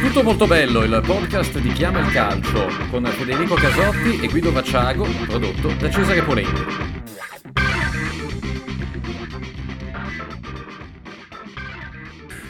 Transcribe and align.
Tutto 0.00 0.22
molto 0.22 0.46
bello, 0.46 0.84
il 0.84 1.02
podcast 1.04 1.58
di 1.58 1.72
Chiama 1.72 2.00
il 2.00 2.10
Calcio 2.12 2.68
con 2.90 3.04
Federico 3.04 3.54
Casotti 3.54 4.20
e 4.20 4.28
Guido 4.28 4.52
Vacciago, 4.52 5.06
prodotto 5.26 5.72
da 5.78 5.90
Cesare 5.90 6.22
Polenti. 6.22 6.62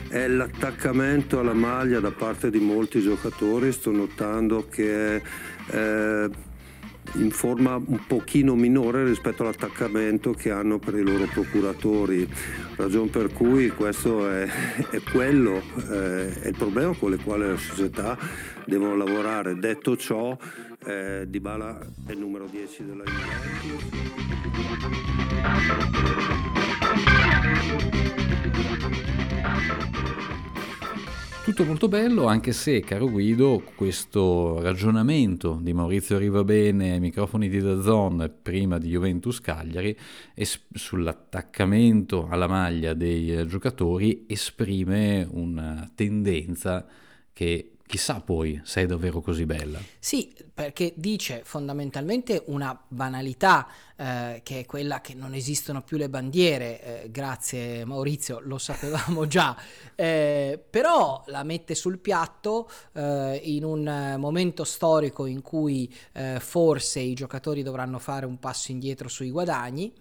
È 0.08 0.28
l'attaccamento 0.28 1.40
alla 1.40 1.54
maglia 1.54 2.00
da 2.00 2.12
parte 2.12 2.50
di 2.50 2.60
molti 2.60 3.00
giocatori, 3.00 3.72
sto 3.72 3.90
notando 3.90 4.68
che 4.68 5.22
eh, 5.66 6.30
in 7.14 7.30
forma 7.30 7.74
un 7.76 8.00
pochino 8.06 8.54
minore 8.54 9.04
rispetto 9.04 9.42
all'attaccamento 9.42 10.32
che 10.32 10.50
hanno 10.50 10.78
per 10.78 10.94
i 10.94 11.02
loro 11.02 11.26
procuratori, 11.26 12.28
ragione 12.76 13.08
per 13.08 13.32
cui 13.32 13.68
questo 13.68 14.28
è, 14.28 14.46
è 14.90 15.00
quello, 15.10 15.62
eh, 15.90 16.40
è 16.40 16.48
il 16.48 16.56
problema 16.56 16.94
con 16.94 17.12
il 17.12 17.22
quale 17.22 17.52
le 17.52 17.58
società 17.58 18.16
devono 18.64 18.96
lavorare. 18.96 19.58
Detto 19.58 19.96
ciò, 19.96 20.36
eh, 20.84 21.24
Dybala 21.28 21.78
è 22.06 22.12
il 22.12 22.18
numero 22.18 22.46
10 22.46 22.84
della 22.84 23.04
Juventus. 23.04 24.32
Tutto 31.44 31.66
molto 31.66 31.88
bello, 31.88 32.24
anche 32.24 32.52
se, 32.52 32.80
caro 32.80 33.06
Guido, 33.06 33.62
questo 33.74 34.62
ragionamento 34.62 35.58
di 35.60 35.74
Maurizio 35.74 36.16
Rivabene 36.16 36.92
ai 36.92 37.00
microfoni 37.00 37.50
di 37.50 37.60
Dazon 37.60 38.38
prima 38.40 38.78
di 38.78 38.88
Juventus 38.88 39.42
Cagliari 39.42 39.94
es- 40.34 40.64
sull'attaccamento 40.72 42.28
alla 42.30 42.46
maglia 42.46 42.94
dei 42.94 43.46
giocatori 43.46 44.24
esprime 44.26 45.28
una 45.30 45.86
tendenza 45.94 46.86
che 47.30 47.73
chissà 47.94 48.20
poi 48.20 48.60
se 48.64 48.82
è 48.82 48.86
davvero 48.86 49.20
così 49.20 49.46
bella. 49.46 49.78
Sì, 50.00 50.34
perché 50.52 50.94
dice 50.96 51.42
fondamentalmente 51.44 52.42
una 52.46 52.76
banalità 52.88 53.68
eh, 53.94 54.40
che 54.42 54.58
è 54.58 54.66
quella 54.66 55.00
che 55.00 55.14
non 55.14 55.32
esistono 55.32 55.80
più 55.80 55.96
le 55.96 56.08
bandiere, 56.08 57.04
eh, 57.04 57.10
grazie 57.12 57.84
Maurizio, 57.84 58.40
lo 58.40 58.58
sapevamo 58.58 59.26
già, 59.28 59.56
eh, 59.94 60.60
però 60.68 61.22
la 61.28 61.44
mette 61.44 61.76
sul 61.76 62.00
piatto 62.00 62.68
eh, 62.94 63.40
in 63.44 63.62
un 63.62 64.16
momento 64.18 64.64
storico 64.64 65.26
in 65.26 65.40
cui 65.40 65.88
eh, 66.14 66.40
forse 66.40 66.98
i 66.98 67.14
giocatori 67.14 67.62
dovranno 67.62 68.00
fare 68.00 68.26
un 68.26 68.40
passo 68.40 68.72
indietro 68.72 69.06
sui 69.06 69.30
guadagni 69.30 69.92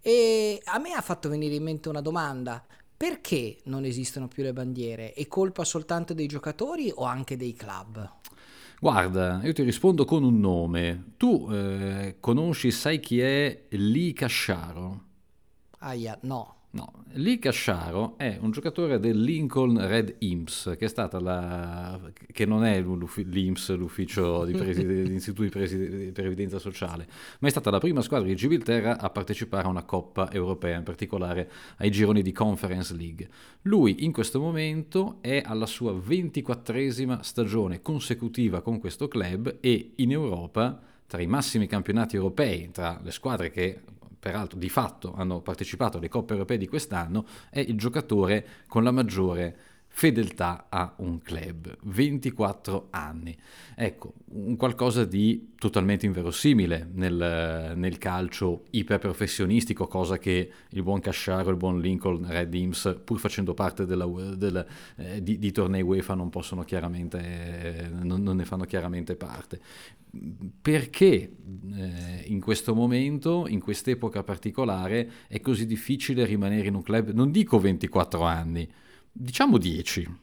e 0.00 0.62
a 0.64 0.78
me 0.78 0.92
ha 0.92 1.02
fatto 1.02 1.28
venire 1.28 1.56
in 1.56 1.62
mente 1.62 1.90
una 1.90 2.00
domanda, 2.00 2.64
perché 3.04 3.58
non 3.64 3.84
esistono 3.84 4.28
più 4.28 4.42
le 4.42 4.54
bandiere? 4.54 5.12
È 5.12 5.26
colpa 5.28 5.62
soltanto 5.62 6.14
dei 6.14 6.26
giocatori 6.26 6.90
o 6.94 7.04
anche 7.04 7.36
dei 7.36 7.52
club? 7.52 8.10
Guarda, 8.80 9.42
io 9.42 9.52
ti 9.52 9.62
rispondo 9.62 10.06
con 10.06 10.24
un 10.24 10.40
nome. 10.40 11.12
Tu 11.18 11.46
eh, 11.52 12.16
conosci, 12.18 12.70
sai 12.70 13.00
chi 13.00 13.20
è 13.20 13.64
Lee 13.68 14.14
Casciaro? 14.14 15.02
Aia, 15.80 16.18
no. 16.22 16.53
No, 16.74 16.92
Lee 17.12 17.38
Casciaro 17.38 18.14
è 18.18 18.36
un 18.40 18.50
giocatore 18.50 18.98
del 18.98 19.22
Lincoln 19.22 19.86
Red 19.86 20.16
Imps, 20.18 20.74
che 20.76 20.86
è 20.86 20.88
stata 20.88 21.20
la... 21.20 22.00
che 22.32 22.46
non 22.46 22.64
è 22.64 22.82
l'IMS, 22.82 23.76
l'ufficio 23.76 24.44
di 24.44 24.54
dell'Istituto 24.54 25.60
di 25.62 26.10
Previdenza 26.12 26.58
Sociale, 26.58 27.06
ma 27.38 27.46
è 27.46 27.50
stata 27.52 27.70
la 27.70 27.78
prima 27.78 28.02
squadra 28.02 28.26
di 28.26 28.34
Gibilterra 28.34 28.98
a 28.98 29.08
partecipare 29.08 29.68
a 29.68 29.70
una 29.70 29.84
Coppa 29.84 30.32
Europea, 30.32 30.76
in 30.76 30.82
particolare 30.82 31.48
ai 31.76 31.92
gironi 31.92 32.22
di 32.22 32.32
Conference 32.32 32.92
League. 32.96 33.28
Lui 33.62 34.04
in 34.04 34.10
questo 34.10 34.40
momento 34.40 35.18
è 35.20 35.42
alla 35.44 35.66
sua 35.66 35.92
24esima 35.92 37.20
stagione 37.20 37.82
consecutiva 37.82 38.62
con 38.62 38.80
questo 38.80 39.06
club 39.06 39.58
e 39.60 39.92
in 39.94 40.10
Europa 40.10 40.80
tra 41.06 41.22
i 41.22 41.26
massimi 41.28 41.68
campionati 41.68 42.16
europei, 42.16 42.72
tra 42.72 42.98
le 43.00 43.12
squadre 43.12 43.50
che 43.50 43.82
peraltro 44.24 44.58
di 44.58 44.70
fatto 44.70 45.12
hanno 45.14 45.42
partecipato 45.42 45.98
alle 45.98 46.08
coppe 46.08 46.32
europee 46.32 46.56
di 46.56 46.66
quest'anno, 46.66 47.26
è 47.50 47.58
il 47.58 47.76
giocatore 47.76 48.46
con 48.66 48.82
la 48.82 48.90
maggiore 48.90 49.73
fedeltà 49.96 50.66
a 50.70 50.92
un 50.98 51.22
club, 51.22 51.72
24 51.84 52.88
anni. 52.90 53.34
Ecco, 53.76 54.14
un 54.32 54.56
qualcosa 54.56 55.04
di 55.04 55.52
totalmente 55.56 56.04
inverosimile 56.04 56.90
nel, 56.94 57.74
nel 57.76 57.98
calcio 57.98 58.64
iperprofessionistico, 58.70 59.86
cosa 59.86 60.18
che 60.18 60.50
il 60.70 60.82
buon 60.82 60.98
Casciaro, 60.98 61.50
il 61.50 61.56
buon 61.56 61.78
Lincoln, 61.78 62.26
Red 62.28 62.52
Imps, 62.54 63.02
pur 63.04 63.20
facendo 63.20 63.54
parte 63.54 63.86
della, 63.86 64.04
della, 64.34 64.66
eh, 64.96 65.22
di, 65.22 65.38
di, 65.38 65.52
tornei 65.52 65.82
UEFA, 65.82 66.14
non 66.14 66.28
possono 66.28 66.64
chiaramente, 66.64 67.18
eh, 67.18 67.88
non, 67.88 68.20
non 68.20 68.34
ne 68.34 68.44
fanno 68.44 68.64
chiaramente 68.64 69.14
parte. 69.14 69.60
Perché 70.60 71.14
eh, 71.14 72.22
in 72.24 72.40
questo 72.40 72.74
momento, 72.74 73.46
in 73.46 73.60
quest'epoca 73.60 74.24
particolare, 74.24 75.08
è 75.28 75.40
così 75.40 75.66
difficile 75.66 76.24
rimanere 76.24 76.66
in 76.66 76.74
un 76.74 76.82
club, 76.82 77.10
non 77.10 77.30
dico 77.30 77.60
24 77.60 78.22
anni, 78.24 78.68
diciamo 79.14 79.58
10. 79.58 80.22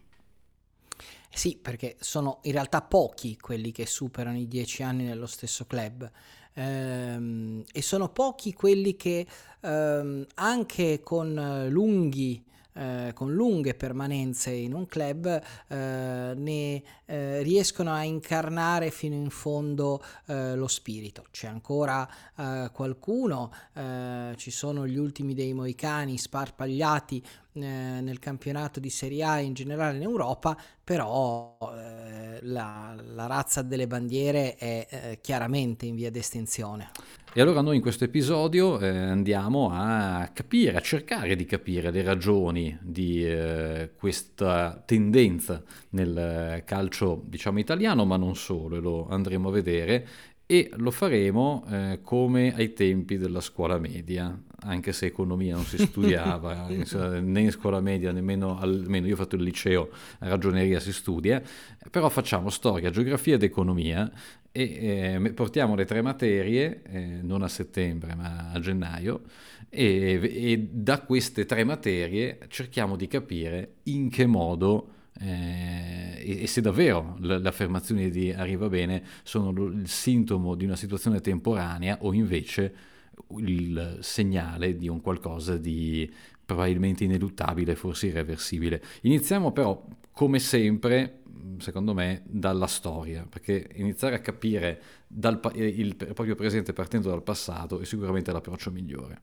Sì, 1.33 1.57
perché 1.59 1.95
sono 1.99 2.39
in 2.43 2.51
realtà 2.51 2.81
pochi 2.81 3.37
quelli 3.37 3.71
che 3.71 3.85
superano 3.85 4.37
i 4.37 4.47
10 4.47 4.83
anni 4.83 5.05
nello 5.05 5.27
stesso 5.27 5.65
club. 5.65 6.09
Ehm, 6.53 7.63
e 7.71 7.81
sono 7.81 8.09
pochi 8.09 8.53
quelli 8.53 8.97
che 8.97 9.25
ehm, 9.61 10.25
anche 10.35 10.99
con 11.01 11.67
lunghi 11.69 12.43
eh, 12.73 13.11
con 13.13 13.33
lunghe 13.33 13.73
permanenze 13.73 14.51
in 14.51 14.73
un 14.73 14.85
club 14.85 15.25
eh, 15.27 16.33
ne 16.35 16.83
eh, 17.05 17.41
riescono 17.41 17.91
a 17.91 18.03
incarnare 18.03 18.91
fino 18.91 19.15
in 19.15 19.29
fondo 19.29 20.01
eh, 20.27 20.55
lo 20.55 20.67
spirito. 20.67 21.25
C'è 21.31 21.47
ancora 21.47 22.07
eh, 22.37 22.69
qualcuno, 22.71 23.51
eh, 23.73 24.33
ci 24.37 24.51
sono 24.51 24.87
gli 24.87 24.97
ultimi 24.97 25.33
dei 25.33 25.53
moicani 25.53 26.17
sparpagliati 26.17 27.23
nel 27.53 28.19
campionato 28.19 28.79
di 28.79 28.89
Serie 28.89 29.23
A 29.23 29.39
in 29.39 29.53
generale 29.53 29.97
in 29.97 30.03
Europa, 30.03 30.57
però 30.83 31.57
la, 31.59 32.95
la, 32.95 33.25
razza 33.27 33.61
delle 33.61 33.87
bandiere 33.87 34.55
è 34.55 35.19
chiaramente 35.21 35.85
in 35.85 35.95
via 35.95 36.11
d'estinzione. 36.11 36.91
E 37.33 37.39
allora 37.39 37.61
noi 37.61 37.77
in 37.77 37.81
questo 37.81 38.03
episodio 38.03 38.77
eh, 38.77 38.89
andiamo 38.89 39.69
a 39.71 40.31
capire, 40.33 40.75
a 40.75 40.81
cercare 40.81 41.37
di 41.37 41.45
capire 41.45 41.89
le 41.89 42.01
ragioni 42.01 42.77
di 42.81 43.25
eh, 43.25 43.91
questa 43.95 44.83
tendenza 44.85 45.63
nel 45.91 46.61
calcio, 46.65 47.23
diciamo 47.25 47.59
italiano, 47.59 48.03
ma 48.03 48.17
non 48.17 48.35
solo, 48.35 48.75
e 48.75 48.79
lo 48.81 49.07
andremo 49.07 49.47
a 49.47 49.51
vedere 49.53 50.07
e 50.45 50.69
lo 50.75 50.91
faremo 50.91 51.63
eh, 51.69 51.99
come 52.03 52.53
ai 52.53 52.73
tempi 52.73 53.17
della 53.17 53.39
scuola 53.39 53.77
media, 53.77 54.37
anche 54.63 54.93
se 54.93 55.07
economia 55.07 55.55
non 55.55 55.65
si 55.65 55.77
studiava 55.77 56.67
né 56.69 57.41
in 57.41 57.51
scuola 57.51 57.81
media, 57.81 58.11
nemmeno 58.11 58.59
almeno 58.59 59.07
io 59.07 59.13
ho 59.13 59.17
fatto 59.17 59.35
il 59.35 59.43
liceo, 59.43 59.89
ragioneria 60.19 60.79
si 60.79 60.93
studia, 60.93 61.41
però 61.89 62.09
facciamo 62.09 62.49
storia, 62.49 62.89
geografia 62.89 63.35
ed 63.35 63.43
economia 63.43 64.11
e 64.51 65.19
eh, 65.23 65.31
portiamo 65.33 65.75
le 65.75 65.85
tre 65.85 66.01
materie, 66.01 66.81
eh, 66.83 67.19
non 67.21 67.41
a 67.41 67.47
settembre 67.47 68.15
ma 68.15 68.51
a 68.51 68.59
gennaio, 68.59 69.21
e, 69.69 70.19
e, 70.21 70.69
da 70.71 70.99
queste 71.01 71.45
tre 71.45 71.63
materie 71.63 72.39
cerchiamo 72.49 72.95
di 72.95 73.07
capire 73.07 73.75
in 73.83 74.09
che 74.09 74.25
modo 74.25 74.89
eh, 75.19 76.17
e, 76.19 76.43
e, 76.43 76.47
se 76.47 76.61
davvero 76.61 77.15
le, 77.19 77.39
le 77.39 77.47
affermazioni 77.47 78.09
di 78.09 78.31
Arriva 78.31 78.67
Bene 78.67 79.03
sono 79.23 79.51
il 79.67 79.87
sintomo 79.87 80.55
di 80.55 80.65
una 80.65 80.75
situazione 80.75 81.21
temporanea 81.21 81.99
o 82.01 82.13
invece 82.13 82.89
il 83.37 83.99
segnale 84.01 84.75
di 84.75 84.87
un 84.87 85.01
qualcosa 85.01 85.57
di 85.57 86.11
probabilmente 86.45 87.03
ineluttabile, 87.03 87.75
forse 87.75 88.07
irreversibile. 88.07 88.81
Iniziamo 89.01 89.51
però, 89.51 89.85
come 90.11 90.39
sempre, 90.39 91.21
secondo 91.59 91.93
me, 91.93 92.23
dalla 92.25 92.67
storia, 92.67 93.25
perché 93.27 93.69
iniziare 93.75 94.15
a 94.15 94.19
capire 94.19 94.81
dal, 95.07 95.39
il 95.55 95.95
proprio 95.95 96.35
presente 96.35 96.73
partendo 96.73 97.09
dal 97.09 97.23
passato 97.23 97.79
è 97.79 97.85
sicuramente 97.85 98.31
l'approccio 98.31 98.71
migliore. 98.71 99.21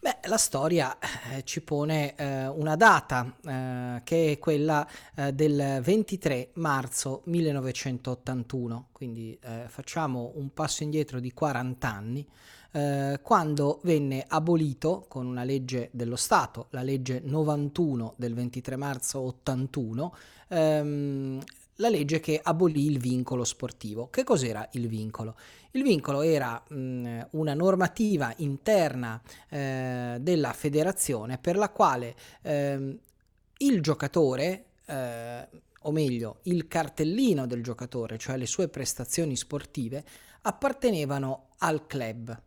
Beh, 0.00 0.28
la 0.28 0.36
storia 0.36 0.96
eh, 0.98 1.42
ci 1.42 1.60
pone 1.60 2.14
eh, 2.14 2.46
una 2.46 2.76
data 2.76 3.34
eh, 3.44 4.00
che 4.04 4.32
è 4.32 4.38
quella 4.38 4.86
eh, 5.16 5.32
del 5.32 5.80
23 5.82 6.50
marzo 6.54 7.22
1981, 7.24 8.90
quindi 8.92 9.36
eh, 9.42 9.64
facciamo 9.66 10.32
un 10.36 10.52
passo 10.54 10.84
indietro 10.84 11.18
di 11.18 11.32
40 11.32 11.92
anni, 11.92 12.24
eh, 12.72 13.20
quando 13.22 13.80
venne 13.82 14.24
abolito 14.26 15.06
con 15.08 15.26
una 15.26 15.44
legge 15.44 15.88
dello 15.92 16.16
Stato, 16.16 16.66
la 16.70 16.82
legge 16.82 17.20
91 17.24 18.14
del 18.16 18.34
23 18.34 18.76
marzo 18.76 19.20
81, 19.20 20.14
ehm, 20.48 21.40
la 21.76 21.88
legge 21.88 22.20
che 22.20 22.40
abolì 22.42 22.86
il 22.86 22.98
vincolo 22.98 23.44
sportivo. 23.44 24.08
Che 24.10 24.24
cos'era 24.24 24.68
il 24.72 24.88
vincolo? 24.88 25.36
Il 25.72 25.82
vincolo 25.82 26.22
era 26.22 26.62
mh, 26.68 27.28
una 27.30 27.54
normativa 27.54 28.32
interna 28.38 29.20
eh, 29.48 30.16
della 30.20 30.52
federazione 30.52 31.38
per 31.38 31.56
la 31.56 31.70
quale 31.70 32.16
eh, 32.42 32.98
il 33.58 33.80
giocatore 33.80 34.64
eh, 34.86 35.48
o 35.82 35.92
meglio, 35.92 36.40
il 36.44 36.66
cartellino 36.66 37.46
del 37.46 37.62
giocatore, 37.62 38.18
cioè 38.18 38.36
le 38.36 38.46
sue 38.46 38.68
prestazioni 38.68 39.36
sportive, 39.36 40.04
appartenevano 40.42 41.50
al 41.58 41.86
club. 41.86 42.42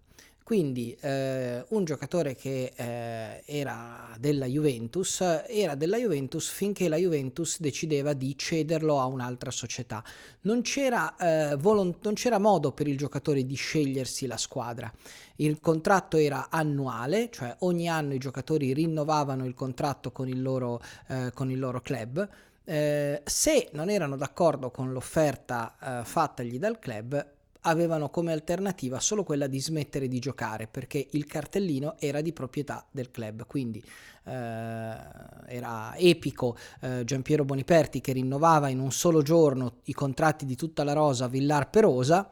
Quindi 0.51 0.94
eh, 1.00 1.63
un 1.69 1.86
giocatore 1.86 2.36
che 2.36 2.74
eh, 2.75 3.42
era 3.45 4.13
della 4.19 4.45
Juventus 4.45 5.21
era 5.48 5.75
della 5.75 5.95
Juventus 5.95 6.50
finché 6.50 6.89
la 6.89 6.98
Juventus 6.98 7.62
decideva 7.62 8.12
di 8.12 8.38
cederlo 8.38 9.00
a 9.00 9.06
un'altra 9.06 9.50
società. 9.50 10.03
Non 10.42 10.62
c'era, 10.62 11.15
eh, 11.15 11.56
volont- 11.56 12.03
non 12.03 12.15
c'era 12.15 12.38
modo 12.38 12.74
per 12.74 12.89
il 12.89 12.98
giocatore 12.98 13.45
di 13.45 13.56
scegliersi 13.56 14.27
la 14.27 14.36
squadra. 14.36 14.92
Il 15.38 15.62
contratto 15.62 16.18
era 16.18 16.50
annuale, 16.50 17.30
cioè 17.31 17.56
ogni 17.59 17.88
anno 17.88 18.13
i 18.13 18.18
giocatori 18.18 18.74
rinnovavano 18.74 19.45
il 19.45 19.53
contratto 19.53 20.12
con 20.12 20.27
il 20.27 20.42
loro, 20.42 20.81
eh, 21.07 21.31
con 21.33 21.50
il 21.50 21.59
loro 21.59 21.80
club. 21.80 22.27
Eh, 22.65 23.21
se 23.24 23.69
non 23.71 23.89
erano 23.89 24.18
d'accordo 24.18 24.69
con 24.69 24.92
l'offerta 24.92 25.77
eh, 26.01 26.03
fattagli 26.03 26.59
dal 26.59 26.77
club, 26.77 27.39
avevano 27.62 28.10
come 28.10 28.31
alternativa 28.31 29.00
solo 29.00 29.24
quella 29.24 29.48
di 29.48 29.60
smettere 29.60 30.08
di 30.08 30.19
giocare 30.19 30.68
perché 30.68 31.08
il 31.12 31.25
cartellino 31.25 31.96
era 32.00 32.22
di 32.22 32.34
proprietà 32.34 32.86
del 32.90 33.12
club, 33.12 33.46
quindi 33.46 33.84
eh, 34.24 34.31
era 34.31 35.96
epico 35.98 36.58
eh, 36.81 37.04
Giampiero 37.04 37.46
Boniperti 37.46 38.02
che 38.02 38.13
rinnovava 38.13 38.69
in 38.69 38.80
un 38.80 38.92
solo 38.92 39.22
giorno 39.22 39.78
i 39.86 39.94
contratti 39.94 40.46
di 40.46 40.56
tutta 40.56 40.84
la 40.84 40.94
rosa 40.94 41.28
Villar 41.28 41.69
Perosa 41.69 42.28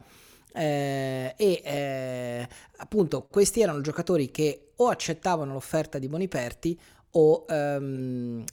eh, 0.52 1.34
e 1.38 1.62
eh, 1.64 2.48
appunto 2.78 3.28
questi 3.30 3.62
erano 3.62 3.81
giocatori 3.81 4.31
che 4.31 4.72
o 4.78 4.88
accettavano 4.88 5.54
l'offerta 5.54 6.00
di 6.00 6.08
Boniperti 6.08 6.80
o 7.12 7.46
ehm, 7.48 8.44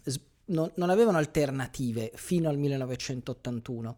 non, 0.46 0.70
non 0.75 0.90
avevano 0.90 1.19
alternative 1.19 2.11
fino 2.14 2.49
al 2.49 2.58
1981. 2.58 3.96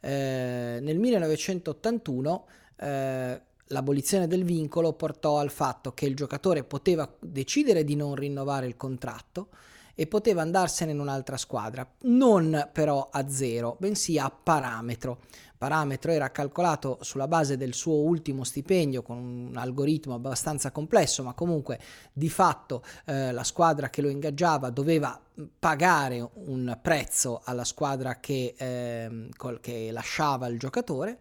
Eh, 0.00 0.78
nel 0.80 0.98
1981 0.98 2.46
eh, 2.76 3.40
l'abolizione 3.66 4.26
del 4.26 4.44
vincolo 4.44 4.94
portò 4.94 5.38
al 5.38 5.50
fatto 5.50 5.92
che 5.92 6.06
il 6.06 6.16
giocatore 6.16 6.64
poteva 6.64 7.08
decidere 7.20 7.84
di 7.84 7.96
non 7.96 8.14
rinnovare 8.14 8.66
il 8.66 8.76
contratto 8.76 9.48
e 9.94 10.06
poteva 10.06 10.40
andarsene 10.40 10.92
in 10.92 10.98
un'altra 10.98 11.36
squadra, 11.36 11.86
non 12.02 12.70
però 12.72 13.08
a 13.10 13.28
zero, 13.28 13.76
bensì 13.78 14.18
a 14.18 14.30
parametro 14.30 15.20
parametro 15.60 16.10
era 16.10 16.30
calcolato 16.30 16.96
sulla 17.02 17.28
base 17.28 17.58
del 17.58 17.74
suo 17.74 17.96
ultimo 17.96 18.44
stipendio 18.44 19.02
con 19.02 19.18
un 19.18 19.56
algoritmo 19.58 20.14
abbastanza 20.14 20.70
complesso, 20.70 21.22
ma 21.22 21.34
comunque 21.34 21.78
di 22.14 22.30
fatto 22.30 22.82
eh, 23.04 23.30
la 23.30 23.44
squadra 23.44 23.90
che 23.90 24.00
lo 24.00 24.08
ingaggiava 24.08 24.70
doveva 24.70 25.20
pagare 25.58 26.26
un 26.32 26.78
prezzo 26.80 27.42
alla 27.44 27.64
squadra 27.64 28.20
che, 28.20 28.54
eh, 28.56 29.28
che 29.60 29.90
lasciava 29.92 30.46
il 30.46 30.58
giocatore 30.58 31.18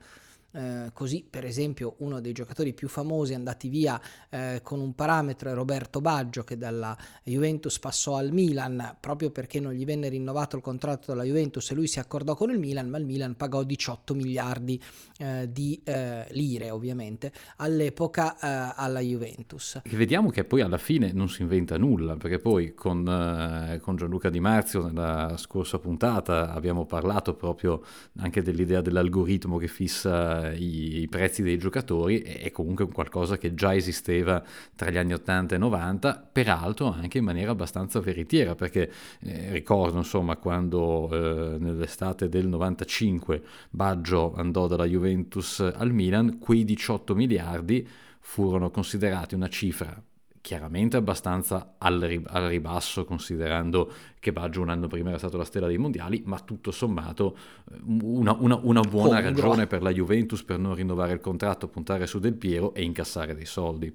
eh, 0.51 0.89
così 0.93 1.25
per 1.29 1.45
esempio 1.45 1.95
uno 1.99 2.19
dei 2.19 2.31
giocatori 2.31 2.73
più 2.73 2.87
famosi 2.87 3.33
andati 3.33 3.69
via 3.69 4.01
eh, 4.29 4.61
con 4.63 4.79
un 4.79 4.95
parametro 4.95 5.51
è 5.51 5.53
Roberto 5.53 6.01
Baggio 6.01 6.43
che 6.43 6.57
dalla 6.57 6.97
Juventus 7.23 7.77
passò 7.77 8.15
al 8.15 8.31
Milan 8.31 8.97
proprio 8.99 9.29
perché 9.29 9.59
non 9.59 9.73
gli 9.73 9.85
venne 9.85 10.09
rinnovato 10.09 10.55
il 10.55 10.61
contratto 10.61 11.11
dalla 11.11 11.23
Juventus 11.23 11.69
e 11.69 11.75
lui 11.75 11.87
si 11.87 11.99
accordò 11.99 12.35
con 12.35 12.49
il 12.49 12.57
Milan 12.57 12.89
ma 12.89 12.97
il 12.97 13.05
Milan 13.05 13.35
pagò 13.35 13.61
18 13.63 14.15
miliardi 14.15 14.81
eh, 15.17 15.49
di 15.51 15.79
eh, 15.83 16.25
lire 16.31 16.71
ovviamente 16.71 17.31
all'epoca 17.57 18.35
eh, 18.39 18.73
alla 18.75 19.01
Juventus. 19.01 19.81
E 19.83 19.95
vediamo 19.95 20.29
che 20.29 20.45
poi 20.45 20.61
alla 20.61 20.77
fine 20.77 21.11
non 21.11 21.29
si 21.29 21.43
inventa 21.43 21.77
nulla 21.77 22.15
perché 22.15 22.39
poi 22.39 22.73
con, 22.73 23.79
con 23.81 23.95
Gianluca 23.95 24.29
Di 24.29 24.39
Marzio 24.39 24.87
nella 24.87 25.35
scorsa 25.37 25.77
puntata 25.77 26.53
abbiamo 26.53 26.85
parlato 26.85 27.35
proprio 27.35 27.83
anche 28.17 28.41
dell'idea 28.41 28.81
dell'algoritmo 28.81 29.57
che 29.57 29.67
fissa 29.67 30.38
i, 30.47 31.01
i, 31.01 31.07
prezzi 31.07 31.41
dei 31.41 31.57
giocatori 31.57 32.21
è 32.21 32.51
comunque 32.51 32.87
qualcosa 32.87 33.37
che 33.37 33.53
già 33.53 33.75
esisteva 33.75 34.43
tra 34.75 34.89
gli 34.89 34.97
anni 34.97 35.13
80 35.13 35.55
e 35.55 35.57
90, 35.57 36.29
peraltro 36.31 36.91
anche 36.91 37.17
in 37.19 37.23
maniera 37.23 37.51
abbastanza 37.51 37.99
veritiera, 37.99 38.55
perché 38.55 38.91
eh, 39.21 39.51
ricordo 39.51 39.97
insomma 39.97 40.37
quando 40.37 41.09
eh, 41.11 41.57
nell'estate 41.59 42.29
del 42.29 42.47
95 42.47 43.41
Baggio 43.69 44.33
andò 44.35 44.67
dalla 44.67 44.85
Juventus 44.85 45.59
al 45.59 45.91
Milan, 45.91 46.37
quei 46.39 46.63
18 46.63 47.15
miliardi 47.15 47.87
furono 48.19 48.69
considerati 48.69 49.35
una 49.35 49.47
cifra 49.47 50.03
chiaramente 50.41 50.97
abbastanza 50.97 51.75
al, 51.77 51.99
ribasso 51.99 53.05
considerando 53.05 53.91
che 54.19 54.31
Baggio 54.31 54.61
un 54.61 54.69
anno 54.69 54.87
prima 54.87 55.09
era 55.09 55.17
stato 55.17 55.37
la 55.37 55.45
stella 55.45 55.67
dei 55.67 55.77
mondiali, 55.77 56.21
ma 56.25 56.39
tutto 56.39 56.71
sommato 56.71 57.37
eh, 57.71 57.75
una, 57.83 58.35
una, 58.39 58.59
una 58.61 58.81
buona 58.81 59.21
Congrua. 59.21 59.29
ragione 59.29 59.67
per 59.67 59.81
la 59.81 59.91
Juventus 59.91 60.43
per 60.43 60.59
non 60.59 60.75
rinnovare 60.75 61.13
il 61.13 61.19
contratto, 61.19 61.67
puntare 61.67 62.07
su 62.07 62.19
Del 62.19 62.35
Piero 62.35 62.73
e 62.73 62.83
incassare 62.83 63.35
dei 63.35 63.45
soldi. 63.45 63.93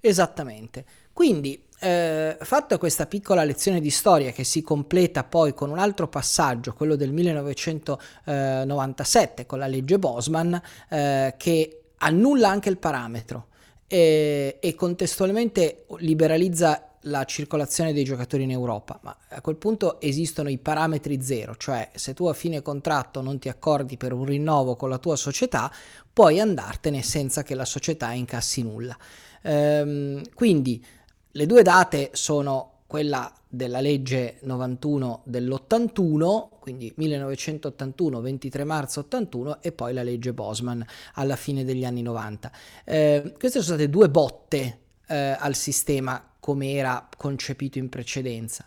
Esattamente. 0.00 0.84
Quindi, 1.12 1.62
eh, 1.80 2.36
fatta 2.40 2.76
questa 2.76 3.06
piccola 3.06 3.44
lezione 3.44 3.80
di 3.80 3.90
storia 3.90 4.32
che 4.32 4.44
si 4.44 4.60
completa 4.62 5.24
poi 5.24 5.54
con 5.54 5.70
un 5.70 5.78
altro 5.78 6.08
passaggio, 6.08 6.74
quello 6.74 6.96
del 6.96 7.12
1997 7.12 9.46
con 9.46 9.58
la 9.58 9.66
legge 9.66 9.98
Bosman, 9.98 10.60
eh, 10.90 11.34
che 11.38 11.84
annulla 11.98 12.50
anche 12.50 12.68
il 12.68 12.78
parametro 12.78 13.46
e, 13.86 14.58
e 14.60 14.74
contestualmente 14.74 15.86
liberalizza 15.98 16.88
la 17.06 17.24
circolazione 17.24 17.92
dei 17.92 18.04
giocatori 18.04 18.44
in 18.44 18.50
Europa, 18.50 18.98
ma 19.02 19.16
a 19.28 19.40
quel 19.40 19.56
punto 19.56 20.00
esistono 20.00 20.48
i 20.48 20.58
parametri 20.58 21.22
zero, 21.22 21.54
cioè 21.56 21.90
se 21.94 22.14
tu 22.14 22.26
a 22.26 22.32
fine 22.32 22.62
contratto 22.62 23.20
non 23.20 23.38
ti 23.38 23.48
accordi 23.48 23.96
per 23.96 24.12
un 24.12 24.24
rinnovo 24.24 24.76
con 24.76 24.88
la 24.88 24.98
tua 24.98 25.16
società, 25.16 25.70
puoi 26.12 26.40
andartene 26.40 27.02
senza 27.02 27.42
che 27.42 27.54
la 27.54 27.64
società 27.64 28.12
incassi 28.12 28.62
nulla. 28.62 28.96
Ehm, 29.42 30.22
quindi 30.34 30.84
le 31.32 31.46
due 31.46 31.62
date 31.62 32.10
sono 32.12 32.73
quella 32.86 33.32
della 33.48 33.80
legge 33.80 34.38
91 34.42 35.22
dell'81, 35.24 36.48
quindi 36.60 36.92
1981, 36.96 38.20
23 38.20 38.64
marzo 38.64 39.00
81 39.00 39.62
e 39.62 39.72
poi 39.72 39.92
la 39.92 40.02
legge 40.02 40.32
Bosman 40.32 40.84
alla 41.14 41.36
fine 41.36 41.64
degli 41.64 41.84
anni 41.84 42.02
90. 42.02 42.52
Eh, 42.84 43.34
queste 43.38 43.62
sono 43.62 43.76
state 43.76 43.88
due 43.88 44.08
botte 44.08 44.78
eh, 45.06 45.36
al 45.38 45.54
sistema 45.54 46.22
come 46.38 46.72
era 46.72 47.08
concepito 47.16 47.78
in 47.78 47.88
precedenza 47.88 48.66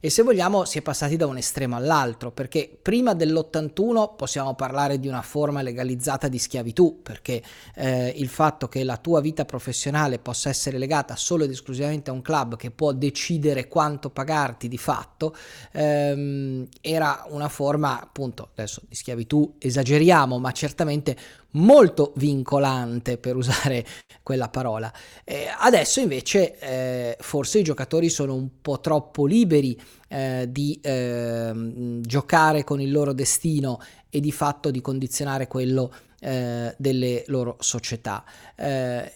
e 0.00 0.10
se 0.10 0.22
vogliamo 0.22 0.64
si 0.64 0.78
è 0.78 0.82
passati 0.82 1.16
da 1.16 1.26
un 1.26 1.36
estremo 1.36 1.76
all'altro, 1.76 2.30
perché 2.30 2.70
prima 2.80 3.14
dell'81 3.14 4.14
possiamo 4.16 4.54
parlare 4.54 5.00
di 5.00 5.08
una 5.08 5.22
forma 5.22 5.62
legalizzata 5.62 6.28
di 6.28 6.38
schiavitù, 6.38 7.00
perché 7.02 7.42
eh, 7.74 8.12
il 8.16 8.28
fatto 8.28 8.68
che 8.68 8.84
la 8.84 8.96
tua 8.96 9.20
vita 9.20 9.44
professionale 9.44 10.18
possa 10.18 10.48
essere 10.48 10.78
legata 10.78 11.16
solo 11.16 11.44
ed 11.44 11.50
esclusivamente 11.50 12.10
a 12.10 12.12
un 12.12 12.22
club 12.22 12.56
che 12.56 12.70
può 12.70 12.92
decidere 12.92 13.68
quanto 13.68 14.10
pagarti 14.10 14.68
di 14.68 14.78
fatto, 14.78 15.34
ehm, 15.72 16.68
era 16.80 17.24
una 17.28 17.48
forma 17.48 18.00
appunto, 18.00 18.50
adesso 18.52 18.82
di 18.88 18.94
schiavitù 18.94 19.56
esageriamo, 19.58 20.38
ma 20.38 20.52
certamente 20.52 21.16
molto 21.52 22.12
vincolante 22.16 23.16
per 23.18 23.36
usare 23.36 23.84
quella 24.22 24.48
parola. 24.48 24.92
Eh, 25.24 25.46
adesso 25.58 26.00
invece 26.00 26.58
eh, 26.58 27.16
forse 27.20 27.60
i 27.60 27.62
giocatori 27.64 28.08
sono 28.08 28.34
un 28.34 28.60
po' 28.60 28.80
troppo 28.80 29.26
liberi 29.26 29.80
eh, 30.08 30.46
di 30.50 30.78
ehm, 30.82 32.00
giocare 32.02 32.64
con 32.64 32.80
il 32.80 32.90
loro 32.90 33.12
destino 33.12 33.80
e 34.10 34.20
di 34.20 34.32
fatto 34.32 34.70
di 34.70 34.80
condizionare 34.80 35.46
quello 35.46 35.92
eh, 36.20 36.74
delle 36.76 37.24
loro 37.28 37.56
società. 37.60 38.24
Eh, 38.54 39.12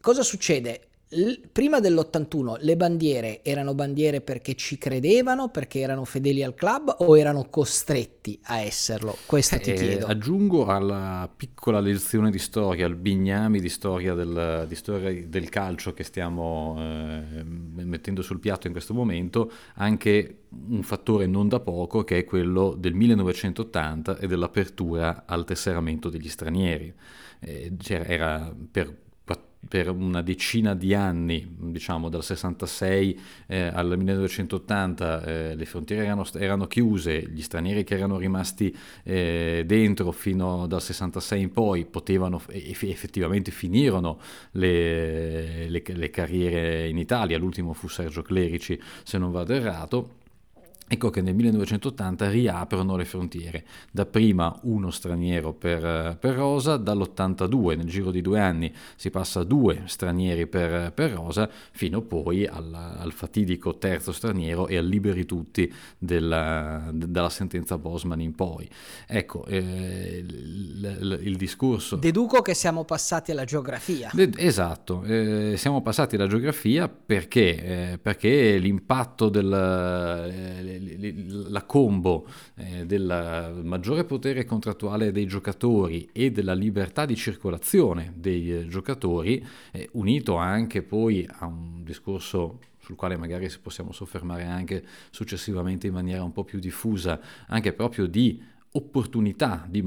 cosa 0.00 0.22
succede? 0.22 0.80
Prima 1.52 1.78
dell'81 1.78 2.56
le 2.62 2.76
bandiere 2.76 3.44
erano 3.44 3.74
bandiere 3.74 4.20
perché 4.20 4.56
ci 4.56 4.76
credevano, 4.76 5.50
perché 5.50 5.78
erano 5.78 6.04
fedeli 6.04 6.42
al 6.42 6.54
club 6.54 6.92
o 6.98 7.16
erano 7.16 7.46
costretti 7.48 8.40
a 8.44 8.58
esserlo? 8.58 9.16
Questo 9.24 9.56
ti 9.58 9.70
eh, 9.70 9.74
chiedo. 9.74 10.06
Aggiungo 10.06 10.66
alla 10.66 11.30
piccola 11.34 11.78
lezione 11.78 12.32
di 12.32 12.40
storia, 12.40 12.86
al 12.86 12.96
bignami 12.96 13.60
di 13.60 13.68
storia 13.68 14.14
del, 14.14 14.64
di 14.66 14.74
storia 14.74 15.26
del 15.28 15.48
calcio 15.48 15.92
che 15.92 16.02
stiamo 16.02 16.76
eh, 16.76 17.44
mettendo 17.44 18.20
sul 18.22 18.40
piatto 18.40 18.66
in 18.66 18.72
questo 18.72 18.92
momento, 18.92 19.52
anche 19.74 20.38
un 20.68 20.82
fattore 20.82 21.26
non 21.26 21.48
da 21.48 21.60
poco 21.60 22.02
che 22.02 22.18
è 22.18 22.24
quello 22.24 22.74
del 22.76 22.94
1980 22.94 24.18
e 24.18 24.26
dell'apertura 24.26 25.22
al 25.24 25.44
tesseramento 25.44 26.08
degli 26.08 26.28
stranieri. 26.28 26.92
Eh, 27.38 27.72
era 27.86 28.52
per 28.70 29.04
per 29.68 29.90
una 29.90 30.22
decina 30.22 30.74
di 30.74 30.94
anni, 30.94 31.46
diciamo 31.58 32.08
dal 32.08 32.22
66 32.22 33.20
eh, 33.46 33.62
al 33.66 33.96
1980, 33.96 35.22
eh, 35.22 35.54
le 35.54 35.64
frontiere 35.64 36.04
erano, 36.04 36.24
erano, 36.34 36.66
chiuse, 36.66 37.28
gli 37.28 37.42
stranieri 37.42 37.84
che 37.84 37.94
erano 37.94 38.18
rimasti 38.18 38.74
eh, 39.02 39.64
dentro 39.66 40.12
fino 40.12 40.66
dal 40.66 40.82
66 40.82 41.40
in 41.40 41.52
poi 41.52 41.84
potevano 41.84 42.40
effettivamente 42.48 43.50
finirono 43.50 44.20
le, 44.52 45.68
le, 45.68 45.82
le 45.84 46.10
carriere 46.10 46.88
in 46.88 46.98
Italia, 46.98 47.38
l'ultimo 47.38 47.72
fu 47.72 47.88
Sergio 47.88 48.22
Clerici 48.22 48.80
se 49.02 49.18
non 49.18 49.32
vado 49.32 49.52
errato 49.52 50.24
Ecco 50.88 51.10
che 51.10 51.20
nel 51.20 51.34
1980 51.34 52.30
riaprono 52.30 52.94
le 52.94 53.04
frontiere, 53.04 53.64
dapprima 53.90 54.56
uno 54.62 54.92
straniero 54.92 55.52
per, 55.52 56.16
per 56.16 56.34
Rosa, 56.36 56.76
dall'82 56.76 57.76
nel 57.76 57.86
giro 57.86 58.12
di 58.12 58.20
due 58.20 58.38
anni 58.38 58.72
si 58.94 59.10
passa 59.10 59.40
a 59.40 59.44
due 59.44 59.82
stranieri 59.86 60.46
per, 60.46 60.92
per 60.92 61.10
Rosa, 61.10 61.50
fino 61.72 62.02
poi 62.02 62.46
al, 62.46 62.72
al, 62.72 63.12
fatidico 63.12 63.78
terzo 63.78 64.12
straniero 64.12 64.68
e 64.68 64.76
al 64.76 64.86
liberi 64.86 65.24
tutti 65.24 65.72
della, 65.98 66.88
dalla 66.92 67.30
sentenza 67.30 67.78
Bosman 67.78 68.20
in 68.20 68.36
poi. 68.36 68.68
Ecco, 69.08 69.44
eh, 69.46 70.24
il, 70.24 70.98
il, 71.00 71.18
il, 71.22 71.36
discorso... 71.36 71.96
Deduco 71.96 72.42
che 72.42 72.54
siamo 72.54 72.84
passati 72.84 73.32
alla 73.32 73.44
geografia. 73.44 74.10
De, 74.12 74.30
esatto, 74.36 75.02
eh, 75.02 75.54
siamo 75.56 75.82
passati 75.82 76.14
alla 76.14 76.28
geografia 76.28 76.88
perché, 76.88 77.92
eh, 77.92 77.98
perché 78.00 78.56
l'impatto 78.58 79.28
del 79.28 79.52
eh, 79.52 80.75
la 81.48 81.64
combo 81.64 82.26
eh, 82.56 82.86
del 82.86 83.60
maggiore 83.62 84.04
potere 84.04 84.44
contrattuale 84.44 85.12
dei 85.12 85.26
giocatori 85.26 86.08
e 86.12 86.30
della 86.30 86.54
libertà 86.54 87.04
di 87.04 87.16
circolazione 87.16 88.12
dei 88.16 88.52
eh, 88.52 88.68
giocatori, 88.68 89.44
eh, 89.72 89.88
unito 89.92 90.36
anche 90.36 90.82
poi 90.82 91.26
a 91.28 91.46
un 91.46 91.82
discorso 91.84 92.58
sul 92.78 92.94
quale 92.94 93.16
magari 93.16 93.50
possiamo 93.60 93.90
soffermare 93.90 94.44
anche 94.44 94.84
successivamente 95.10 95.88
in 95.88 95.92
maniera 95.92 96.22
un 96.22 96.32
po' 96.32 96.44
più 96.44 96.60
diffusa, 96.60 97.20
anche 97.48 97.72
proprio 97.72 98.06
di 98.06 98.40
opportunità 98.76 99.66
di 99.68 99.82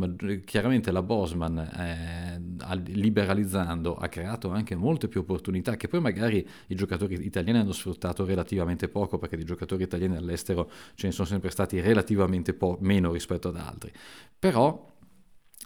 chiaramente 0.46 0.92
la 0.92 1.04
Bosman 1.04 1.58
eh, 1.58 2.42
liberalizzando 2.88 3.96
ha 3.96 4.08
creato 4.08 4.50
anche 4.50 4.76
molte 4.76 5.08
più 5.08 5.22
opportunità 5.22 5.76
che 5.76 5.88
poi 5.88 6.02
magari 6.02 6.46
i 6.68 6.76
giocatori 6.76 7.24
italiani 7.24 7.60
hanno 7.60 7.72
sfruttato 7.72 8.26
relativamente 8.26 8.90
poco 8.90 9.18
perché 9.18 9.38
di 9.38 9.44
giocatori 9.44 9.84
italiani 9.84 10.16
all'estero 10.16 10.70
ce 10.96 11.08
ne 11.08 11.14
sono 11.14 11.28
sempre 11.28 11.52
stati 11.52 11.80
relativamente 11.80 12.54
po- 12.54 12.78
meno 12.82 13.12
rispetto 13.12 13.50
ad 13.50 13.58
altri. 13.58 13.92
Però 14.38 14.98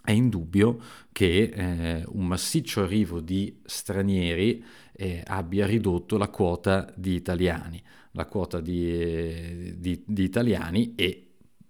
è 0.04 0.10
indubbio 0.10 0.78
che 1.10 1.50
eh, 1.54 2.04
un 2.08 2.26
massiccio 2.26 2.82
arrivo 2.82 3.20
di 3.20 3.60
stranieri 3.64 4.62
eh, 4.92 5.22
abbia 5.26 5.66
ridotto 5.66 6.18
la 6.18 6.28
quota 6.28 6.92
di 6.94 7.14
italiani, 7.14 7.82
la 8.10 8.26
quota 8.26 8.60
di, 8.60 9.78
di, 9.78 10.02
di 10.06 10.22
italiani 10.22 10.94
e 10.94 11.23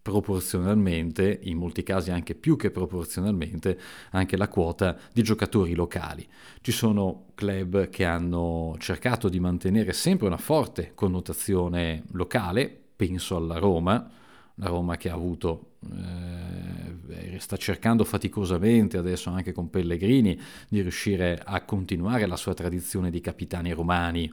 proporzionalmente, 0.04 1.38
in 1.44 1.56
molti 1.56 1.82
casi 1.82 2.10
anche 2.10 2.34
più 2.34 2.56
che 2.56 2.70
proporzionalmente, 2.70 3.78
anche 4.10 4.36
la 4.36 4.48
quota 4.48 4.98
di 5.10 5.22
giocatori 5.22 5.74
locali. 5.74 6.28
Ci 6.60 6.72
sono 6.72 7.28
club 7.34 7.88
che 7.88 8.04
hanno 8.04 8.76
cercato 8.78 9.30
di 9.30 9.40
mantenere 9.40 9.94
sempre 9.94 10.26
una 10.26 10.36
forte 10.36 10.92
connotazione 10.94 12.02
locale, 12.12 12.78
penso 12.94 13.36
alla 13.36 13.56
Roma, 13.56 14.10
la 14.56 14.66
Roma 14.66 14.98
che 14.98 15.08
ha 15.08 15.14
avuto, 15.14 15.76
eh, 15.90 17.38
sta 17.38 17.56
cercando 17.56 18.04
faticosamente 18.04 18.98
adesso 18.98 19.30
anche 19.30 19.52
con 19.52 19.70
Pellegrini 19.70 20.38
di 20.68 20.82
riuscire 20.82 21.40
a 21.42 21.62
continuare 21.62 22.26
la 22.26 22.36
sua 22.36 22.52
tradizione 22.52 23.08
di 23.08 23.22
capitani 23.22 23.72
romani. 23.72 24.30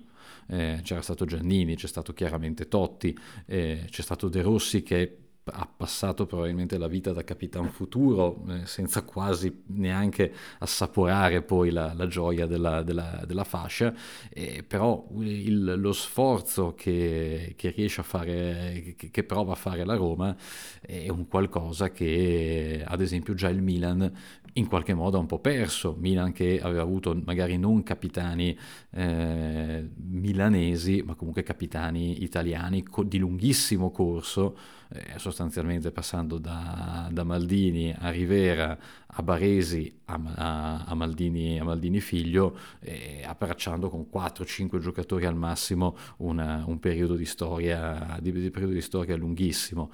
Eh, 0.48 0.82
c'era 0.84 1.02
stato 1.02 1.24
Giannini, 1.24 1.78
c'è 1.78 1.88
stato 1.88 2.12
chiaramente 2.12 2.68
Totti, 2.68 3.18
eh, 3.46 3.86
c'è 3.90 4.02
stato 4.02 4.28
De 4.28 4.42
Rossi 4.42 4.84
che 4.84 5.21
ha 5.44 5.68
passato 5.76 6.28
probabilmente 6.28 6.78
la 6.78 6.88
vita 6.88 7.14
da 7.14 7.24
Capitan 7.24 7.70
Futuro 7.70 8.44
eh, 8.48 8.66
senza 8.66 9.04
quasi 9.04 9.64
neanche 9.68 10.32
assaporare 10.60 11.42
poi 11.42 11.72
la, 11.72 11.94
la 11.94 12.06
gioia 12.06 12.46
della, 12.46 12.84
della, 12.84 13.24
della 13.26 13.44
fascia, 13.44 13.94
eh, 14.30 14.64
però 14.64 15.08
il, 15.20 15.80
lo 15.80 15.94
sforzo 15.94 16.76
che, 16.76 17.54
che, 17.58 17.70
riesce 17.72 18.02
a 18.02 18.04
fare, 18.04 18.94
che, 18.96 19.10
che, 19.10 19.24
prova 19.24 19.54
a 19.54 19.56
fare 19.56 19.84
la 19.84 19.96
Roma 19.96 20.36
è 20.80 21.10
un 21.10 21.28
qualcosa 21.28 21.90
che 21.90 22.84
ad 22.86 23.02
esempio 23.02 23.34
già 23.34 23.50
il 23.50 23.62
Milan 23.64 24.12
in 24.54 24.68
qualche 24.68 24.94
modo 24.94 25.20
un 25.20 25.26
po' 25.26 25.40
perso. 25.40 25.96
Milan 25.98 26.32
che 26.32 26.60
aveva 26.62 26.82
avuto 26.82 27.20
magari 27.24 27.58
non 27.58 27.84
capitani 27.84 28.58
eh, 28.92 29.90
milanesi, 29.96 31.04
ma 31.06 31.16
comunque 31.16 31.44
capitani 31.44 32.24
italiani 32.24 32.84
co- 32.84 33.04
di 33.04 33.18
lunghissimo 33.18 33.92
corso, 33.92 34.58
eh, 34.90 35.18
sostanzialmente 35.18 35.92
passando 35.92 36.38
da, 36.38 37.08
da, 37.12 37.24
Maldini 37.24 37.96
a 37.98 38.10
Rivera, 38.10 38.78
a 39.08 39.24
Baresi, 39.24 40.00
a, 40.06 40.20
a, 40.36 40.84
a, 40.86 40.96
Maldini, 40.96 41.60
a 41.60 41.64
Maldini, 41.64 42.02
figlio, 42.02 42.58
eh, 42.82 43.24
abbracciando 43.26 43.90
con 43.90 44.08
4-5 44.12 44.80
giocatori 44.80 45.26
al 45.26 45.36
massimo 45.36 45.96
una, 46.18 46.64
un 46.68 46.80
periodo 46.80 47.16
di 47.16 47.26
storia, 47.26 48.18
di, 48.22 48.32
di 48.32 48.52
periodo 48.52 48.74
di 48.74 48.82
storia 48.82 49.16
lunghissimo. 49.16 49.92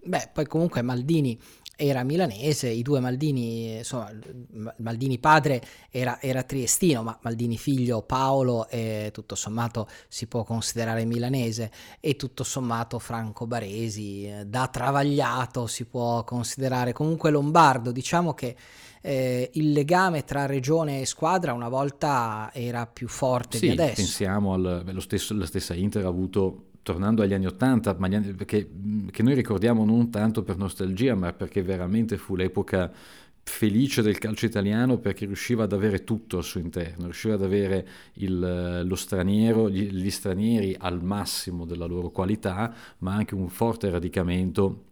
Beh, 0.00 0.30
poi 0.32 0.46
comunque 0.46 0.80
Maldini 0.80 1.38
era 1.80 2.02
milanese, 2.02 2.68
i 2.68 2.82
due 2.82 2.98
Maldini, 2.98 3.76
insomma, 3.76 4.10
Maldini 4.78 5.20
padre 5.20 5.62
era, 5.90 6.20
era, 6.20 6.42
triestino, 6.42 7.04
ma 7.04 7.16
Maldini 7.22 7.56
figlio 7.56 8.02
Paolo 8.02 8.66
è, 8.66 9.10
tutto 9.12 9.36
sommato 9.36 9.88
si 10.08 10.26
può 10.26 10.42
considerare 10.42 11.04
milanese 11.04 11.70
e 12.00 12.16
tutto 12.16 12.42
sommato 12.42 12.98
Franco 12.98 13.46
Baresi 13.46 14.28
da 14.44 14.66
travagliato 14.66 15.68
si 15.68 15.84
può 15.84 16.24
considerare 16.24 16.92
comunque 16.92 17.30
lombardo. 17.30 17.92
Diciamo 17.92 18.34
che 18.34 18.56
eh, 19.00 19.48
il 19.54 19.70
legame 19.70 20.24
tra 20.24 20.46
regione 20.46 21.02
e 21.02 21.06
squadra 21.06 21.52
una 21.52 21.68
volta 21.68 22.50
era 22.52 22.88
più 22.88 23.06
forte 23.06 23.58
sì, 23.58 23.66
di 23.66 23.72
adesso. 23.72 23.94
Pensiamo 23.94 24.52
alla 24.54 24.82
stessa 25.44 25.74
Inter 25.74 26.06
ha 26.06 26.08
avuto 26.08 26.67
tornando 26.82 27.22
agli 27.22 27.34
anni 27.34 27.46
Ottanta, 27.46 27.96
che, 28.44 28.70
che 29.10 29.22
noi 29.22 29.34
ricordiamo 29.34 29.84
non 29.84 30.10
tanto 30.10 30.42
per 30.42 30.56
nostalgia, 30.56 31.14
ma 31.14 31.32
perché 31.32 31.62
veramente 31.62 32.16
fu 32.16 32.34
l'epoca 32.36 32.92
felice 33.48 34.02
del 34.02 34.18
calcio 34.18 34.44
italiano 34.44 34.98
perché 34.98 35.24
riusciva 35.24 35.64
ad 35.64 35.72
avere 35.72 36.04
tutto 36.04 36.36
al 36.36 36.44
suo 36.44 36.60
interno, 36.60 37.04
riusciva 37.04 37.34
ad 37.34 37.42
avere 37.42 37.88
il, 38.14 38.82
lo 38.84 38.94
straniero, 38.94 39.68
gli, 39.68 39.90
gli 39.90 40.10
stranieri 40.10 40.76
al 40.78 41.02
massimo 41.02 41.64
della 41.64 41.86
loro 41.86 42.10
qualità, 42.10 42.72
ma 42.98 43.14
anche 43.14 43.34
un 43.34 43.48
forte 43.48 43.90
radicamento 43.90 44.84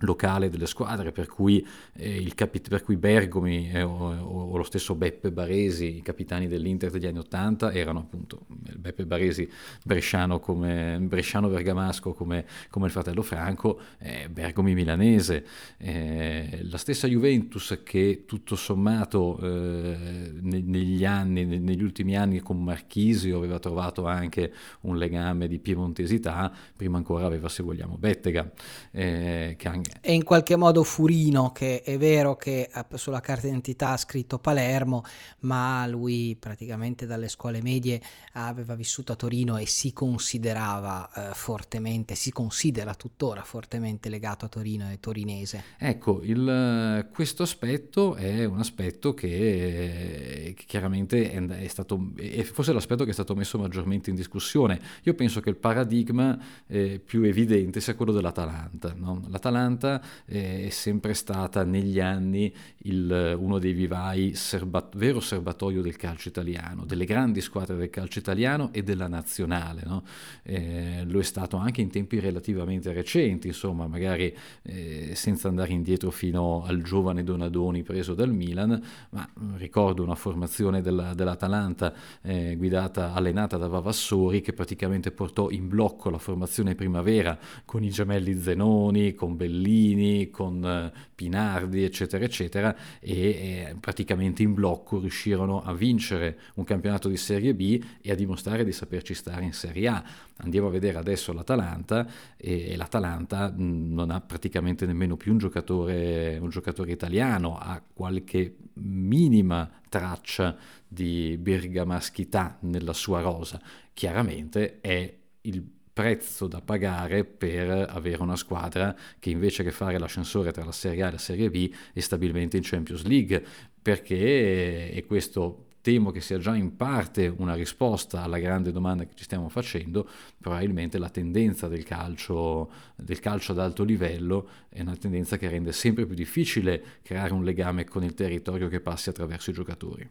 locale 0.00 0.48
delle 0.48 0.66
squadre, 0.66 1.12
per 1.12 1.26
cui, 1.26 1.66
eh, 1.94 2.30
capi- 2.34 2.60
per 2.60 2.82
cui 2.82 2.96
Bergomi 2.96 3.70
eh, 3.70 3.82
o, 3.82 4.50
o, 4.50 4.56
lo 4.56 4.62
stesso 4.62 4.94
Beppe 4.94 5.30
Baresi, 5.30 5.96
i 5.96 6.02
capitani 6.02 6.46
dell'Inter 6.46 6.90
degli 6.90 7.06
anni 7.06 7.18
Ottanta, 7.18 7.72
erano 7.72 8.00
appunto 8.00 8.44
Beppe 8.46 9.04
Baresi 9.06 9.48
bresciano, 9.84 10.40
come, 10.40 10.98
bresciano 11.00 11.48
bergamasco 11.48 12.12
come, 12.12 12.46
come 12.70 12.86
il 12.86 12.92
fratello 12.92 13.22
Franco, 13.22 13.80
eh, 13.98 14.28
Bergomi 14.30 14.74
milanese, 14.74 15.46
eh, 15.78 16.60
la 16.62 16.78
stessa 16.78 17.06
Juventus 17.06 17.80
che 17.84 18.24
tutto 18.26 18.56
sommato 18.56 19.38
eh, 19.42 20.32
ne- 20.40 20.62
negli 20.64 21.04
anni, 21.04 21.44
ne- 21.44 21.58
negli 21.58 21.82
ultimi 21.82 22.16
anni 22.16 22.40
con 22.40 22.62
Marchisio 22.62 23.36
aveva 23.36 23.58
trovato 23.58 24.06
anche 24.06 24.52
un 24.82 24.96
legame 24.96 25.48
di 25.48 25.58
piemontesità, 25.58 26.52
prima 26.76 26.96
ancora 26.96 27.26
aveva 27.26 27.48
se 27.48 27.62
vogliamo 27.62 27.96
Bettega, 27.96 28.50
eh, 28.92 29.54
che 29.58 29.68
anche 29.68 29.89
e 30.00 30.14
in 30.14 30.24
qualche 30.24 30.56
modo 30.56 30.82
Furino, 30.82 31.52
che 31.52 31.82
è 31.82 31.98
vero 31.98 32.36
che 32.36 32.70
sulla 32.94 33.20
carta 33.20 33.46
d'identità 33.46 33.90
ha 33.90 33.96
scritto 33.96 34.38
Palermo, 34.38 35.04
ma 35.40 35.86
lui 35.86 36.36
praticamente 36.38 37.06
dalle 37.06 37.28
scuole 37.28 37.60
medie 37.62 38.00
aveva 38.32 38.74
vissuto 38.74 39.12
a 39.12 39.16
Torino 39.16 39.56
e 39.56 39.66
si 39.66 39.92
considerava 39.92 41.10
eh, 41.12 41.34
fortemente, 41.34 42.14
si 42.14 42.30
considera 42.30 42.94
tuttora 42.94 43.42
fortemente 43.42 44.08
legato 44.08 44.44
a 44.44 44.48
Torino 44.48 44.90
e 44.90 45.00
torinese. 45.00 45.64
Ecco, 45.78 46.20
il, 46.22 47.08
questo 47.12 47.42
aspetto 47.42 48.14
è 48.14 48.44
un 48.44 48.58
aspetto 48.58 49.14
che, 49.14 50.54
che 50.56 50.64
chiaramente 50.66 51.30
è, 51.30 51.44
è, 51.44 51.68
stato, 51.68 52.12
è 52.16 52.42
forse 52.42 52.72
l'aspetto 52.72 53.04
che 53.04 53.10
è 53.10 53.14
stato 53.14 53.34
messo 53.34 53.58
maggiormente 53.58 54.10
in 54.10 54.16
discussione. 54.16 54.80
Io 55.02 55.14
penso 55.14 55.40
che 55.40 55.50
il 55.50 55.56
paradigma 55.56 56.38
eh, 56.66 57.00
più 57.04 57.22
evidente 57.22 57.80
sia 57.80 57.94
quello 57.94 58.12
dell'Atalanta. 58.12 58.94
No? 58.96 59.22
L'Atalanta 59.28 59.79
Atalanta 59.80 60.02
eh, 60.26 60.66
è 60.66 60.68
sempre 60.68 61.14
stata 61.14 61.64
negli 61.64 61.98
anni 61.98 62.52
il, 62.82 63.36
uno 63.38 63.58
dei 63.58 63.72
vivai 63.72 64.34
serbat- 64.34 64.96
vero 64.96 65.20
serbatoio 65.20 65.80
del 65.80 65.96
calcio 65.96 66.28
italiano, 66.28 66.84
delle 66.84 67.06
grandi 67.06 67.40
squadre 67.40 67.76
del 67.76 67.90
calcio 67.90 68.18
italiano 68.18 68.70
e 68.72 68.82
della 68.82 69.08
nazionale. 69.08 69.82
No? 69.84 70.04
Eh, 70.42 71.04
lo 71.06 71.18
è 71.18 71.22
stato 71.22 71.56
anche 71.56 71.80
in 71.80 71.90
tempi 71.90 72.20
relativamente 72.20 72.92
recenti, 72.92 73.48
insomma, 73.48 73.86
magari 73.86 74.34
eh, 74.62 75.12
senza 75.14 75.48
andare 75.48 75.72
indietro 75.72 76.10
fino 76.10 76.64
al 76.64 76.82
giovane 76.82 77.24
Donadoni 77.24 77.82
preso 77.82 78.14
dal 78.14 78.32
Milan, 78.32 78.80
ma 79.10 79.28
ricordo 79.56 80.02
una 80.02 80.14
formazione 80.14 80.82
della, 80.82 81.14
dell'Atalanta 81.14 81.92
eh, 82.22 82.54
guidata, 82.56 83.14
allenata 83.14 83.56
da 83.56 83.66
Vavassori 83.66 84.40
che 84.40 84.52
praticamente 84.52 85.10
portò 85.10 85.50
in 85.50 85.68
blocco 85.68 86.10
la 86.10 86.18
formazione 86.18 86.74
primavera 86.74 87.38
con 87.64 87.82
i 87.82 87.90
gemelli 87.90 88.40
Zenoni, 88.40 89.14
con 89.14 89.36
Bellini, 89.36 89.69
Chiellini, 89.70 90.30
con 90.30 90.64
eh, 90.64 90.92
Pinardi, 91.14 91.84
eccetera, 91.84 92.24
eccetera, 92.24 92.74
e, 92.98 93.12
e 93.12 93.76
praticamente 93.78 94.42
in 94.42 94.52
blocco 94.54 94.98
riuscirono 94.98 95.62
a 95.62 95.72
vincere 95.72 96.38
un 96.54 96.64
campionato 96.64 97.08
di 97.08 97.16
Serie 97.16 97.54
B 97.54 97.82
e 98.00 98.10
a 98.10 98.14
dimostrare 98.14 98.64
di 98.64 98.72
saperci 98.72 99.14
stare 99.14 99.44
in 99.44 99.52
Serie 99.52 99.88
A. 99.88 100.04
Andiamo 100.38 100.68
a 100.68 100.70
vedere 100.70 100.98
adesso 100.98 101.32
l'Atalanta 101.32 102.06
e, 102.36 102.70
e 102.70 102.76
l'Atalanta 102.76 103.52
non 103.56 104.10
ha 104.10 104.20
praticamente 104.20 104.86
nemmeno 104.86 105.16
più 105.16 105.32
un 105.32 105.38
giocatore, 105.38 106.38
un 106.38 106.48
giocatore 106.48 106.90
italiano, 106.90 107.56
ha 107.56 107.80
qualche 107.92 108.56
minima 108.74 109.70
traccia 109.88 110.56
di 110.88 111.36
bergamaschità 111.38 112.58
nella 112.62 112.92
sua 112.92 113.20
rosa. 113.20 113.60
Chiaramente 113.92 114.80
è 114.80 115.14
il 115.42 115.62
prezzo 115.92 116.46
da 116.46 116.60
pagare 116.60 117.24
per 117.24 117.88
avere 117.90 118.22
una 118.22 118.36
squadra 118.36 118.96
che 119.18 119.30
invece 119.30 119.62
che 119.62 119.70
fare 119.70 119.98
l'ascensore 119.98 120.52
tra 120.52 120.64
la 120.64 120.72
Serie 120.72 121.02
A 121.02 121.08
e 121.08 121.12
la 121.12 121.18
Serie 121.18 121.50
B 121.50 121.70
è 121.92 122.00
stabilmente 122.00 122.56
in 122.56 122.62
Champions 122.64 123.04
League, 123.04 123.44
perché, 123.82 124.90
e 124.90 125.04
questo 125.06 125.66
temo 125.80 126.10
che 126.10 126.20
sia 126.20 126.38
già 126.38 126.54
in 126.54 126.76
parte 126.76 127.26
una 127.26 127.54
risposta 127.54 128.22
alla 128.22 128.38
grande 128.38 128.72
domanda 128.72 129.04
che 129.04 129.14
ci 129.14 129.24
stiamo 129.24 129.48
facendo, 129.48 130.08
probabilmente 130.38 130.98
la 130.98 131.08
tendenza 131.08 131.68
del 131.68 131.84
calcio, 131.84 132.70
del 132.96 133.20
calcio 133.20 133.52
ad 133.52 133.58
alto 133.58 133.82
livello 133.82 134.48
è 134.68 134.80
una 134.80 134.96
tendenza 134.96 135.36
che 135.36 135.48
rende 135.48 135.72
sempre 135.72 136.06
più 136.06 136.14
difficile 136.14 136.82
creare 137.02 137.32
un 137.32 137.44
legame 137.44 137.84
con 137.84 138.04
il 138.04 138.14
territorio 138.14 138.68
che 138.68 138.80
passi 138.80 139.08
attraverso 139.08 139.50
i 139.50 139.54
giocatori. 139.54 140.08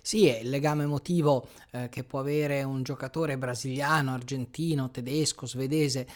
Sì, 0.00 0.26
è 0.26 0.38
il 0.38 0.50
legame 0.50 0.84
emotivo 0.84 1.48
eh, 1.70 1.88
che 1.88 2.04
può 2.04 2.20
avere 2.20 2.62
un 2.62 2.82
giocatore 2.82 3.38
brasiliano, 3.38 4.12
argentino, 4.12 4.90
tedesco, 4.90 5.46
svedese 5.46 6.06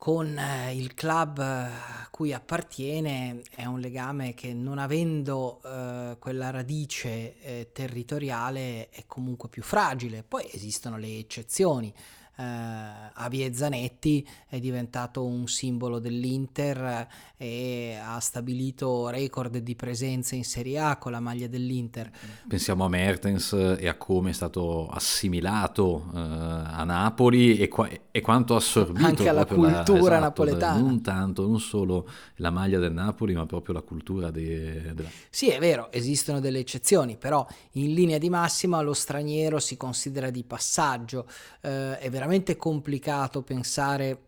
con 0.00 0.38
eh, 0.38 0.74
il 0.74 0.94
club 0.94 1.40
a 1.40 2.08
cui 2.10 2.32
appartiene 2.32 3.42
è 3.54 3.66
un 3.66 3.80
legame 3.80 4.32
che 4.32 4.54
non 4.54 4.78
avendo 4.78 5.60
eh, 5.62 6.16
quella 6.18 6.48
radice 6.48 7.38
eh, 7.42 7.68
territoriale 7.70 8.88
è 8.88 9.04
comunque 9.06 9.50
più 9.50 9.62
fragile. 9.62 10.22
Poi 10.26 10.48
esistono 10.50 10.96
le 10.96 11.18
eccezioni 11.18 11.92
eh, 12.40 13.10
Avie 13.12 13.52
Zanetti 13.52 14.26
è 14.48 14.58
diventato 14.58 15.24
un 15.24 15.46
simbolo 15.46 15.98
dell'Inter 15.98 17.06
e 17.36 17.98
ha 18.02 18.18
stabilito 18.18 19.08
record 19.08 19.58
di 19.58 19.74
presenza 19.74 20.34
in 20.34 20.44
Serie 20.44 20.78
A 20.78 20.96
con 20.96 21.12
la 21.12 21.20
maglia 21.20 21.46
dell'Inter. 21.46 22.10
Pensiamo 22.48 22.84
a 22.84 22.88
Mertens 22.88 23.52
e 23.78 23.88
a 23.88 23.94
come 23.94 24.30
è 24.30 24.32
stato 24.32 24.88
assimilato 24.88 26.10
eh, 26.14 26.18
a 26.18 26.84
Napoli 26.84 27.58
e, 27.58 27.68
qua- 27.68 27.88
e, 28.10 28.20
quanto 28.20 28.54
ha 28.54 28.58
assorbito 28.58 29.06
anche 29.06 29.28
alla 29.28 29.44
cultura 29.44 29.72
la, 29.74 29.82
esatto, 29.84 30.20
napoletana. 30.20 30.80
Non 30.80 31.02
tanto, 31.02 31.46
non 31.46 31.60
solo 31.60 32.08
la 32.36 32.50
maglia 32.50 32.78
del 32.78 32.92
Napoli, 32.92 33.34
ma 33.34 33.44
proprio 33.44 33.74
la 33.74 33.82
cultura 33.82 34.30
de- 34.30 34.94
della... 34.94 35.08
Sì, 35.28 35.50
è 35.50 35.58
vero, 35.58 35.92
esistono 35.92 36.40
delle 36.40 36.58
eccezioni, 36.58 37.16
però 37.16 37.46
in 37.72 37.92
linea 37.92 38.18
di 38.18 38.30
massima 38.30 38.80
lo 38.80 38.94
straniero 38.94 39.58
si 39.58 39.76
considera 39.76 40.30
di 40.30 40.42
passaggio, 40.42 41.26
eh, 41.60 41.98
è 41.98 42.08
veramente 42.08 42.28
veramente 42.30 42.56
complicato 42.56 43.42
pensare 43.42 44.18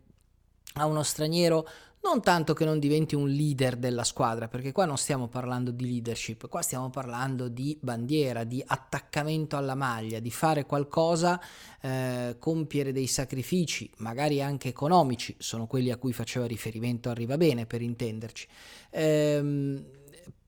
a 0.74 0.86
uno 0.86 1.04
straniero 1.04 1.68
non 2.02 2.20
tanto 2.20 2.52
che 2.52 2.64
non 2.64 2.80
diventi 2.80 3.14
un 3.14 3.28
leader 3.28 3.76
della 3.76 4.02
squadra, 4.02 4.48
perché 4.48 4.72
qua 4.72 4.86
non 4.86 4.98
stiamo 4.98 5.28
parlando 5.28 5.70
di 5.70 5.86
leadership, 5.86 6.48
qua 6.48 6.60
stiamo 6.60 6.90
parlando 6.90 7.46
di 7.46 7.78
bandiera, 7.80 8.42
di 8.42 8.60
attaccamento 8.66 9.56
alla 9.56 9.76
maglia, 9.76 10.18
di 10.18 10.32
fare 10.32 10.66
qualcosa, 10.66 11.40
eh, 11.80 12.34
compiere 12.40 12.90
dei 12.90 13.06
sacrifici, 13.06 13.88
magari 13.98 14.42
anche 14.42 14.66
economici, 14.66 15.36
sono 15.38 15.68
quelli 15.68 15.92
a 15.92 15.96
cui 15.96 16.12
faceva 16.12 16.44
riferimento 16.44 17.08
Arriva 17.08 17.36
Bene 17.36 17.66
per 17.66 17.82
intenderci, 17.82 18.48
ehm, 18.90 19.84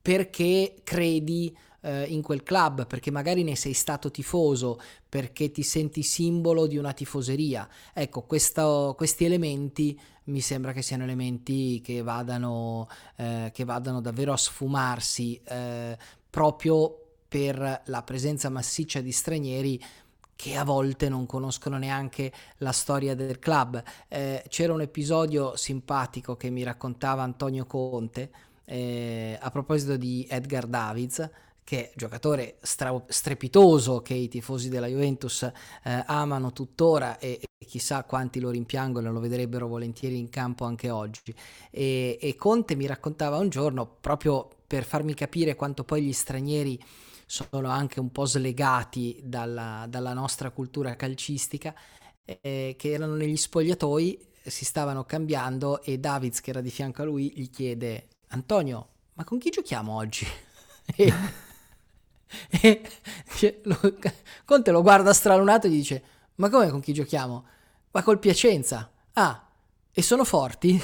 perché 0.03 0.75
credi 0.83 1.57
eh, 1.85 2.05
in 2.05 2.23
quel 2.23 2.43
club, 2.43 2.87
perché 2.87 3.11
magari 3.11 3.43
ne 3.43 3.57
sei 3.57 3.75
stato 3.75 4.11
tifoso, 4.11 4.81
perché 5.09 5.51
ti 5.51 5.63
senti 5.63 6.03
simbolo 6.03 6.67
di 6.67 6.79
una 6.79 6.93
tifoseria. 6.93 7.69
Ecco, 7.93 8.23
questo, 8.23 8.95
questi 8.97 9.25
elementi 9.25 9.99
mi 10.25 10.41
sembra 10.41 10.73
che 10.73 10.83
siano 10.83 11.05
elementi 11.05 11.81
che 11.83 12.03
vadano, 12.03 12.89
eh, 13.17 13.51
che 13.53 13.65
vadano 13.65 14.01
davvero 14.01 14.33
a 14.33 14.39
sfumarsi 14.39 15.41
eh, 15.45 15.97
proprio 16.31 16.99
per 17.29 17.83
la 17.85 18.03
presenza 18.03 18.49
massiccia 18.49 19.01
di 19.01 19.13
stranieri 19.13 19.83
che 20.37 20.57
a 20.57 20.65
volte 20.65 21.09
non 21.09 21.27
conoscono 21.27 21.79
neanche 21.79 22.33
la 22.59 22.73
storia 22.73 23.15
del 23.15 23.39
club. 23.39 23.83
Eh, 24.09 24.45
c'era 24.49 24.73
un 24.73 24.81
episodio 24.81 25.57
simpatico 25.57 26.37
che 26.37 26.51
mi 26.51 26.63
raccontava 26.63 27.23
Antonio 27.23 27.67
Conte 27.67 28.31
eh, 28.65 29.39
a 29.41 29.51
proposito 29.51 29.97
di 29.97 30.27
Edgar 30.29 30.67
Davids, 30.67 31.31
che 31.65 31.91
è 31.91 31.93
giocatore 31.97 32.59
stra- 32.61 33.03
strepitoso 33.09 34.03
che 34.03 34.13
i 34.13 34.29
tifosi 34.29 34.69
della 34.69 34.87
Juventus 34.87 35.43
eh, 35.43 35.53
amano 36.07 36.53
tuttora 36.53 37.19
e, 37.19 37.41
e, 37.41 37.65
chissà 37.65 38.05
quanti 38.05 38.39
lo 38.39 38.51
rimpiangono 38.51 39.11
lo 39.11 39.21
vedrebbero 39.21 39.67
volentieri 39.67 40.19
in 40.19 40.29
campo 40.29 40.67
anche 40.67 40.91
oggi. 40.91 41.35
E, 41.71 42.19
e 42.21 42.37
Conte 42.37 42.77
mi 42.77 42.87
raccontava 42.87 43.39
un 43.39 43.49
giorno, 43.49 43.87
proprio 43.87 44.49
per 44.67 44.85
farmi 44.85 45.15
capire 45.15 45.57
quanto 45.57 45.85
poi 45.85 46.03
gli 46.03 46.13
stranieri 46.13 46.79
sono 47.27 47.69
anche 47.71 48.01
un 48.01 48.13
po' 48.13 48.27
slegati 48.27 49.21
dalla, 49.25 49.87
dalla 49.89 50.13
nostra 50.13 50.51
cultura 50.51 50.95
calcistica, 50.95 51.75
eh, 52.25 52.75
che 52.79 52.91
erano 52.91 53.15
negli 53.15 53.37
spogliatoi, 53.37 54.33
si 54.45 54.67
stavano 54.67 55.05
cambiando 55.05 55.83
e 55.83 55.99
Davids, 55.99 56.41
che 56.43 56.51
era 56.51 56.61
di 56.61 56.71
fianco 56.71 57.01
a 57.01 57.07
lui, 57.07 57.33
gli 57.35 57.49
chiede 57.49 58.09
Antonio, 58.29 58.89
ma 59.15 59.25
con 59.25 59.39
chi 59.39 59.49
giochiamo 59.49 59.95
oggi? 59.95 60.27
e 62.51 62.83
lo, 63.65 63.79
Conte 64.45 64.71
lo 64.71 64.83
guarda 64.83 65.13
stralunato 65.13 65.67
e 65.67 65.71
gli 65.71 65.77
dice: 65.77 66.03
Ma 66.37 66.49
come 66.49 66.71
con 66.71 66.81
chi 66.81 66.93
giochiamo? 66.93 67.45
Ma 67.91 68.03
col 68.03 68.19
Piacenza. 68.19 68.91
Ah, 69.13 69.47
e 69.93 70.03
sono 70.03 70.25
forti? 70.25 70.83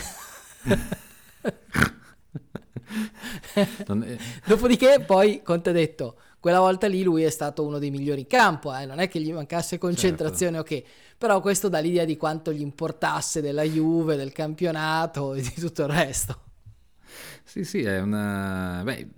è... 3.55 4.17
Dopodiché, 4.47 5.03
poi 5.05 5.43
Conte 5.43 5.71
ha 5.71 5.73
detto: 5.73 6.17
Quella 6.39 6.61
volta 6.61 6.87
lì 6.87 7.03
lui 7.03 7.23
è 7.23 7.31
stato 7.31 7.65
uno 7.65 7.79
dei 7.79 7.91
migliori 7.91 8.21
in 8.21 8.27
campo. 8.27 8.75
Eh? 8.75 8.87
Non 8.87 8.99
è 8.99 9.09
che 9.09 9.21
gli 9.21 9.33
mancasse 9.33 9.79
concentrazione, 9.79 10.57
certo. 10.59 10.75
ok. 10.75 10.85
Però 11.19 11.41
questo 11.41 11.69
dà 11.69 11.81
l'idea 11.81 12.05
di 12.05 12.17
quanto 12.17 12.53
gli 12.53 12.63
importasse 12.63 13.41
della 13.41 13.63
Juve, 13.63 14.17
del 14.17 14.33
campionato 14.33 15.35
e 15.35 15.43
di 15.43 15.55
tutto 15.55 15.83
il 15.83 15.89
resto. 15.89 16.43
Sì, 17.51 17.65
sì, 17.65 17.83
è 17.83 18.01
una... 18.01 18.81
Beh, 18.85 19.09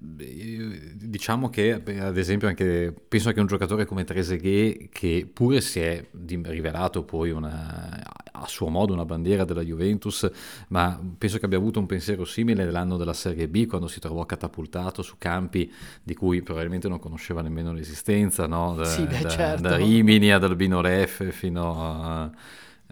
diciamo 1.22 1.50
che 1.50 1.80
ad 2.00 2.16
esempio 2.16 2.48
anche 2.48 2.92
penso 3.06 3.30
che 3.30 3.38
un 3.38 3.46
giocatore 3.46 3.85
come 3.85 4.02
Trezeguet 4.02 4.88
che 4.90 5.30
pure 5.32 5.61
si 5.61 5.78
è 5.78 6.04
rivelato 6.11 7.04
poi 7.04 7.30
una, 7.30 8.02
a 8.32 8.46
suo 8.48 8.66
modo 8.66 8.92
una 8.92 9.04
bandiera 9.04 9.44
della 9.44 9.62
Juventus, 9.62 10.28
ma 10.70 11.00
penso 11.16 11.38
che 11.38 11.44
abbia 11.44 11.58
avuto 11.58 11.78
un 11.78 11.87
pensiero 11.87 12.24
simile 12.24 12.64
nell'anno 12.64 12.96
della 12.96 13.12
Serie 13.12 13.46
B 13.46 13.66
quando 13.68 13.87
si 13.87 14.00
trovò 14.00 14.26
catapultato 14.26 15.02
su 15.02 15.14
campi 15.16 15.72
di 16.02 16.16
cui 16.16 16.42
probabilmente 16.42 16.88
non 16.88 16.98
conosceva 16.98 17.40
nemmeno 17.40 17.72
l'esistenza, 17.72 18.48
no? 18.48 18.74
da, 18.74 18.85
sì, 18.85 19.06
da, 19.06 19.28
certo. 19.28 19.62
da 19.62 19.76
Rimini 19.76 20.32
ad 20.32 20.42
Albino 20.42 20.80
Ref 20.80 21.30
fino 21.30 21.85
a 21.85 22.32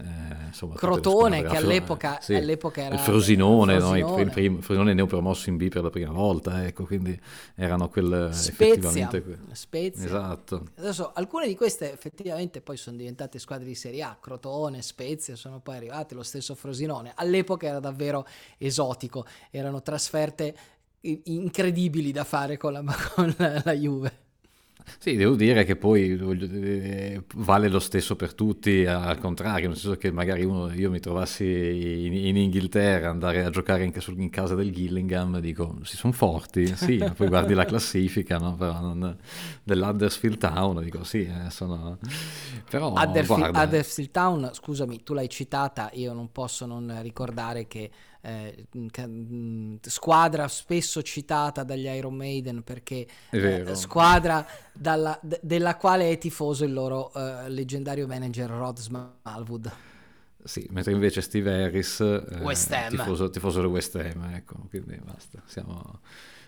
eh, 0.01 0.47
insomma, 0.47 0.75
Crotone 0.75 1.43
che 1.43 1.57
all'epoca, 1.57 2.19
sì, 2.21 2.35
all'epoca, 2.35 2.83
era 2.83 2.95
il 2.95 3.01
Frosinone, 3.01 3.75
il, 3.75 3.81
Frosinone. 3.81 4.13
No? 4.13 4.21
il, 4.21 4.31
prim, 4.31 4.61
Frosinone 4.61 4.95
neopromosso 4.95 5.49
in 5.51 5.57
B 5.57 5.69
per 5.69 5.83
la 5.83 5.91
prima 5.91 6.13
volta, 6.13 6.65
ecco, 6.65 6.85
quindi 6.85 7.19
erano 7.55 7.89
quelle 7.89 8.33
Spezia, 8.33 9.11
Spezia. 9.53 10.05
Esatto. 10.05 10.69
Adesso 10.77 11.13
alcune 11.15 11.47
di 11.47 11.55
queste 11.55 11.93
effettivamente 11.93 12.61
poi 12.61 12.77
sono 12.77 12.97
diventate 12.97 13.39
squadre 13.39 13.67
di 13.67 13.75
Serie 13.75 14.03
A, 14.03 14.17
Crotone, 14.21 14.83
Spezia, 14.83 15.37
sono 15.37 15.61
poi 15.61 15.77
arrivate 15.77 16.15
lo 16.15 16.23
stesso 16.23 16.55
Frosinone. 16.55 17.13
All'epoca 17.15 17.67
era 17.67 17.81
davvero 17.81 18.27
esotico, 18.59 19.27
erano 19.51 19.83
trasferte 19.83 20.55
incredibili 21.01 22.13
da 22.13 22.25
fare 22.25 22.57
con 22.57 22.73
la, 22.73 22.85
con 23.15 23.35
la, 23.39 23.61
la 23.65 23.73
Juve. 23.73 24.29
Sì, 24.99 25.17
devo 25.17 25.35
dire 25.35 25.65
che 25.65 25.77
poi 25.77 26.13
eh, 26.13 27.23
vale 27.37 27.69
lo 27.69 27.79
stesso 27.79 28.17
per 28.17 28.35
tutti, 28.35 28.85
al 28.85 29.19
contrario, 29.19 29.69
nel 29.69 29.77
senso 29.77 29.97
che 29.97 30.11
magari 30.11 30.45
uno, 30.45 30.73
io 30.73 30.91
mi 30.91 31.01
trovassi 31.01 31.45
in, 31.45 32.13
in 32.13 32.37
Inghilterra, 32.37 33.11
andare 33.11 33.45
a 33.45 33.51
giocare 33.51 33.85
in, 33.85 33.93
in, 34.17 34.31
casa 34.31 34.55
del 34.55 34.73
Gillingham, 34.73 35.39
dico, 35.41 35.79
si 35.83 35.97
sono 35.97 36.13
forti, 36.13 36.67
sì, 36.77 37.03
poi 37.17 37.29
guardi 37.29 37.55
la 37.55 37.65
classifica, 37.65 38.39
no? 38.39 38.57
Non, 38.59 39.17
dell'Huddersfield 39.63 40.39
Town, 40.39 40.83
dico, 40.83 41.05
sì, 41.05 41.25
eh, 41.25 41.51
sono... 41.51 41.99
Però, 42.69 42.93
Huddersfield, 42.93 43.57
Huddersfield 43.57 44.11
Town, 44.11 44.51
scusami, 44.53 45.03
tu 45.03 45.15
l'hai 45.15 45.29
citata, 45.29 45.91
io 45.95 46.13
non 46.13 46.31
posso 46.33 46.67
non 46.67 46.99
ricordare 47.03 47.67
che 47.67 47.91
eh, 48.23 48.67
squadra 49.83 50.49
spesso 50.49 51.03
citata 51.03 51.63
dagli 51.63 51.87
Iron 51.87 52.15
Maiden 52.15 52.63
perché 52.63 53.07
eh, 53.31 53.75
squadra 53.75 54.47
dalla, 54.73 55.19
d- 55.23 55.39
della 55.43 55.77
quale 55.77 56.11
è 56.11 56.19
tifoso 56.19 56.65
il 56.65 56.73
loro 56.73 57.13
eh, 57.15 57.49
leggendario 57.49 58.07
manager 58.07 58.51
Rod 58.51 58.79
Smallwood. 58.79 59.73
Sì, 60.43 60.67
mentre 60.71 60.93
invece 60.93 61.21
Steve 61.21 61.65
Harris, 61.65 62.01
eh, 62.01 62.39
West 62.41 62.73
Ham. 62.73 62.89
tifoso, 62.91 63.29
tifoso 63.29 63.61
del 63.61 63.69
West 63.69 63.95
Ham, 63.97 64.25
ecco, 64.35 64.55
quindi 64.71 64.99
basta, 65.05 65.43
siamo, 65.45 66.01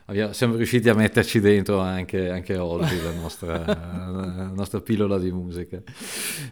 abbiamo- 0.07 0.33
siamo 0.33 0.57
riusciti 0.57 0.89
a 0.89 0.95
metterci 0.95 1.41
dentro 1.41 1.79
anche, 1.81 2.31
anche 2.31 2.57
oggi 2.57 3.01
la 3.03 3.13
nostra, 3.13 3.65
la 3.67 4.53
nostra 4.55 4.81
pillola 4.81 5.19
di 5.19 5.31
musica. 5.31 5.83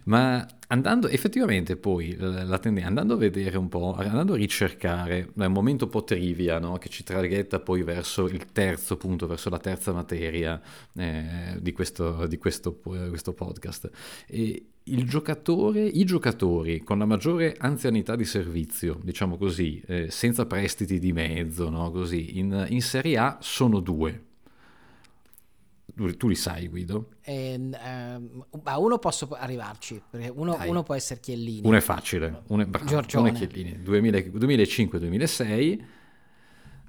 Ma 0.04 0.46
andando 0.68 1.08
effettivamente 1.08 1.76
poi, 1.76 2.16
la, 2.16 2.44
la 2.44 2.58
tende- 2.58 2.82
andando 2.82 3.14
a 3.14 3.16
vedere 3.16 3.58
un 3.58 3.68
po', 3.68 3.94
andando 3.94 4.34
a 4.34 4.36
ricercare, 4.36 5.30
è 5.36 5.44
un 5.44 5.52
momento 5.52 5.84
un 5.84 5.90
po' 5.90 6.04
trivia, 6.04 6.58
no? 6.58 6.78
Che 6.78 6.88
ci 6.88 7.02
traghetta 7.04 7.60
poi 7.60 7.82
verso 7.82 8.26
il 8.26 8.46
terzo 8.52 8.96
punto, 8.96 9.26
verso 9.26 9.50
la 9.50 9.58
terza 9.58 9.92
materia 9.92 10.60
eh, 10.96 11.56
di 11.60 11.72
questo, 11.72 12.26
di 12.26 12.38
questo, 12.38 12.74
questo 12.76 13.32
podcast. 13.32 13.90
E 14.26 14.64
il 14.92 15.08
giocatore, 15.08 15.84
i 15.84 16.04
giocatori 16.04 16.82
con 16.82 16.98
la 16.98 17.04
maggiore 17.04 17.56
anzianità 17.58 18.16
di 18.16 18.24
servizio, 18.24 18.98
diciamo 19.02 19.36
così, 19.36 19.82
eh, 19.86 20.10
senza 20.10 20.46
prestiti 20.46 20.98
di 20.98 21.12
mezzo, 21.12 21.68
no? 21.68 21.90
così, 21.90 22.38
in, 22.38 22.66
in 22.68 22.82
Serie 22.82 23.18
A 23.18 23.38
sono 23.40 23.80
due. 23.80 24.24
Tu, 25.94 26.16
tu 26.16 26.28
li 26.28 26.34
sai, 26.34 26.68
Guido? 26.68 27.10
E, 27.22 27.52
ehm, 27.52 28.44
ma 28.62 28.78
uno 28.78 28.98
posso 28.98 29.28
arrivarci, 29.30 30.00
perché 30.08 30.32
uno, 30.34 30.56
uno 30.64 30.82
può 30.82 30.94
essere 30.94 31.20
Chiellini. 31.20 31.66
Uno 31.66 31.76
è 31.76 31.80
facile, 31.80 32.42
uno 32.48 32.62
è 32.62 32.66
bravo, 32.66 33.04
uno 33.14 33.26
è 33.26 33.32
Chiellini, 33.32 33.82
2000 33.82 34.18
2005-2006, 34.18 35.82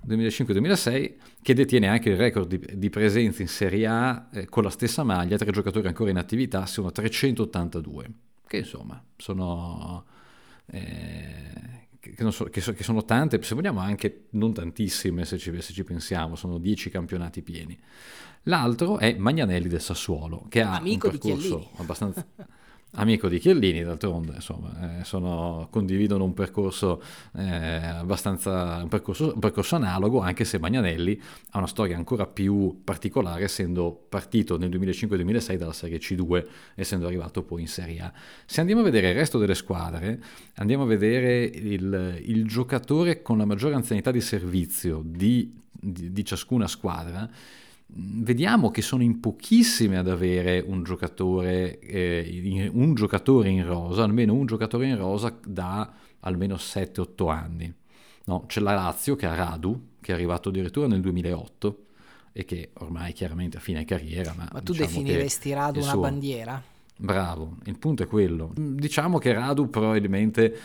2005-2006, 0.08 1.14
che 1.42 1.54
detiene 1.54 1.88
anche 1.88 2.10
il 2.10 2.18
record 2.18 2.48
di, 2.48 2.78
di 2.78 2.90
presenze 2.90 3.42
in 3.42 3.48
Serie 3.48 3.86
A 3.88 4.30
eh, 4.32 4.46
con 4.46 4.64
la 4.64 4.70
stessa 4.70 5.04
maglia, 5.04 5.38
tre 5.38 5.52
giocatori 5.52 5.88
ancora 5.88 6.10
in 6.10 6.18
attività, 6.18 6.66
sono 6.66 6.92
382, 6.92 8.12
che 8.48 8.58
insomma 8.58 9.04
sono, 9.18 10.06
eh, 10.68 11.88
che, 12.00 12.32
so- 12.32 12.46
che 12.46 12.62
so- 12.62 12.74
che 12.74 12.84
sono 12.84 13.06
tante, 13.06 13.42
se 13.42 13.56
vogliamo 13.56 13.80
anche 13.80 14.26
non 14.32 14.54
tantissime 14.54 15.26
se 15.26 15.38
ci, 15.38 15.52
se 15.62 15.74
ci 15.74 15.84
pensiamo, 15.84 16.36
sono 16.36 16.58
10 16.58 16.90
campionati 16.90 17.42
pieni. 17.42 17.80
L'altro 18.46 18.98
è 18.98 19.16
Magnanelli 19.16 19.68
del 19.68 19.82
Sassuolo, 19.82 20.46
che 20.50 20.62
ha 20.62 20.76
Amico 20.76 21.08
un 21.08 21.18
percorso 21.18 21.72
abbastanza... 21.78 22.26
Amico 22.96 23.30
di 23.30 23.40
Chiellini, 23.40 23.84
d'altronde, 23.84 24.34
insomma, 24.36 25.00
eh, 25.00 25.06
sono- 25.06 25.70
condividono 25.72 26.26
un 26.26 26.34
percorso 26.34 27.02
eh, 27.38 27.42
abbastanza 27.46 28.82
un 28.84 28.90
percorso, 28.90 29.32
un 29.34 29.40
percorso 29.40 29.78
analogo, 29.78 30.20
anche 30.20 30.44
se 30.44 30.60
Magnanelli 30.60 31.18
ha 31.52 31.58
una 31.60 31.68
storia 31.68 31.96
ancora 31.96 32.28
più 32.28 32.82
particolare, 32.84 33.44
essendo 33.46 33.98
partito 34.10 34.58
nel 34.58 34.70
2005-2006 34.72 35.56
dalla 35.56 35.72
Serie 35.72 36.00
C2, 36.00 36.46
essendo 36.76 37.08
arrivato 37.08 37.44
poi 37.44 37.62
in 37.62 37.68
Serie 37.70 38.02
A. 38.02 38.12
Se 38.46 38.60
andiamo 38.60 38.82
a 38.82 38.84
vedere 38.84 39.10
il 39.12 39.16
resto 39.16 39.38
delle 39.40 39.56
squadre, 39.56 40.22
andiamo 40.56 40.84
a 40.84 40.88
vedere 40.88 41.44
il, 41.46 42.20
il 42.26 42.46
giocatore 42.46 43.22
con 43.22 43.38
la 43.38 43.46
maggiore 43.46 43.76
anzianità 43.76 44.12
di 44.12 44.20
servizio 44.20 45.02
di, 45.06 45.58
di- 45.72 46.12
di 46.12 46.26
ciascuna 46.26 46.68
squadra. 46.68 47.30
Vediamo 47.94 48.72
che 48.72 48.82
sono 48.82 49.04
in 49.04 49.20
pochissime 49.20 49.98
ad 49.98 50.08
avere 50.08 50.64
un 50.66 50.82
giocatore, 50.84 51.78
eh, 51.80 52.26
in- 52.32 52.70
un 52.72 52.94
giocatore 52.94 53.50
in 53.50 53.66
rosa, 53.66 54.04
almeno 54.04 54.34
un 54.34 54.46
giocatore 54.46 54.88
in 54.88 54.98
rosa 54.98 55.38
da 55.46 55.92
almeno 56.22 56.56
7-8 56.58 57.28
anni. 57.30 57.74
No, 58.26 58.46
c'è 58.48 58.62
la 58.62 58.74
Lazio 58.76 59.16
che 59.18 59.26
ha 59.26 59.36
Radu, 59.36 59.90
che 60.00 60.12
è 60.12 60.16
arrivato 60.16 60.50
addirittura 60.50 60.88
nel 60.88 61.02
2008 61.02 61.86
e 62.32 62.46
che 62.46 62.70
ormai 62.76 63.12
chiaramente 63.12 63.58
a 63.58 63.60
fine 63.60 63.84
carriera. 63.84 64.34
Ma, 64.38 64.48
Ma 64.54 64.62
tu 64.62 64.72
diciamo 64.72 64.90
definiresti 64.90 65.52
Radu 65.52 65.82
una 65.82 65.92
suo- 65.92 66.00
bandiera? 66.00 66.64
Bravo, 66.96 67.58
il 67.66 67.78
punto 67.78 68.04
è 68.04 68.08
quello. 68.08 68.54
Diciamo 68.56 69.18
che 69.18 69.34
Radu 69.34 69.70
probabilmente 69.70 70.56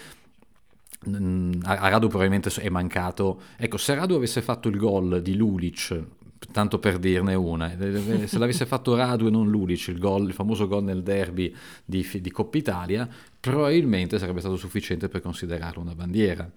mm, 1.09 1.53
a 1.65 1.89
Radu 1.89 2.07
probabilmente 2.09 2.51
è 2.61 2.69
mancato. 2.69 3.41
Ecco, 3.57 3.79
se 3.79 3.95
Radu 3.95 4.15
avesse 4.15 4.43
fatto 4.43 4.69
il 4.69 4.77
gol 4.77 5.23
di 5.23 5.35
Lulic, 5.35 6.05
tanto 6.53 6.79
per 6.79 6.99
dirne 6.99 7.35
una, 7.35 7.73
eh, 7.77 8.27
se 8.27 8.39
l'avesse 8.39 8.67
fatto 8.67 8.95
Radu 8.95 9.27
e 9.27 9.31
non 9.31 9.49
Lulic, 9.49 9.89
il, 9.89 9.99
gol, 9.99 10.27
il 10.27 10.33
famoso 10.33 10.67
gol 10.67 10.85
nel 10.85 11.03
derby 11.03 11.55
di, 11.85 12.07
di 12.21 12.31
Coppa 12.31 12.59
Italia, 12.59 13.09
probabilmente 13.39 14.19
sarebbe 14.19 14.41
stato 14.41 14.57
sufficiente 14.57 15.09
per 15.09 15.21
considerarlo 15.21 15.83
una 15.83 15.95
bandiera. 15.95 16.51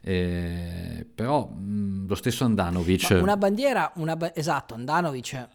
Eh, 0.00 1.06
però 1.14 1.50
mm, 1.50 2.06
lo 2.06 2.14
stesso 2.14 2.44
Andanovic... 2.44 3.12
Ma 3.12 3.20
una 3.20 3.36
bandiera, 3.36 3.92
una 3.96 4.16
ba- 4.16 4.34
esatto, 4.34 4.74
Andanovic 4.74 5.48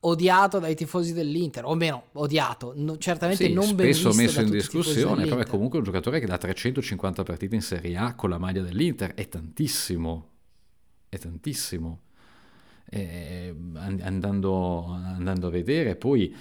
odiato 0.00 0.58
dai 0.58 0.74
tifosi 0.74 1.12
dell'Inter, 1.12 1.64
o 1.64 1.74
meno 1.74 2.04
odiato, 2.12 2.72
no- 2.76 2.98
certamente 2.98 3.46
Sì, 3.46 3.52
non 3.52 3.74
ben 3.74 3.92
spesso 3.92 4.08
visto 4.10 4.22
messo 4.22 4.40
da 4.40 4.46
in 4.46 4.50
discussione, 4.50 5.24
però 5.24 5.40
è 5.40 5.46
comunque 5.46 5.78
un 5.78 5.84
giocatore 5.84 6.20
che 6.20 6.26
da 6.26 6.38
350 6.38 7.22
partite 7.22 7.54
in 7.54 7.62
Serie 7.62 7.96
A 7.96 8.14
con 8.14 8.30
la 8.30 8.38
maglia 8.38 8.62
dell'Inter 8.62 9.14
è 9.14 9.28
tantissimo, 9.28 10.28
è 11.08 11.18
tantissimo. 11.18 12.00
Eh, 12.88 13.52
an- 13.74 14.00
andando, 14.02 14.84
andando 14.86 15.48
a 15.48 15.50
vedere, 15.50 15.96
poi 15.96 16.34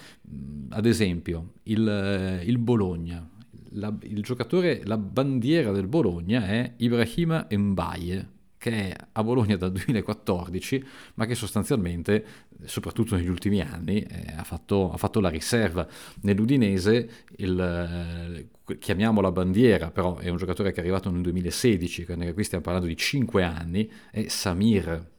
ad 0.69 0.85
esempio 0.85 1.53
il, 1.63 2.41
il 2.45 2.57
Bologna, 2.59 3.27
la, 3.71 3.93
il 4.03 4.21
giocatore, 4.21 4.81
la 4.85 4.97
bandiera 4.97 5.71
del 5.71 5.87
Bologna 5.87 6.45
è 6.45 6.73
Ibrahima 6.77 7.47
Mbaye, 7.49 8.29
che 8.57 8.71
è 8.71 8.95
a 9.11 9.23
Bologna 9.23 9.57
dal 9.57 9.71
2014, 9.71 10.83
ma 11.15 11.25
che 11.25 11.35
sostanzialmente, 11.35 12.25
soprattutto 12.63 13.15
negli 13.15 13.27
ultimi 13.27 13.61
anni, 13.61 14.01
eh, 14.01 14.33
ha, 14.35 14.43
fatto, 14.43 14.91
ha 14.91 14.97
fatto 14.97 15.19
la 15.19 15.29
riserva. 15.29 15.87
Nell'Udinese, 16.21 17.09
il, 17.37 17.59
eh, 17.59 18.77
chiamiamola 18.79 19.31
bandiera, 19.31 19.91
però 19.91 20.17
è 20.17 20.29
un 20.29 20.37
giocatore 20.37 20.71
che 20.71 20.77
è 20.77 20.79
arrivato 20.79 21.11
nel 21.11 21.21
2016, 21.21 22.05
quindi 22.05 22.33
qui 22.33 22.43
stiamo 22.43 22.63
parlando 22.63 22.87
di 22.87 22.97
5 22.97 23.43
anni, 23.43 23.89
è 24.09 24.27
Samir. 24.27 25.13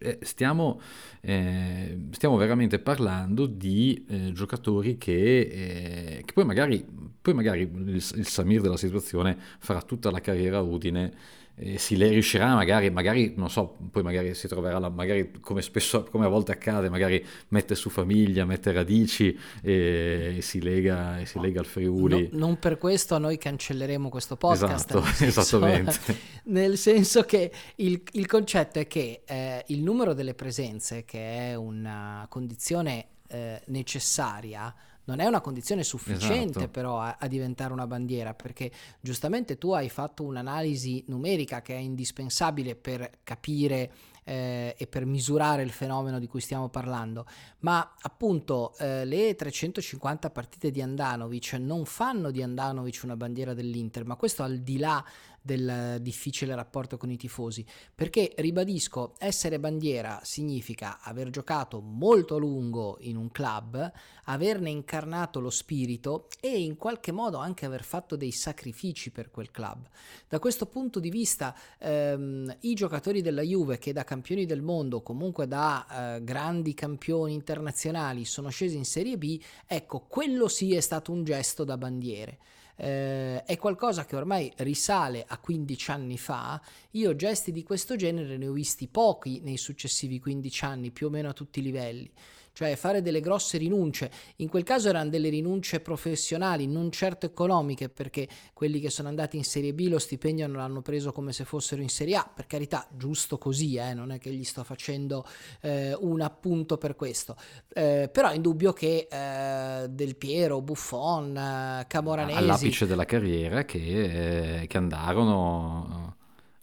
Eh, 0.00 0.18
Stiamo, 0.22 0.80
eh, 1.20 1.98
stiamo 2.10 2.36
veramente 2.36 2.78
parlando 2.78 3.46
di 3.46 4.04
eh, 4.08 4.32
giocatori 4.32 4.96
che, 4.98 5.40
eh, 5.40 6.22
che 6.24 6.32
poi 6.32 6.44
magari, 6.44 6.84
poi 7.20 7.34
magari 7.34 7.62
il, 7.62 7.94
il 7.94 8.26
Samir 8.26 8.60
della 8.60 8.76
situazione 8.76 9.36
farà 9.58 9.82
tutta 9.82 10.10
la 10.10 10.20
carriera 10.20 10.58
a 10.58 10.62
Udine 10.62 11.12
eh, 11.56 11.78
si 11.78 11.96
le 11.96 12.08
riuscirà 12.08 12.54
magari, 12.54 12.90
magari, 12.90 13.34
non 13.36 13.48
so, 13.48 13.76
poi 13.90 14.02
magari 14.02 14.34
si 14.34 14.48
troverà, 14.48 14.78
la- 14.78 14.88
magari 14.88 15.30
come 15.40 15.62
spesso, 15.62 16.02
come 16.04 16.24
a 16.26 16.28
volte 16.28 16.52
accade, 16.52 16.88
magari 16.88 17.24
mette 17.48 17.74
su 17.74 17.90
famiglia, 17.90 18.44
mette 18.44 18.72
radici 18.72 19.38
e, 19.62 20.38
si 20.40 20.60
lega, 20.60 21.20
e 21.20 21.26
si 21.26 21.38
lega 21.38 21.60
al 21.60 21.66
Friuli. 21.66 22.28
No- 22.32 22.38
non 22.38 22.58
per 22.58 22.76
questo 22.78 23.18
noi 23.18 23.38
cancelleremo 23.38 24.08
questo 24.08 24.36
podcast. 24.36 24.90
Esatto, 24.90 25.00
nel 25.00 25.14
senso- 25.14 25.40
esattamente. 25.40 26.16
Nel 26.44 26.76
senso 26.76 27.22
che 27.22 27.50
il, 27.76 28.02
il 28.12 28.26
concetto 28.26 28.78
è 28.80 28.86
che 28.86 29.22
eh, 29.24 29.64
il 29.68 29.80
numero 29.82 30.12
delle 30.14 30.34
presenze, 30.34 31.04
che 31.04 31.50
è 31.50 31.54
una 31.54 32.26
condizione 32.28 33.06
eh, 33.28 33.62
necessaria, 33.66 34.74
non 35.04 35.20
è 35.20 35.26
una 35.26 35.40
condizione 35.40 35.82
sufficiente 35.82 36.58
Esatto. 36.58 36.68
però 36.68 37.00
a, 37.00 37.16
a 37.18 37.26
diventare 37.26 37.72
una 37.72 37.86
bandiera, 37.86 38.34
perché 38.34 38.70
giustamente 39.00 39.58
tu 39.58 39.72
hai 39.72 39.88
fatto 39.88 40.24
un'analisi 40.24 41.04
numerica 41.08 41.62
che 41.62 41.74
è 41.74 41.78
indispensabile 41.78 42.74
per 42.76 43.10
capire 43.22 43.92
eh, 44.24 44.74
e 44.76 44.86
per 44.86 45.04
misurare 45.04 45.62
il 45.62 45.70
fenomeno 45.70 46.18
di 46.18 46.26
cui 46.26 46.40
stiamo 46.40 46.68
parlando, 46.68 47.26
ma 47.60 47.94
appunto 48.00 48.74
eh, 48.78 49.04
le 49.04 49.34
350 49.34 50.30
partite 50.30 50.70
di 50.70 50.80
Andanovic 50.80 51.52
non 51.54 51.84
fanno 51.84 52.30
di 52.30 52.42
Andanovic 52.42 53.02
una 53.04 53.16
bandiera 53.16 53.54
dell'Inter, 53.54 54.04
ma 54.04 54.16
questo 54.16 54.42
al 54.42 54.58
di 54.58 54.78
là 54.78 55.04
del 55.44 55.98
difficile 56.00 56.54
rapporto 56.54 56.96
con 56.96 57.10
i 57.10 57.18
tifosi, 57.18 57.66
perché 57.94 58.32
ribadisco, 58.36 59.12
essere 59.18 59.60
bandiera 59.60 60.20
significa 60.22 61.00
aver 61.02 61.28
giocato 61.28 61.80
molto 61.80 62.36
a 62.36 62.38
lungo 62.38 62.96
in 63.00 63.16
un 63.16 63.30
club, 63.30 63.92
averne 64.24 64.70
incarnato 64.70 65.40
lo 65.40 65.50
spirito 65.50 66.28
e 66.40 66.62
in 66.62 66.76
qualche 66.76 67.12
modo 67.12 67.36
anche 67.36 67.66
aver 67.66 67.84
fatto 67.84 68.16
dei 68.16 68.30
sacrifici 68.30 69.10
per 69.10 69.30
quel 69.30 69.50
club. 69.50 69.86
Da 70.26 70.38
questo 70.38 70.64
punto 70.64 70.98
di 70.98 71.10
vista, 71.10 71.54
ehm, 71.76 72.56
i 72.60 72.72
giocatori 72.72 73.20
della 73.20 73.42
Juve 73.42 73.76
che 73.76 73.92
da 73.92 74.02
campioni 74.02 74.46
del 74.46 74.62
mondo, 74.62 75.02
comunque 75.02 75.46
da 75.46 76.16
eh, 76.16 76.24
grandi 76.24 76.72
campioni 76.72 77.34
internazionali, 77.34 78.24
sono 78.24 78.48
scesi 78.48 78.78
in 78.78 78.86
Serie 78.86 79.18
B, 79.18 79.38
ecco, 79.66 80.06
quello 80.08 80.48
sì 80.48 80.74
è 80.74 80.80
stato 80.80 81.12
un 81.12 81.22
gesto 81.22 81.64
da 81.64 81.76
bandiere. 81.76 82.38
Eh, 82.76 83.44
è 83.44 83.56
qualcosa 83.56 84.04
che 84.04 84.16
ormai 84.16 84.52
risale 84.56 85.24
a 85.26 85.38
15 85.38 85.90
anni 85.90 86.18
fa. 86.18 86.60
Io 86.92 87.14
gesti 87.16 87.52
di 87.52 87.62
questo 87.62 87.96
genere 87.96 88.36
ne 88.36 88.48
ho 88.48 88.52
visti 88.52 88.88
pochi 88.88 89.40
nei 89.42 89.56
successivi 89.56 90.18
15 90.18 90.64
anni, 90.64 90.90
più 90.90 91.06
o 91.06 91.10
meno 91.10 91.28
a 91.28 91.32
tutti 91.32 91.60
i 91.60 91.62
livelli. 91.62 92.10
Cioè 92.54 92.76
fare 92.76 93.02
delle 93.02 93.20
grosse 93.20 93.58
rinunce. 93.58 94.10
In 94.36 94.48
quel 94.48 94.62
caso 94.62 94.88
erano 94.88 95.10
delle 95.10 95.28
rinunce 95.28 95.80
professionali, 95.80 96.68
non 96.68 96.92
certo 96.92 97.26
economiche, 97.26 97.88
perché 97.88 98.28
quelli 98.54 98.78
che 98.78 98.90
sono 98.90 99.08
andati 99.08 99.36
in 99.36 99.44
Serie 99.44 99.74
B 99.74 99.88
lo 99.88 99.98
stipendio 99.98 100.46
non 100.46 100.58
l'hanno 100.58 100.80
preso 100.80 101.10
come 101.10 101.32
se 101.32 101.44
fossero 101.44 101.82
in 101.82 101.88
Serie 101.88 102.14
A, 102.14 102.30
per 102.32 102.46
carità, 102.46 102.86
giusto 102.96 103.38
così, 103.38 103.74
eh, 103.74 103.92
non 103.92 104.12
è 104.12 104.18
che 104.18 104.30
gli 104.30 104.44
sto 104.44 104.62
facendo 104.62 105.26
eh, 105.62 105.96
un 105.98 106.20
appunto 106.20 106.78
per 106.78 106.94
questo. 106.94 107.36
Eh, 107.72 108.08
però 108.10 108.30
è 108.30 108.36
indubbio 108.36 108.72
che 108.72 109.08
eh, 109.10 109.88
Del 109.88 110.14
Piero, 110.16 110.62
Buffon, 110.62 111.36
eh, 111.36 111.84
Camoranesi... 111.88 112.38
All'apice 112.38 112.86
della 112.86 113.04
carriera 113.04 113.64
che, 113.64 114.60
eh, 114.60 114.66
che 114.68 114.76
andarono 114.76 116.16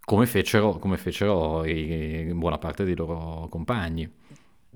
come 0.05 0.25
fecero, 0.25 0.79
come 0.79 0.95
fecero 0.95 1.65
in 1.65 2.39
buona 2.39 2.57
parte 2.57 2.85
dei 2.85 2.95
loro 2.95 3.49
compagni. 3.49 4.19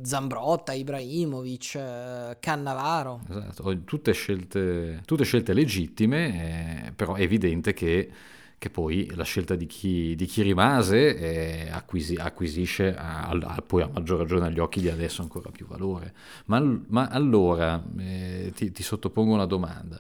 Zambrotta, 0.01 0.73
Ibrahimovic, 0.73 1.75
eh, 1.75 2.37
Cannavaro. 2.39 3.21
Esatto, 3.29 3.83
tutte 3.83 4.11
scelte, 4.11 5.01
tutte 5.05 5.23
scelte 5.23 5.53
legittime, 5.53 6.87
eh, 6.87 6.91
però 6.91 7.13
è 7.15 7.21
evidente 7.21 7.73
che, 7.73 8.09
che, 8.57 8.69
poi 8.69 9.09
la 9.15 9.23
scelta 9.23 9.55
di 9.55 9.65
chi, 9.65 10.15
di 10.15 10.25
chi 10.25 10.41
rimase 10.41 11.15
eh, 11.17 11.69
acquisi, 11.69 12.15
acquisisce 12.15 12.93
a, 12.95 13.29
a, 13.29 13.63
poi 13.65 13.83
a 13.83 13.89
maggior 13.91 14.19
ragione 14.19 14.47
agli 14.47 14.59
occhi 14.59 14.81
di 14.81 14.89
adesso 14.89 15.21
ancora 15.21 15.49
più 15.49 15.65
valore. 15.65 16.13
Ma, 16.45 16.59
ma 16.87 17.07
allora 17.07 17.81
eh, 17.97 18.51
ti, 18.53 18.71
ti 18.71 18.83
sottopongo 18.83 19.33
una 19.33 19.45
domanda. 19.45 19.99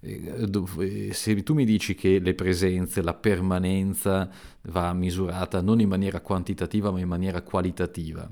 Eh, 0.00 0.48
eh, 0.78 1.12
se 1.12 1.42
tu 1.42 1.54
mi 1.54 1.64
dici 1.64 1.94
che 1.94 2.18
le 2.18 2.34
presenze, 2.34 3.02
la 3.02 3.14
permanenza 3.14 4.28
va 4.62 4.92
misurata 4.92 5.60
non 5.60 5.80
in 5.80 5.88
maniera 5.88 6.20
quantitativa 6.20 6.90
ma 6.90 7.00
in 7.00 7.08
maniera 7.08 7.42
qualitativa, 7.42 8.28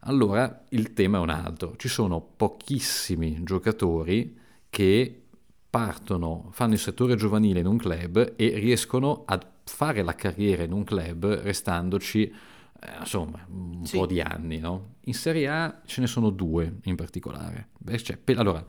allora 0.00 0.64
il 0.70 0.92
tema 0.92 1.18
è 1.18 1.20
un 1.20 1.30
altro. 1.30 1.74
Ci 1.76 1.88
sono 1.88 2.20
pochissimi 2.20 3.42
giocatori 3.42 4.38
che 4.70 5.22
partono, 5.68 6.48
fanno 6.52 6.72
il 6.72 6.78
settore 6.78 7.16
giovanile 7.16 7.60
in 7.60 7.66
un 7.66 7.76
club 7.76 8.34
e 8.36 8.54
riescono 8.56 9.22
a 9.26 9.38
fare 9.64 10.02
la 10.02 10.14
carriera 10.14 10.62
in 10.62 10.72
un 10.72 10.84
club 10.84 11.26
restandoci 11.42 12.24
eh, 12.26 12.98
insomma 12.98 13.44
un 13.48 13.84
sì. 13.84 13.98
po' 13.98 14.06
di 14.06 14.20
anni. 14.20 14.58
No? 14.58 14.94
In 15.04 15.14
Serie 15.14 15.48
A 15.48 15.80
ce 15.84 16.00
ne 16.00 16.06
sono 16.06 16.30
due 16.30 16.78
in 16.84 16.96
particolare. 16.96 17.68
Cioè, 17.96 18.16
per, 18.16 18.38
allora, 18.38 18.64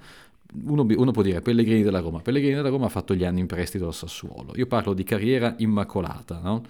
uno, 0.66 0.86
uno, 0.86 1.12
può 1.12 1.22
dire 1.22 1.42
Pellegrini 1.42 1.82
della 1.82 2.00
Roma. 2.00 2.20
Pellegrini 2.20 2.56
della 2.56 2.70
Roma 2.70 2.88
ha 2.88 2.90
fatto 2.90 3.16
gli 3.16 3.24
anni 3.24 3.40
in 3.40 3.48
prestito 3.48 3.88
al 3.88 3.94
Sassuolo. 3.94 4.52
Io 4.56 4.68
parlo 4.68 4.94
di 4.94 5.04
carriera 5.04 5.56
immacolata. 5.60 6.40
No? 6.40 6.62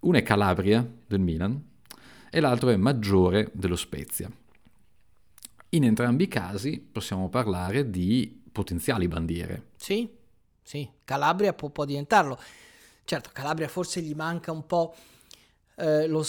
Uno 0.00 0.18
è 0.18 0.22
Calabria 0.22 0.86
del 1.06 1.20
Milan 1.20 1.70
e 2.34 2.40
l'altro 2.40 2.70
è 2.70 2.76
Maggiore 2.76 3.50
dello 3.52 3.76
Spezia. 3.76 4.30
In 5.68 5.84
entrambi 5.84 6.24
i 6.24 6.28
casi 6.28 6.80
possiamo 6.80 7.28
parlare 7.28 7.90
di 7.90 8.42
potenziali 8.50 9.06
bandiere. 9.06 9.72
Sì, 9.76 10.08
sì, 10.62 10.88
Calabria 11.04 11.52
può, 11.52 11.68
può 11.68 11.84
diventarlo. 11.84 12.38
Certo, 13.04 13.28
Calabria 13.34 13.68
forse 13.68 14.00
gli 14.00 14.14
manca 14.14 14.50
un 14.50 14.64
po' 14.64 14.94
eh, 15.74 16.06
lo, 16.06 16.24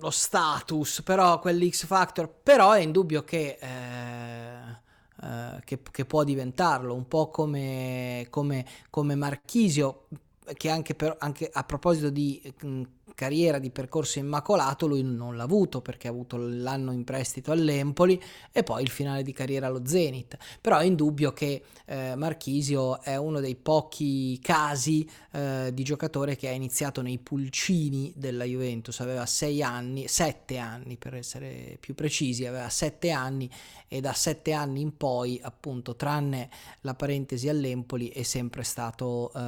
lo, 0.00 0.10
status, 0.10 1.02
però 1.02 1.38
quell'X 1.38 1.86
Factor, 1.86 2.28
però 2.28 2.72
è 2.72 2.80
indubbio 2.80 3.22
che... 3.22 3.58
Eh 3.60 4.80
eh, 5.22 5.60
che, 5.64 5.78
che, 5.88 6.04
può 6.04 6.24
diventarlo, 6.24 6.94
un 6.94 7.06
po' 7.06 7.28
come, 7.28 8.26
come, 8.28 8.66
come 8.90 9.14
Marchisio, 9.14 10.08
che 10.56 10.68
anche, 10.68 10.96
per, 10.96 11.14
anche 11.20 11.48
a 11.52 11.62
proposito 11.62 12.10
di 12.10 12.42
mh, 12.60 12.82
carriera 13.14 13.58
di 13.58 13.70
percorso 13.70 14.18
immacolato 14.18 14.86
lui 14.86 15.02
non 15.02 15.36
l'ha 15.36 15.42
avuto 15.42 15.80
perché 15.80 16.08
ha 16.08 16.10
avuto 16.10 16.36
l'anno 16.36 16.92
in 16.92 17.04
prestito 17.04 17.52
all'Empoli 17.52 18.20
e 18.50 18.62
poi 18.62 18.82
il 18.82 18.90
finale 18.90 19.22
di 19.22 19.32
carriera 19.32 19.66
allo 19.66 19.82
Zenit. 19.84 20.36
Però 20.60 20.78
è 20.78 20.84
indubbio 20.84 21.32
che 21.32 21.62
eh, 21.86 22.14
Marchisio 22.16 23.00
è 23.00 23.16
uno 23.16 23.40
dei 23.40 23.56
pochi 23.56 24.38
casi 24.40 25.08
eh, 25.32 25.70
di 25.72 25.82
giocatore 25.82 26.36
che 26.36 26.48
ha 26.48 26.52
iniziato 26.52 27.02
nei 27.02 27.18
pulcini 27.18 28.12
della 28.16 28.44
Juventus. 28.44 29.00
Aveva 29.00 29.26
sei 29.26 29.62
anni, 29.62 30.08
sette 30.08 30.58
anni 30.58 30.96
per 30.96 31.14
essere 31.14 31.76
più 31.80 31.94
precisi 31.94 32.46
aveva 32.46 32.68
sette 32.68 33.10
anni 33.10 33.50
e 33.88 34.00
da 34.00 34.12
sette 34.12 34.52
anni 34.52 34.80
in 34.80 34.96
poi 34.96 35.38
appunto 35.42 35.96
tranne 35.96 36.48
la 36.80 36.94
parentesi 36.94 37.48
all'Empoli 37.48 38.08
è 38.08 38.22
sempre 38.22 38.62
stato 38.62 39.30
eh, 39.34 39.38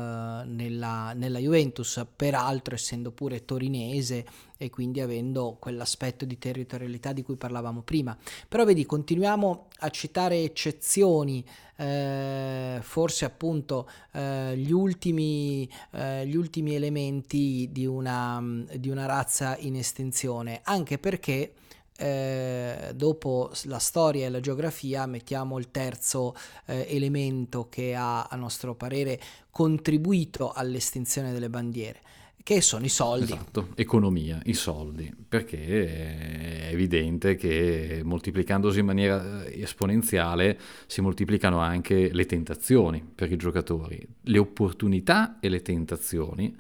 nella, 0.45 1.13
nella 1.15 1.39
Juventus. 1.39 2.05
Peraltro 2.15 2.75
essendo 2.75 3.11
pure 3.11 3.45
torinese 3.55 4.27
e 4.57 4.71
quindi 4.71 5.01
avendo 5.01 5.57
quell'aspetto 5.61 6.25
di 6.25 6.39
territorialità 6.39 7.13
di 7.13 7.23
cui 7.23 7.37
parlavamo 7.37 7.83
prima. 7.83 8.17
Però 8.49 8.65
vedi, 8.65 8.85
continuiamo 8.85 9.69
a 9.79 9.89
citare 9.91 10.43
eccezioni, 10.43 11.45
eh, 11.77 12.79
forse 12.81 13.25
appunto 13.25 13.89
eh, 14.13 14.57
gli, 14.57 14.73
ultimi, 14.73 15.69
eh, 15.93 16.27
gli, 16.27 16.37
ultimi, 16.37 16.75
elementi 16.75 17.69
di 17.71 17.87
una, 17.87 18.43
di 18.77 18.89
una 18.89 19.07
razza 19.07 19.57
in 19.59 19.77
estensione, 19.77 20.61
anche 20.65 20.99
perché 20.99 21.55
eh, 21.97 22.91
dopo 22.95 23.53
la 23.65 23.79
storia 23.79 24.27
e 24.27 24.29
la 24.29 24.41
geografia 24.41 25.07
mettiamo 25.07 25.59
il 25.59 25.71
terzo 25.71 26.35
eh, 26.67 26.87
elemento 26.89 27.69
che 27.69 27.95
ha 27.95 28.25
a 28.25 28.35
nostro 28.35 28.75
parere 28.75 29.21
contribuito 29.51 30.51
all'estinzione 30.51 31.33
delle 31.33 31.49
bandiere 31.49 32.01
che 32.45 32.61
sono 32.61 32.85
i 32.85 32.91
soldi. 32.91 33.33
Esatto, 33.33 33.69
economia, 33.75 34.39
i 34.45 34.53
soldi, 34.53 35.11
perché 35.27 36.69
è 36.69 36.73
evidente 36.73 37.37
che 37.37 38.03
moltiplicandosi 38.05 38.81
in 38.81 38.85
maniera 38.85 39.47
eh, 39.47 39.63
esponenziale 39.63 40.59
si 40.85 41.01
moltiplicano 41.01 41.59
anche 41.61 42.13
le 42.13 42.27
tentazioni 42.27 43.03
per 43.03 43.33
i 43.33 43.37
giocatori, 43.37 44.07
le 44.25 44.39
opportunità 44.39 45.39
e 45.41 45.49
le 45.49 45.63
tentazioni. 45.63 46.55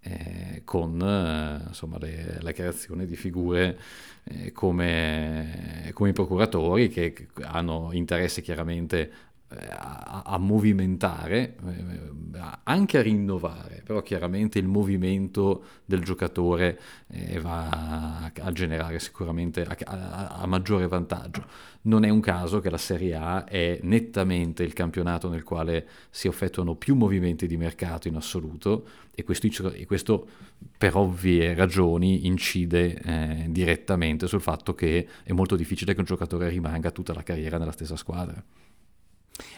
Eh, 0.00 0.62
con 0.64 0.98
eh, 1.02 1.66
insomma, 1.66 1.98
le, 1.98 2.38
la 2.40 2.52
creazione 2.52 3.04
di 3.04 3.16
figure 3.16 3.76
eh, 4.22 4.52
come, 4.52 5.90
come, 5.92 6.10
i 6.10 6.12
procuratori 6.12 6.88
che 6.88 7.26
hanno 7.42 7.90
interesse 7.90 8.40
chiaramente 8.40 9.10
a, 9.48 10.22
a, 10.26 10.38
movimentare, 10.38 11.56
eh, 11.66 12.40
anche 12.64 12.98
a 12.98 13.02
rinnovare, 13.02 13.82
però 13.84 14.02
chiaramente 14.02 14.58
il 14.58 14.66
movimento 14.66 15.64
del 15.86 16.02
giocatore 16.02 16.78
eh, 17.08 17.40
va 17.40 17.68
a, 17.70 18.32
a, 18.40 18.52
generare 18.52 18.98
sicuramente 18.98 19.62
a, 19.62 20.28
a, 20.40 20.46
maggiore 20.46 20.86
vantaggio. 20.86 21.44
Non 21.82 22.04
è 22.04 22.10
un 22.10 22.20
caso 22.20 22.60
che 22.60 22.68
la 22.68 22.76
Serie 22.76 23.14
A 23.14 23.44
è 23.44 23.78
nettamente 23.82 24.62
il 24.62 24.74
campionato 24.74 25.30
nel 25.30 25.44
quale 25.44 25.86
si 26.10 26.28
effettuano 26.28 26.74
più 26.74 26.94
movimenti 26.94 27.46
di 27.46 27.56
mercato 27.56 28.08
in 28.08 28.16
assoluto 28.16 28.86
e 29.14 29.24
questo, 29.24 29.72
e 29.72 29.86
questo 29.86 30.28
per 30.76 30.94
ovvie 30.96 31.54
ragioni 31.54 32.26
incide 32.26 33.00
eh, 33.00 33.46
direttamente 33.48 34.26
sul 34.26 34.42
fatto 34.42 34.74
che 34.74 35.08
è 35.22 35.32
molto 35.32 35.56
difficile 35.56 35.94
che 35.94 36.00
un 36.00 36.06
giocatore 36.06 36.50
rimanga 36.50 36.90
tutta 36.90 37.14
la 37.14 37.22
carriera 37.22 37.56
nella 37.56 37.72
stessa 37.72 37.96
squadra. 37.96 38.44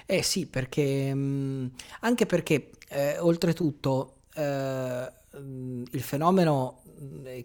Eh 0.07 0.23
sì, 0.23 0.47
perché 0.47 1.15
mh, 1.15 1.71
anche 2.01 2.27
perché 2.27 2.71
eh, 2.89 3.19
oltretutto 3.19 4.23
eh, 4.35 5.13
il 5.33 6.03
fenomeno 6.03 6.83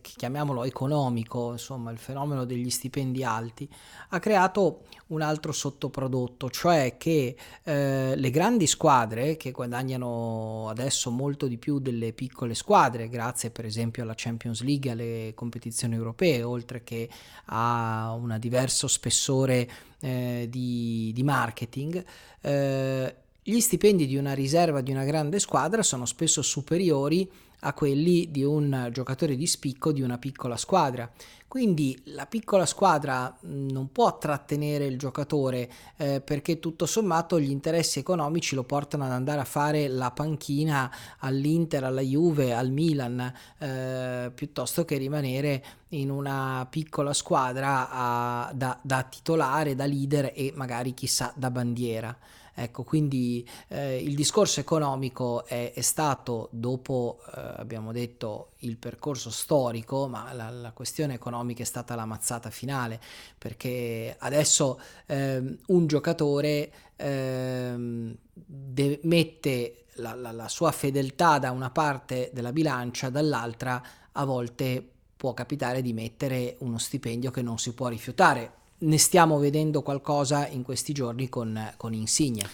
chiamiamolo 0.01 0.63
economico, 0.65 1.51
insomma 1.51 1.91
il 1.91 1.97
fenomeno 1.97 2.45
degli 2.45 2.69
stipendi 2.69 3.23
alti, 3.23 3.69
ha 4.09 4.19
creato 4.19 4.81
un 5.07 5.21
altro 5.21 5.51
sottoprodotto, 5.51 6.49
cioè 6.49 6.97
che 6.97 7.35
eh, 7.63 8.13
le 8.15 8.29
grandi 8.31 8.67
squadre 8.67 9.37
che 9.37 9.51
guadagnano 9.51 10.67
adesso 10.69 11.09
molto 11.09 11.47
di 11.47 11.57
più 11.57 11.79
delle 11.79 12.11
piccole 12.11 12.53
squadre, 12.53 13.07
grazie 13.07 13.51
per 13.51 13.65
esempio 13.65 14.03
alla 14.03 14.13
Champions 14.15 14.61
League, 14.61 14.91
alle 14.91 15.31
competizioni 15.35 15.95
europee, 15.95 16.43
oltre 16.43 16.83
che 16.83 17.09
a 17.45 18.13
un 18.19 18.35
diverso 18.39 18.87
spessore 18.87 19.69
eh, 19.99 20.47
di, 20.49 21.11
di, 21.13 21.23
marketing, 21.23 22.03
eh, 22.41 23.15
gli 23.41 23.59
stipendi 23.59 24.07
di 24.07 24.17
una 24.17 24.33
riserva 24.33 24.81
di 24.81 24.91
una 24.91 25.03
grande 25.03 25.39
squadra 25.39 25.83
sono 25.83 26.05
spesso 26.05 26.41
superiori 26.41 27.29
a 27.65 27.73
quelli 27.73 28.29
di 28.31 28.43
un 28.43 28.89
giocatore 28.91 29.35
di 29.35 29.47
spicco 29.47 29.91
di 29.91 30.01
una 30.01 30.17
piccola 30.17 30.55
squadra. 30.55 31.09
Quindi 31.47 31.97
la 32.07 32.25
piccola 32.25 32.65
squadra 32.65 33.33
non 33.43 33.89
può 33.91 34.17
trattenere 34.17 34.85
il 34.85 34.97
giocatore 34.97 35.71
eh, 35.95 36.19
perché 36.19 36.59
tutto 36.59 36.85
sommato 36.85 37.39
gli 37.39 37.49
interessi 37.49 37.99
economici 37.99 38.55
lo 38.55 38.63
portano 38.63 39.05
ad 39.05 39.11
andare 39.11 39.39
a 39.39 39.45
fare 39.45 39.87
la 39.87 40.11
panchina 40.11 40.91
all'Inter, 41.19 41.85
alla 41.85 42.01
Juve, 42.01 42.53
al 42.53 42.71
Milan, 42.71 43.33
eh, 43.57 44.31
piuttosto 44.35 44.83
che 44.83 44.97
rimanere 44.97 45.63
in 45.89 46.09
una 46.11 46.67
piccola 46.69 47.13
squadra 47.13 47.89
a, 47.89 48.51
da, 48.53 48.77
da 48.81 49.03
titolare, 49.03 49.75
da 49.75 49.85
leader 49.85 50.33
e 50.35 50.51
magari 50.55 50.93
chissà 50.93 51.31
da 51.37 51.49
bandiera. 51.51 52.15
Ecco, 52.57 52.83
quindi 52.83 53.45
eh, 53.67 54.01
il 54.01 54.15
discorso 54.15 54.61
economico 54.61 55.45
è, 55.45 55.73
è 55.75 55.81
stato, 55.81 56.47
dopo 56.53 57.19
eh, 57.35 57.41
abbiamo 57.57 57.91
detto 57.91 58.51
il 58.59 58.77
percorso 58.77 59.29
storico, 59.29 60.07
ma 60.07 60.31
la, 60.31 60.49
la, 60.49 60.71
questione 60.71 61.15
economica 61.15 61.63
è 61.63 61.65
stata 61.65 61.95
la 61.95 62.05
mazzata 62.05 62.49
finale, 62.49 63.01
perché 63.37 64.15
adesso 64.17 64.79
ehm, 65.05 65.57
un 65.67 65.85
giocatore 65.85 66.71
ehm, 66.95 68.15
de- 68.33 68.99
mette 69.03 69.85
la, 69.95 70.13
la, 70.13 70.31
la 70.31 70.47
sua 70.47 70.71
fedeltà 70.71 71.39
da 71.39 71.51
una 71.51 71.71
parte 71.71 72.31
della 72.33 72.53
bilancia, 72.53 73.09
dall'altra 73.09 73.83
a 74.13 74.23
volte 74.23 74.91
può 75.17 75.33
capitare 75.33 75.81
di 75.81 75.91
mettere 75.91 76.55
uno 76.59 76.77
stipendio 76.77 77.31
che 77.31 77.41
non 77.41 77.57
si 77.57 77.73
può 77.73 77.89
rifiutare. 77.89 78.63
Ne 78.77 78.97
stiamo 78.97 79.39
vedendo 79.39 79.81
qualcosa 79.81 80.47
in 80.47 80.63
questi 80.63 80.93
giorni 80.93 81.29
con, 81.29 81.73
con 81.77 81.93
Insigne. 81.93 82.47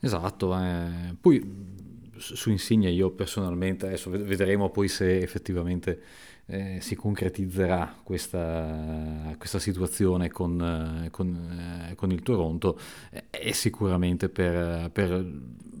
Esatto, 0.00 0.56
eh. 0.56 1.14
poi 1.20 1.92
su 2.16 2.50
Insigne 2.50 2.90
io 2.90 3.10
personalmente, 3.10 3.86
adesso 3.86 4.10
vedremo 4.10 4.70
poi 4.70 4.88
se 4.88 5.18
effettivamente 5.18 6.00
eh, 6.46 6.78
si 6.80 6.94
concretizzerà 6.94 7.96
questa, 8.02 9.34
questa 9.38 9.58
situazione 9.58 10.30
con, 10.30 11.08
con, 11.10 11.88
eh, 11.90 11.94
con, 11.94 12.10
il 12.12 12.22
Toronto, 12.22 12.78
è 13.30 13.52
sicuramente 13.52 14.28
per, 14.28 14.90
per, 14.90 15.26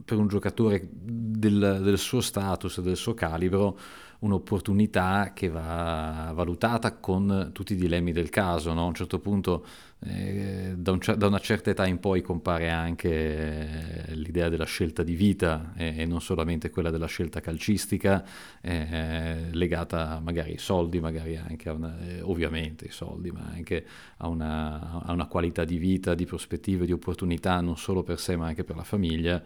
per 0.04 0.18
un 0.18 0.26
giocatore 0.26 0.88
del, 0.90 1.80
del 1.82 1.98
suo 1.98 2.20
status, 2.20 2.80
del 2.80 2.96
suo 2.96 3.14
calibro, 3.14 3.78
un'opportunità 4.24 5.32
che 5.34 5.48
va 5.48 6.32
valutata 6.34 6.96
con 6.96 7.50
tutti 7.52 7.74
i 7.74 7.76
dilemmi 7.76 8.12
del 8.12 8.30
caso. 8.30 8.72
No? 8.72 8.82
A 8.82 8.86
un 8.86 8.94
certo 8.94 9.18
punto, 9.18 9.64
eh, 10.00 10.74
da, 10.76 10.92
un, 10.92 10.98
da, 11.16 11.26
una 11.26 11.38
certa 11.38 11.70
età 11.70 11.86
in 11.86 11.98
poi, 11.98 12.20
compare 12.20 12.70
anche 12.70 14.08
eh, 14.08 14.14
l'idea 14.14 14.48
della 14.48 14.64
scelta 14.64 15.02
di 15.02 15.14
vita 15.14 15.72
eh, 15.76 16.02
e 16.02 16.04
non 16.06 16.20
solamente 16.20 16.70
quella 16.70 16.90
della 16.90 17.06
scelta 17.06 17.40
calcistica, 17.40 18.24
eh, 18.60 19.48
legata 19.52 20.20
magari 20.22 20.52
ai 20.52 20.58
soldi, 20.58 21.00
magari 21.00 21.36
anche 21.36 21.70
una, 21.70 21.96
ovviamente 22.22 22.84
ai 22.86 22.90
soldi, 22.92 23.30
ma 23.30 23.48
anche 23.52 23.84
a 24.18 24.28
una, 24.28 25.02
a 25.02 25.12
una 25.12 25.26
qualità 25.26 25.64
di 25.64 25.78
vita, 25.78 26.14
di 26.14 26.26
prospettive, 26.26 26.84
di 26.84 26.92
opportunità, 26.92 27.60
non 27.60 27.76
solo 27.76 28.02
per 28.02 28.18
sé 28.18 28.36
ma 28.36 28.46
anche 28.46 28.64
per 28.64 28.76
la 28.76 28.84
famiglia 28.84 29.42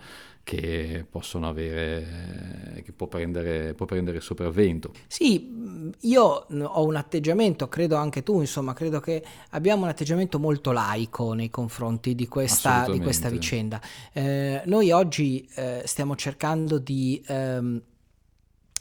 che 0.49 1.05
possono 1.07 1.47
avere, 1.47 2.81
che 2.83 2.93
può 2.93 3.07
prendere, 3.07 3.75
può 3.75 3.85
prendere 3.85 4.19
sopravvento. 4.21 4.93
Sì, 5.07 5.93
io 6.01 6.23
ho 6.23 6.87
un 6.87 6.97
atteggiamento, 6.97 7.69
credo 7.69 7.97
anche 7.97 8.23
tu, 8.23 8.41
insomma, 8.41 8.73
credo 8.73 8.99
che 8.99 9.23
abbiamo 9.51 9.83
un 9.83 9.91
atteggiamento 9.91 10.38
molto 10.39 10.73
laico 10.73 11.33
nei 11.33 11.51
confronti 11.51 12.15
di 12.15 12.27
questa, 12.29 12.89
di 12.91 13.01
questa 13.01 13.29
vicenda. 13.29 13.81
Eh, 14.13 14.63
noi 14.67 14.91
oggi 14.91 15.49
eh, 15.55 15.83
stiamo 15.85 16.17
cercando 16.17 16.79
di... 16.79 17.23
Ehm, 17.27 17.83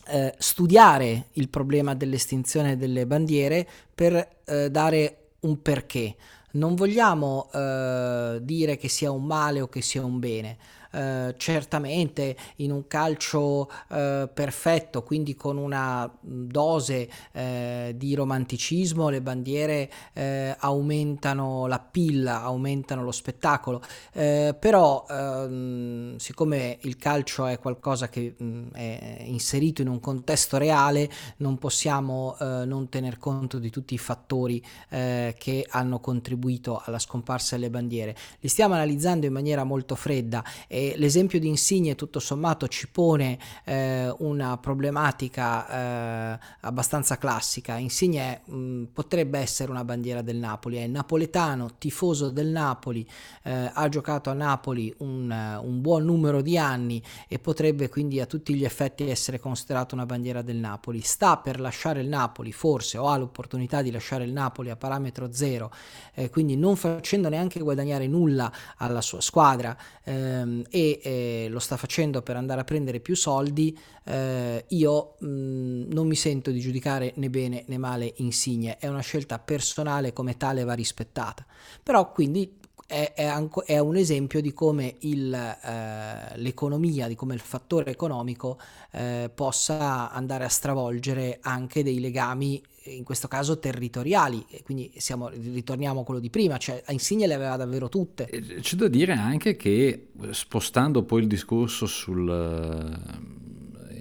eh, 0.09 0.33
studiare 0.37 1.27
il 1.33 1.49
problema 1.49 1.93
dell'estinzione 1.93 2.77
delle 2.77 3.05
bandiere 3.05 3.67
per 3.93 4.41
eh, 4.45 4.71
dare 4.71 5.31
un 5.41 5.61
perché. 5.61 6.15
Non 6.51 6.75
vogliamo 6.75 7.49
eh, 7.53 8.39
dire 8.41 8.77
che 8.77 8.87
sia 8.87 9.11
un 9.11 9.25
male 9.25 9.59
o 9.59 9.67
che 9.67 9.81
sia 9.81 10.03
un 10.03 10.17
bene 10.19 10.57
eh, 10.97 11.35
certamente 11.37 12.35
in 12.57 12.71
un 12.71 12.87
calcio 12.87 13.69
eh, 13.89 14.27
perfetto, 14.33 15.03
quindi 15.03 15.35
con 15.35 15.57
una 15.57 16.11
dose 16.21 17.07
eh, 17.31 17.93
di 17.95 18.15
romanticismo, 18.15 19.09
le 19.09 19.21
bandiere 19.21 19.91
eh, 20.13 20.55
aumentano 20.57 21.67
la 21.67 21.79
pilla, 21.79 22.41
aumentano 22.41 23.03
lo 23.03 23.11
spettacolo, 23.11 23.79
eh, 24.13 24.55
però 24.59 25.05
ehm, 25.07 26.15
siccome 26.17 26.79
il 26.81 26.97
calcio 26.97 27.45
è 27.45 27.59
qualcosa 27.59 28.09
che 28.09 28.33
mh, 28.35 28.45
mm, 28.45 28.67
è 28.71 29.23
inserito 29.25 29.83
in 29.83 29.89
un 29.89 29.99
contesto 29.99 30.57
reale, 30.57 31.09
non 31.37 31.57
possiamo 31.59 32.35
non 32.39 32.89
tener 32.89 33.17
conto 33.17 33.59
di 33.59 33.69
tutti 33.69 33.93
i 33.93 33.97
fattori 33.97 34.63
che 34.89 35.65
hanno 35.69 35.99
contribuito 35.99 36.81
alla 36.83 36.99
scomparsa 36.99 37.55
delle 37.55 37.69
bandiere. 37.69 38.15
Li 38.39 38.47
stiamo 38.47 38.73
analizzando 38.73 39.25
in 39.25 39.33
maniera 39.33 39.63
molto 39.63 39.95
fredda 39.95 40.43
e 40.67 40.86
l'esempio 40.95 41.39
di 41.39 41.47
Insigne 41.47 41.95
tutto 41.95 42.19
sommato 42.19 42.67
ci 42.67 42.87
pone 42.89 43.37
eh, 43.63 44.13
una 44.19 44.57
problematica 44.57 46.35
eh, 46.35 46.39
abbastanza 46.61 47.17
classica. 47.17 47.75
Insigne 47.77 48.41
mh, 48.45 48.55
mm, 48.55 48.83
potrebbe 48.93 49.39
essere 49.39 49.71
una 49.71 49.83
bandiera 49.83 50.21
del 50.21 50.37
Napoli, 50.37 50.77
è 50.77 50.87
napoletano, 50.87 51.75
tifoso 51.77 52.29
del 52.29 52.47
Napoli, 52.47 53.07
eh, 53.43 53.71
ha 53.73 53.89
giocato 53.89 54.29
a 54.29 54.33
Napoli 54.33 54.93
un, 54.99 55.59
un, 55.63 55.81
buon 55.81 56.05
numero 56.05 56.41
di 56.41 56.57
anni 56.57 57.01
e 57.27 57.39
potrebbe 57.39 57.89
quindi 57.89 58.19
a 58.19 58.25
tutti 58.25 58.53
gli 58.53 58.63
effetti 58.63 59.09
essere 59.09 59.39
considerato 59.39 59.95
una 59.95 60.05
bandiera 60.05 60.41
del 60.41 60.57
Napoli. 60.57 61.01
Sta 61.01 61.37
per 61.37 61.59
lasciare 61.59 62.01
il 62.01 62.07
Napoli, 62.07 62.51
forse, 62.51 62.97
o 62.97 63.07
ha 63.07 63.17
l'opportunità 63.17 63.81
di 63.81 63.91
lasciare 63.91 64.23
il 64.23 64.31
Napoli 64.31 64.69
a 64.69 64.75
parametro 64.75 65.31
zero, 65.31 65.71
eh, 66.13 66.29
quindi 66.29 66.55
non 66.55 66.75
facendo 66.75 67.29
neanche 67.29 67.59
guadagnare 67.59 68.07
nulla 68.07 68.51
alla 68.77 69.01
sua 69.01 69.21
squadra 69.21 69.75
ehm, 70.03 70.63
e 70.77 70.99
eh, 71.01 71.47
lo 71.49 71.57
sta 71.57 71.75
facendo 71.75 72.21
per 72.21 72.35
andare 72.35 72.61
a 72.61 72.63
prendere 72.63 72.99
più 72.99 73.15
soldi, 73.15 73.75
eh, 74.03 74.63
io 74.67 75.15
mh, 75.17 75.27
mm, 75.27 75.91
non 75.91 76.05
mi 76.05 76.15
sento 76.15 76.51
di 76.51 76.59
giudicare 76.59 77.13
né 77.15 77.31
bene 77.31 77.63
né 77.65 77.79
male 77.79 78.13
Insigne, 78.17 78.77
è 78.77 78.85
una 78.85 79.01
scelta 79.01 79.39
personale 79.39 80.13
come 80.13 80.37
tale 80.37 80.63
va 80.63 80.73
rispettata. 80.73 81.43
Però 81.81 82.11
quindi 82.11 82.59
è, 82.85 83.13
è, 83.15 83.25
anco, 83.25 83.65
è 83.65 83.79
un 83.79 83.95
esempio 83.95 84.39
di 84.39 84.53
come 84.53 84.97
il, 84.99 85.33
eh, 85.33 86.37
l'economia, 86.37 87.07
di 87.07 87.15
come 87.15 87.33
il 87.33 87.39
fattore 87.39 87.89
economico 87.89 88.59
eh, 88.91 89.31
possa 89.33 90.11
andare 90.11 90.45
a 90.45 90.49
stravolgere 90.49 91.39
anche 91.41 91.81
dei 91.81 91.99
legami 91.99 92.61
in 92.89 93.03
questo 93.03 93.27
caso 93.27 93.59
territoriali, 93.59 94.45
quindi 94.63 94.91
siamo, 94.97 95.29
ritorniamo 95.29 96.01
a 96.01 96.03
quello 96.03 96.19
di 96.19 96.29
prima, 96.29 96.57
cioè 96.57 96.83
Insigne 96.89 97.27
le 97.27 97.33
aveva 97.33 97.55
davvero 97.55 97.89
tutte. 97.89 98.27
C'è 98.59 98.75
da 98.75 98.87
dire 98.87 99.13
anche 99.13 99.55
che 99.55 100.07
spostando 100.31 101.03
poi 101.03 101.21
il 101.21 101.27
discorso 101.27 101.85
sul 101.85 102.25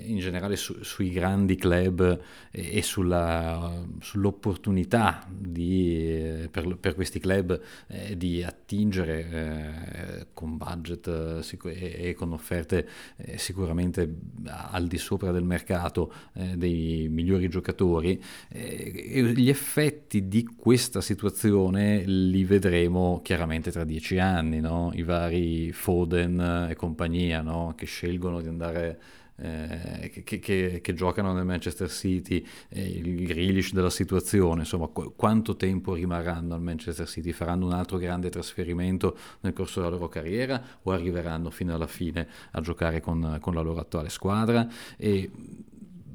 in 0.06 0.18
generale 0.18 0.56
su, 0.56 0.82
sui 0.82 1.10
grandi 1.10 1.56
club 1.56 2.18
e, 2.50 2.78
e 2.78 2.82
sulla, 2.82 3.84
sull'opportunità 4.00 5.26
di, 5.28 6.48
per, 6.50 6.76
per, 6.78 6.94
questi 6.94 7.18
club 7.20 7.58
eh, 7.88 8.16
di 8.16 8.42
attingere 8.42 9.28
eh, 9.30 10.26
con 10.32 10.56
budget 10.56 11.06
eh, 11.08 11.70
e, 11.70 12.08
e, 12.08 12.14
con 12.14 12.32
offerte 12.32 12.88
eh, 13.16 13.38
sicuramente 13.38 14.14
al 14.44 14.86
di 14.86 14.98
sopra 14.98 15.30
del 15.32 15.44
mercato 15.44 16.12
eh, 16.34 16.56
dei 16.56 17.08
migliori 17.10 17.48
giocatori, 17.48 18.22
eh, 18.48 19.32
gli 19.34 19.48
effetti 19.48 20.28
di 20.28 20.44
questa 20.44 21.00
situazione 21.00 22.02
li 22.04 22.44
vedremo 22.44 23.20
chiaramente 23.22 23.70
tra 23.70 23.84
dieci 23.84 24.18
anni, 24.18 24.60
no? 24.60 24.90
i 24.94 25.02
vari 25.02 25.72
Foden 25.72 26.68
e 26.70 26.74
compagnia 26.74 27.42
no? 27.42 27.74
che 27.76 27.86
scelgono 27.86 28.40
di 28.40 28.48
andare 28.48 29.00
eh, 29.38 30.22
che, 30.24 30.38
che, 30.38 30.80
che, 30.82 30.94
giocano 30.94 31.32
nel 31.32 31.44
Manchester 31.44 31.90
City, 31.90 32.44
eh, 32.68 32.82
il 32.82 33.26
Grealish 33.26 33.72
della 33.72 33.90
situazione, 33.90 34.60
insomma 34.60 34.86
qu- 34.86 35.14
quanto 35.14 35.56
tempo 35.56 35.94
rimarranno 35.94 36.54
al 36.54 36.62
Manchester 36.62 37.06
City? 37.06 37.32
Faranno 37.32 37.66
un 37.66 37.72
altro 37.72 37.98
grande 37.98 38.30
trasferimento 38.30 39.16
nel 39.40 39.52
corso 39.52 39.80
della 39.80 39.92
loro 39.92 40.08
carriera 40.08 40.62
o 40.82 40.92
arriveranno 40.92 41.50
fino 41.50 41.74
alla 41.74 41.86
fine 41.86 42.26
a 42.52 42.60
giocare 42.60 43.00
con, 43.00 43.38
con 43.40 43.54
la 43.54 43.60
loro 43.60 43.80
attuale 43.80 44.08
squadra? 44.08 44.66
E 44.96 45.30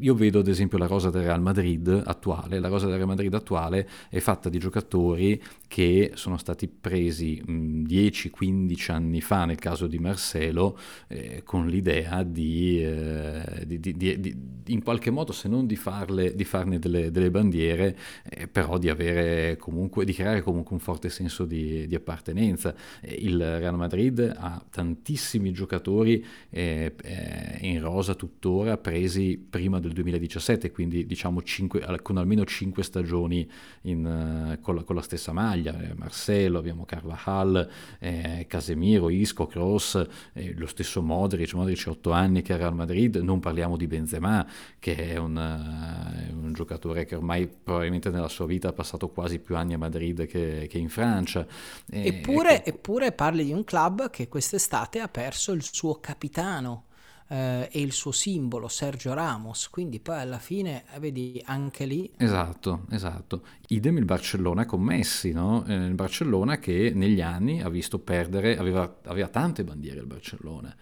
io 0.01 0.15
vedo 0.15 0.39
ad 0.39 0.47
esempio 0.47 0.77
la 0.77 0.87
rosa 0.87 1.09
del 1.09 1.23
Real 1.23 1.41
Madrid 1.41 1.87
attuale, 2.05 2.59
la 2.59 2.69
rosa 2.69 2.87
del 2.87 2.95
Real 2.95 3.07
Madrid 3.07 3.33
attuale 3.33 3.87
è 4.09 4.19
fatta 4.19 4.49
di 4.49 4.57
giocatori 4.57 5.41
che 5.71 6.11
sono 6.15 6.37
stati 6.37 6.67
presi 6.67 7.41
10-15 7.45 8.91
anni 8.91 9.21
fa 9.21 9.45
nel 9.45 9.59
caso 9.59 9.85
di 9.85 9.99
Marcelo 9.99 10.77
eh, 11.07 11.43
con 11.43 11.67
l'idea 11.67 12.23
di, 12.23 12.83
eh, 12.83 13.63
di, 13.65 13.79
di, 13.79 14.37
in 14.65 14.81
qualche 14.83 15.11
modo 15.11 15.31
se 15.31 15.47
non 15.47 15.67
di, 15.67 15.75
farle, 15.75 16.35
farne 16.43 16.79
delle, 16.79 17.11
delle 17.11 17.29
bandiere 17.29 17.95
eh, 18.27 18.47
però 18.47 18.77
di 18.79 18.89
avere 18.89 19.57
comunque 19.57 20.03
di 20.03 20.13
creare 20.13 20.41
comunque 20.41 20.73
un 20.73 20.81
forte 20.81 21.09
senso 21.09 21.45
di, 21.45 21.87
appartenenza. 21.93 22.73
Il 23.03 23.37
Real 23.37 23.75
Madrid 23.75 24.19
ha 24.35 24.63
tantissimi 24.69 25.51
giocatori 25.51 26.25
eh, 26.49 26.95
eh, 27.01 27.57
in 27.61 27.79
rosa 27.81 28.15
tuttora 28.15 28.77
presi 28.77 29.37
prima 29.37 29.79
del 29.79 29.91
del 29.91 29.93
2017, 29.93 30.71
quindi 30.71 31.05
diciamo 31.05 31.41
cinque, 31.43 31.85
con 32.01 32.17
almeno 32.17 32.45
5 32.45 32.83
stagioni 32.83 33.47
in, 33.83 34.57
con, 34.61 34.75
la, 34.75 34.83
con, 34.83 34.95
la, 34.95 35.01
stessa 35.01 35.33
maglia, 35.33 35.60
eh, 35.67 35.93
Marcelo, 35.95 36.59
abbiamo 36.59 36.85
Carvajal, 36.85 37.69
eh, 37.99 38.45
Casemiro, 38.47 39.09
Isco, 39.09 39.47
Cross, 39.47 40.05
eh, 40.33 40.53
lo 40.55 40.67
stesso 40.67 41.01
Modric, 41.01 41.53
Modric 41.53 41.85
8 41.87 42.11
anni 42.11 42.41
che 42.41 42.53
era 42.53 42.67
al 42.67 42.75
Madrid, 42.75 43.17
non 43.17 43.39
parliamo 43.39 43.77
di 43.77 43.87
Benzema 43.87 44.47
che 44.79 44.95
è 44.95 45.17
un, 45.17 45.35
uh, 45.35 46.45
un, 46.45 46.53
giocatore 46.53 47.05
che 47.05 47.15
ormai 47.15 47.47
probabilmente 47.47 48.09
nella 48.09 48.27
sua 48.27 48.45
vita 48.45 48.69
ha 48.69 48.73
passato 48.73 49.09
quasi 49.09 49.39
più 49.39 49.55
anni 49.55 49.73
a 49.73 49.77
Madrid 49.77 50.25
che, 50.25 50.67
che 50.69 50.77
in 50.77 50.89
Francia. 50.89 51.45
Eppure, 51.89 52.57
ecco. 52.57 52.69
eppure 52.69 53.11
parli 53.11 53.45
di 53.45 53.53
un 53.53 53.63
club 53.63 54.09
che 54.09 54.27
quest'estate 54.27 54.99
ha 54.99 55.07
perso 55.07 55.51
il 55.51 55.63
suo 55.63 55.99
capitano 55.99 56.85
eh, 57.31 57.69
e 57.71 57.79
il 57.79 57.93
suo 57.93 58.11
simbolo 58.11 58.67
Sergio 58.67 59.13
Ramos, 59.13 59.69
quindi 59.69 60.01
poi 60.01 60.19
alla 60.19 60.37
fine 60.37 60.83
eh, 60.93 60.99
vedi 60.99 61.41
anche 61.45 61.85
lì. 61.85 62.11
Esatto, 62.17 62.85
esatto. 62.89 63.43
Idem 63.69 63.97
il 63.97 64.05
Barcellona 64.05 64.65
con 64.65 64.81
Messi, 64.81 65.31
no? 65.31 65.63
Eh, 65.65 65.73
il 65.73 65.93
Barcellona 65.93 66.59
che 66.59 66.91
negli 66.93 67.21
anni 67.21 67.61
ha 67.61 67.69
visto 67.69 67.99
perdere, 67.99 68.57
aveva, 68.57 68.97
aveva 69.05 69.29
tante 69.29 69.63
bandiere 69.63 70.01
il 70.01 70.07
Barcellona 70.07 70.75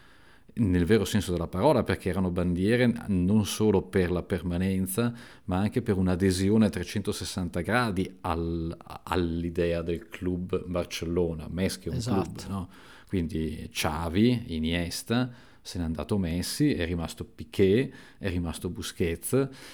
nel 0.52 0.84
vero 0.84 1.06
senso 1.06 1.32
della 1.32 1.48
parola, 1.48 1.84
perché 1.84 2.10
erano 2.10 2.32
bandiere 2.32 2.92
non 3.08 3.46
solo 3.46 3.82
per 3.82 4.12
la 4.12 4.24
permanenza, 4.24 5.14
ma 5.46 5.58
anche 5.58 5.82
per 5.82 5.96
un'adesione 5.96 6.66
a 6.66 6.70
360 6.70 7.62
gradi 7.62 8.18
al, 8.22 8.76
all'idea 9.04 9.82
del 9.82 10.10
club 10.10 10.66
Barcellona, 10.66 11.48
Messi 11.50 11.80
è 11.84 11.90
un 11.90 11.96
esatto. 11.96 12.32
club, 12.34 12.50
no? 12.50 12.70
quindi 13.08 13.70
Xavi, 13.72 14.56
Iniesta, 14.56 15.32
se 15.70 15.78
n'è 15.78 15.84
andato 15.84 16.18
Messi, 16.18 16.74
è 16.74 16.84
rimasto 16.84 17.24
Piquet, 17.24 17.92
è 18.18 18.28
rimasto 18.28 18.72
Busquets, 18.72 19.34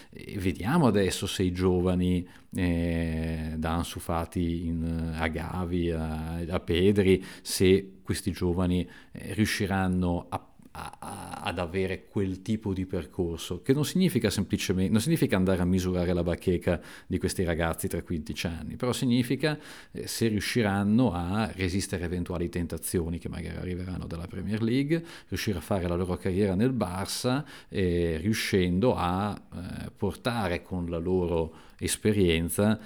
e 0.10 0.38
vediamo 0.38 0.88
adesso 0.88 1.26
se 1.26 1.43
i 1.43 1.54
giovani 1.54 2.28
eh, 2.54 3.54
da 3.56 3.76
Ansu 3.76 4.02
Fati 4.02 4.66
in, 4.66 5.14
a 5.16 5.28
Gavi, 5.28 5.91
a, 5.91 6.34
a 6.50 6.60
Pedri, 6.60 7.24
se 7.41 8.00
questi 8.04 8.32
giovani 8.32 8.86
eh, 9.14 9.34
riusciranno 9.36 10.26
a 10.28 10.55
a, 10.76 11.40
ad 11.42 11.60
avere 11.60 12.06
quel 12.08 12.42
tipo 12.42 12.74
di 12.74 12.86
percorso, 12.86 13.62
che 13.62 13.74
non 13.74 13.86
significa 13.86 14.30
semplicemente, 14.30 14.92
non 14.92 15.00
significa 15.00 15.38
andare 15.38 15.62
a 15.62 15.66
misurare 15.66 16.12
la 16.14 16.24
bacheca 16.24 16.82
di 17.08 17.18
questi 17.18 17.44
ragazzi 17.44 17.88
tra 17.88 18.02
15 18.02 18.48
anni, 18.48 18.76
però 18.76 18.92
significa 18.92 19.58
eh, 19.92 20.08
se 20.08 20.28
riusciranno 20.28 21.14
a 21.14 21.50
resistere 21.54 22.04
a 22.04 22.08
eventuali 22.08 22.50
tentazioni 22.50 23.20
che 23.20 23.30
magari 23.30 23.58
arriveranno 23.58 24.06
dalla 24.06 24.28
Premier 24.28 24.62
League, 24.62 25.04
riuscire 25.30 25.58
a 25.58 25.62
fare 25.62 25.88
la 25.88 25.96
loro 25.96 26.18
carriera 26.18 26.56
nel 26.56 26.74
Barça, 26.74 27.46
eh, 27.70 28.18
riuscendo 28.22 28.96
a 28.96 29.34
eh, 29.34 29.92
portare 29.96 30.62
con 30.62 30.90
la 30.90 30.98
loro 30.98 31.54
esperienza 31.78 32.80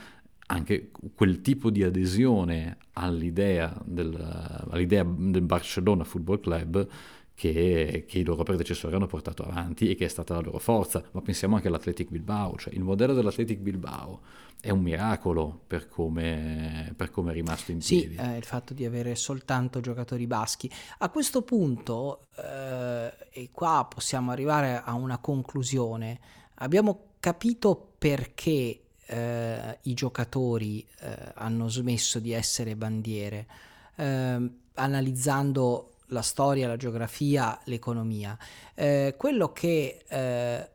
anche 0.52 0.90
quel 1.14 1.42
tipo 1.42 1.70
di 1.70 1.84
adesione 1.84 2.78
all'idea 2.94 3.80
del, 3.86 4.16
all'idea 4.70 5.04
del 5.04 5.44
Barcellona 5.44 6.04
Football 6.04 6.40
Club 6.40 6.88
che, 7.40 8.04
che, 8.06 8.20
i 8.20 8.26
loro 8.26 8.44
predecessori 8.44 8.94
hanno 8.94 9.08
portato 9.08 9.44
avanti 9.44 9.90
e 9.90 9.96
che 9.96 10.04
è 10.04 10.08
stata 10.10 10.34
la 10.34 10.42
loro 10.42 10.60
forza. 10.60 11.02
Ma 11.12 11.22
pensiamo 11.22 11.56
anche 11.56 11.70
all'Athletic 11.70 12.10
Bilbao, 12.10 12.58
cioè 12.58 12.74
il 12.74 12.84
modello 12.84 13.14
dell'Athletic 13.14 13.60
Bilbao 13.60 14.20
è 14.60 14.72
un 14.72 14.82
miracolo 14.82 15.62
per 15.66 15.88
come, 15.88 16.94
per 16.98 17.12
come 17.12 17.32
è 17.32 17.34
rimasto 17.34 17.72
in 17.72 17.78
piedi. 17.78 18.16
Sì, 18.16 18.20
eh, 18.20 18.36
il 18.36 18.44
fatto 18.44 18.74
di 18.74 18.84
avere 18.84 19.16
soltanto 19.16 19.80
giocatori 19.80 20.28
baschi. 20.28 20.70
A 20.98 21.10
questo 21.10 21.44
punto, 21.44 22.28
eh, 22.36 23.14
e 23.30 23.50
qua 23.54 23.88
possiamo 23.90 24.32
arrivare 24.32 24.82
a 24.84 24.94
una 24.96 25.20
conclusione, 25.20 26.20
abbiamo 26.56 27.12
capito 27.22 27.94
perché 27.98 28.82
eh, 29.06 29.78
i 29.84 29.94
giocatori 29.94 30.86
eh, 31.00 31.32
hanno 31.36 31.70
smesso 31.70 32.20
di 32.20 32.34
essere 32.34 32.76
bandiere, 32.76 33.48
ehm, 33.96 34.56
analizzando 34.74 35.89
la 36.10 36.22
storia, 36.22 36.68
la 36.68 36.78
geografia, 36.78 37.60
l'economia. 37.66 38.38
Eh, 38.76 39.16
quello 39.18 39.52
che 39.52 40.04
eh, 40.08 40.70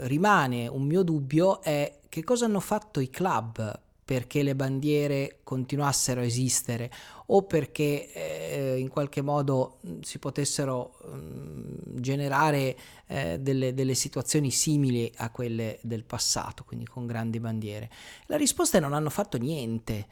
rimane 0.00 0.68
un 0.68 0.82
mio 0.82 1.02
dubbio 1.02 1.60
è 1.62 1.98
che 2.08 2.22
cosa 2.22 2.44
hanno 2.44 2.60
fatto 2.60 3.00
i 3.00 3.10
club 3.10 3.80
perché 4.06 4.44
le 4.44 4.54
bandiere 4.54 5.40
continuassero 5.42 6.20
a 6.20 6.24
esistere 6.24 6.88
o 7.26 7.42
perché 7.42 8.12
eh, 8.12 8.78
in 8.78 8.88
qualche 8.88 9.20
modo 9.20 9.78
mh, 9.80 9.98
si 10.02 10.20
potessero 10.20 10.96
mh, 11.04 12.00
generare 12.00 12.76
eh, 13.08 13.38
delle, 13.40 13.74
delle, 13.74 13.94
situazioni 13.94 14.52
simili 14.52 15.12
a 15.16 15.30
quelle 15.30 15.80
del 15.82 16.04
passato, 16.04 16.62
quindi 16.62 16.86
con 16.86 17.04
grandi 17.04 17.40
bandiere. 17.40 17.90
La 18.26 18.36
risposta 18.36 18.78
è 18.78 18.80
non 18.80 18.92
hanno 18.92 19.10
fatto 19.10 19.38
niente, 19.38 20.06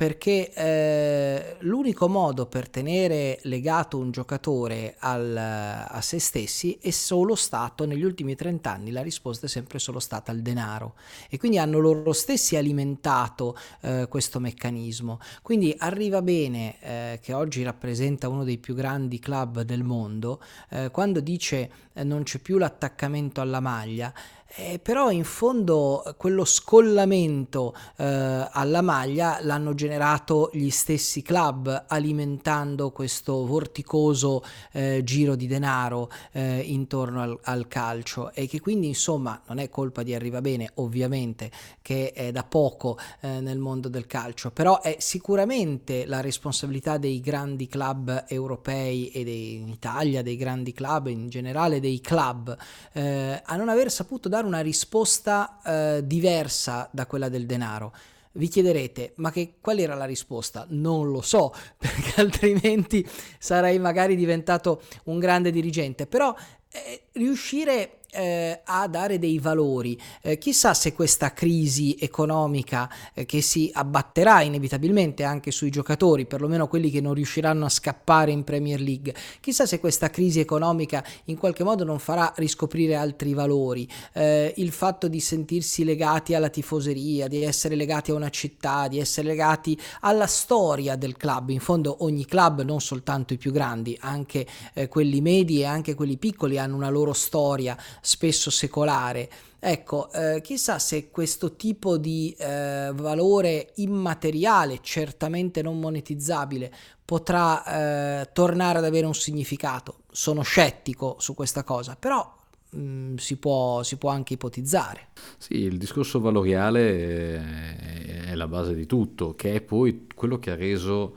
perché 0.00 0.50
eh, 0.54 1.56
l'unico 1.58 2.08
modo 2.08 2.46
per 2.46 2.70
tenere 2.70 3.38
legato 3.42 3.98
un 3.98 4.10
giocatore 4.10 4.94
al, 4.98 5.36
a 5.36 6.00
se 6.00 6.18
stessi 6.18 6.78
è 6.80 6.88
solo 6.88 7.34
stato 7.34 7.84
negli 7.84 8.02
ultimi 8.02 8.34
30 8.34 8.70
anni 8.70 8.92
la 8.92 9.02
risposta 9.02 9.44
è 9.44 9.48
sempre 9.50 9.78
solo 9.78 10.00
stata 10.00 10.32
il 10.32 10.40
denaro. 10.40 10.94
E 11.28 11.36
quindi 11.36 11.58
hanno 11.58 11.80
loro 11.80 12.14
stessi 12.14 12.56
alimentato 12.56 13.54
eh, 13.82 14.06
questo 14.08 14.40
meccanismo. 14.40 15.20
Quindi 15.42 15.74
arriva 15.76 16.22
bene 16.22 16.76
eh, 16.80 17.18
che 17.20 17.34
oggi 17.34 17.62
rappresenta 17.62 18.30
uno 18.30 18.42
dei 18.42 18.56
più 18.56 18.74
grandi 18.74 19.18
club 19.18 19.60
del 19.60 19.82
mondo 19.82 20.40
eh, 20.70 20.88
quando 20.90 21.20
dice 21.20 21.70
eh, 21.92 22.04
non 22.04 22.22
c'è 22.22 22.38
più 22.38 22.56
l'attaccamento 22.56 23.42
alla 23.42 23.60
maglia 23.60 24.14
eh, 24.56 24.80
però 24.80 25.10
in 25.10 25.24
fondo 25.24 26.14
quello 26.16 26.44
scollamento 26.44 27.74
eh, 27.96 28.48
alla 28.50 28.82
maglia 28.82 29.38
l'hanno 29.42 29.74
generato 29.74 30.50
gli 30.52 30.70
stessi 30.70 31.22
club 31.22 31.84
alimentando 31.86 32.90
questo 32.90 33.46
vorticoso 33.46 34.42
eh, 34.72 35.02
giro 35.04 35.36
di 35.36 35.46
denaro 35.46 36.10
eh, 36.32 36.58
intorno 36.58 37.22
al, 37.22 37.38
al, 37.42 37.68
calcio. 37.68 38.32
E 38.32 38.48
che 38.48 38.60
quindi 38.60 38.88
insomma 38.88 39.40
non 39.46 39.58
è 39.58 39.68
colpa 39.68 40.02
di 40.02 40.14
Arriva 40.14 40.40
Bene 40.40 40.70
ovviamente 40.74 41.50
che 41.80 42.12
è 42.12 42.32
da 42.32 42.42
poco 42.42 42.98
eh, 43.20 43.40
nel 43.40 43.58
mondo 43.58 43.88
del 43.88 44.06
calcio. 44.06 44.50
Però 44.50 44.80
è 44.80 44.96
sicuramente 44.98 46.06
la 46.06 46.20
responsabilità 46.20 46.98
dei 46.98 47.20
grandi 47.20 47.68
club 47.68 48.24
europei 48.26 49.10
e 49.10 49.22
dei, 49.22 49.54
in 49.56 49.68
Italia 49.68 50.22
dei 50.22 50.36
grandi 50.36 50.72
club 50.72 51.06
in 51.06 51.28
generale 51.28 51.78
dei 51.78 52.00
club 52.00 52.56
eh, 52.92 53.40
a 53.44 53.56
non 53.56 53.68
aver 53.68 53.92
saputo 53.92 54.28
dare 54.28 54.38
dare 54.40 54.46
una 54.46 54.60
risposta 54.60 55.60
eh, 55.64 56.06
diversa 56.06 56.88
da 56.90 57.06
quella 57.06 57.28
del 57.28 57.46
denaro. 57.46 57.94
Vi 58.32 58.48
chiederete, 58.48 59.12
ma 59.16 59.30
che, 59.30 59.56
qual 59.60 59.78
era 59.78 59.94
la 59.94 60.04
risposta? 60.04 60.66
Non 60.70 61.10
lo 61.10 61.20
so, 61.20 61.52
perché 61.76 62.20
altrimenti 62.20 63.06
sarei 63.38 63.78
magari 63.78 64.16
diventato 64.16 64.82
un 65.04 65.18
grande 65.18 65.50
dirigente, 65.50 66.06
però 66.06 66.34
eh, 66.72 67.02
riuscire 67.12 67.99
eh, 68.12 68.60
a 68.64 68.86
dare 68.88 69.18
dei 69.18 69.38
valori. 69.38 69.98
Eh, 70.22 70.38
chissà 70.38 70.74
se 70.74 70.92
questa 70.92 71.32
crisi 71.32 71.96
economica 71.98 72.90
eh, 73.14 73.24
che 73.26 73.40
si 73.40 73.70
abbatterà 73.72 74.42
inevitabilmente 74.42 75.24
anche 75.24 75.50
sui 75.50 75.70
giocatori, 75.70 76.26
perlomeno 76.26 76.68
quelli 76.68 76.90
che 76.90 77.00
non 77.00 77.14
riusciranno 77.14 77.64
a 77.64 77.68
scappare 77.68 78.30
in 78.30 78.44
Premier 78.44 78.80
League, 78.80 79.14
chissà 79.40 79.66
se 79.66 79.80
questa 79.80 80.10
crisi 80.10 80.40
economica 80.40 81.04
in 81.24 81.36
qualche 81.36 81.64
modo 81.64 81.84
non 81.84 81.98
farà 81.98 82.32
riscoprire 82.36 82.94
altri 82.94 83.34
valori. 83.34 83.88
Eh, 84.12 84.54
il 84.56 84.72
fatto 84.72 85.08
di 85.08 85.20
sentirsi 85.20 85.84
legati 85.84 86.34
alla 86.34 86.48
tifoseria, 86.48 87.28
di 87.28 87.42
essere 87.42 87.74
legati 87.74 88.10
a 88.10 88.14
una 88.14 88.30
città, 88.30 88.88
di 88.88 88.98
essere 88.98 89.28
legati 89.28 89.78
alla 90.00 90.26
storia 90.26 90.96
del 90.96 91.16
club. 91.16 91.50
In 91.50 91.60
fondo 91.60 91.98
ogni 92.00 92.26
club, 92.26 92.62
non 92.62 92.80
soltanto 92.80 93.32
i 93.32 93.38
più 93.38 93.52
grandi, 93.52 93.96
anche 94.00 94.46
eh, 94.74 94.88
quelli 94.88 95.20
medi 95.20 95.60
e 95.60 95.64
anche 95.64 95.94
quelli 95.94 96.16
piccoli 96.16 96.58
hanno 96.58 96.76
una 96.76 96.90
loro 96.90 97.12
storia 97.12 97.76
spesso 98.00 98.50
secolare. 98.50 99.28
Ecco, 99.58 100.10
eh, 100.12 100.40
chissà 100.42 100.78
se 100.78 101.10
questo 101.10 101.54
tipo 101.54 101.98
di 101.98 102.34
eh, 102.38 102.90
valore 102.94 103.72
immateriale, 103.76 104.78
certamente 104.80 105.60
non 105.60 105.78
monetizzabile, 105.78 106.72
potrà 107.04 108.22
eh, 108.22 108.32
tornare 108.32 108.78
ad 108.78 108.84
avere 108.84 109.06
un 109.06 109.14
significato. 109.14 110.00
Sono 110.10 110.42
scettico 110.42 111.16
su 111.18 111.34
questa 111.34 111.62
cosa, 111.62 111.96
però 111.96 112.38
mh, 112.70 112.80
mm, 112.80 113.16
si, 113.16 113.36
può, 113.36 113.82
si, 113.82 113.96
può, 113.96 114.10
anche 114.10 114.34
ipotizzare. 114.34 115.08
Sì, 115.36 115.56
il 115.58 115.76
discorso 115.76 116.20
valoriale 116.20 117.36
è, 117.36 118.30
è 118.30 118.34
la 118.34 118.48
base 118.48 118.74
di 118.74 118.86
tutto, 118.86 119.34
che 119.34 119.54
è 119.54 119.60
poi 119.60 120.06
quello 120.14 120.38
che 120.38 120.52
ha 120.52 120.56
reso 120.56 121.16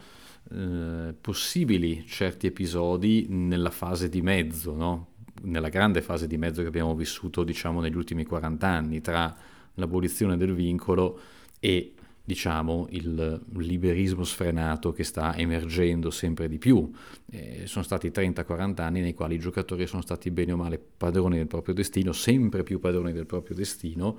eh, 0.52 1.16
possibili 1.20 2.06
certi 2.06 2.48
episodi 2.48 3.28
nella 3.30 3.72
fase 3.72 4.10
di 4.10 4.22
mezzo, 4.22 4.76
no? 4.76 5.08
Nella 5.44 5.70
grande 5.70 6.02
fase 6.02 6.28
di 6.28 6.38
mezzo 6.38 6.62
che 6.62 6.68
abbiamo 6.68 6.96
vissuto 6.96 7.44
diciamo 7.44 7.80
negli 7.82 7.96
ultimi 7.96 8.26
40 8.26 8.68
anni 8.68 9.02
tra 9.02 9.36
l'abolizione 9.76 10.38
del 10.38 10.54
vincolo 10.54 11.20
e 11.60 11.94
diciamo, 12.26 12.88
il 12.92 13.42
liberismo 13.58 14.24
sfrenato 14.24 14.94
che 14.94 15.04
sta 15.04 15.36
emergendo 15.36 16.10
sempre 16.10 16.48
di 16.48 16.58
più. 16.58 16.90
Eh, 17.30 17.64
sono 17.66 17.84
stati 17.84 18.10
30-40 18.10 18.82
anni 18.82 19.02
nei 19.02 19.14
quali 19.14 19.36
i 19.36 19.40
giocatori 19.40 19.86
sono 19.88 20.02
stati 20.02 20.32
bene 20.32 20.54
o 20.54 20.58
male 20.58 20.80
padroni 20.80 21.38
del 21.38 21.48
proprio 21.48 21.74
destino, 21.74 22.14
sempre 22.14 22.64
più 22.64 22.80
padroni 22.80 23.12
del 23.12 23.26
proprio 23.26 23.56
destino 23.56 24.18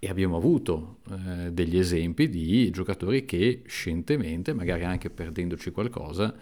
e 0.00 0.08
abbiamo 0.08 0.36
avuto 0.36 0.98
eh, 1.10 1.52
degli 1.52 1.78
esempi 1.78 2.28
di 2.28 2.70
giocatori 2.70 3.24
che 3.24 3.62
scientemente, 3.66 4.52
magari 4.52 4.84
anche 4.84 5.08
perdendoci 5.08 5.70
qualcosa, 5.70 6.34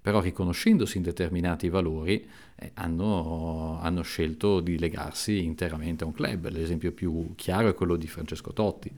però 0.00 0.20
riconoscendosi 0.20 0.96
in 0.96 1.02
determinati 1.02 1.68
valori, 1.68 2.26
eh, 2.56 2.70
hanno, 2.74 3.78
hanno, 3.80 4.02
scelto 4.02 4.60
di 4.60 4.78
legarsi 4.78 5.44
interamente 5.44 6.04
a 6.04 6.06
un 6.06 6.12
club. 6.12 6.48
L'esempio 6.48 6.92
più 6.92 7.34
chiaro 7.36 7.68
è 7.68 7.74
quello 7.74 7.96
di 7.96 8.06
Francesco 8.06 8.52
Totti. 8.52 8.92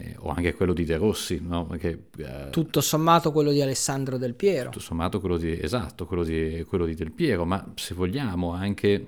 Eh, 0.00 0.14
o 0.18 0.30
anche 0.30 0.54
quello 0.54 0.74
di 0.74 0.84
De 0.84 0.96
Rossi, 0.96 1.40
no? 1.42 1.66
Perché, 1.66 2.04
eh, 2.18 2.50
tutto 2.50 2.80
sommato 2.80 3.32
quello 3.32 3.50
di 3.50 3.60
Alessandro 3.60 4.16
Del 4.16 4.34
Piero. 4.34 4.70
Tutto 4.70 4.84
sommato 4.84 5.18
quello 5.18 5.36
di, 5.38 5.58
esatto, 5.60 6.06
quello 6.06 6.22
di, 6.22 6.64
quello 6.68 6.84
di 6.84 6.94
Del 6.94 7.10
Piero, 7.10 7.44
ma 7.44 7.72
se 7.74 7.94
vogliamo 7.94 8.52
anche 8.52 9.06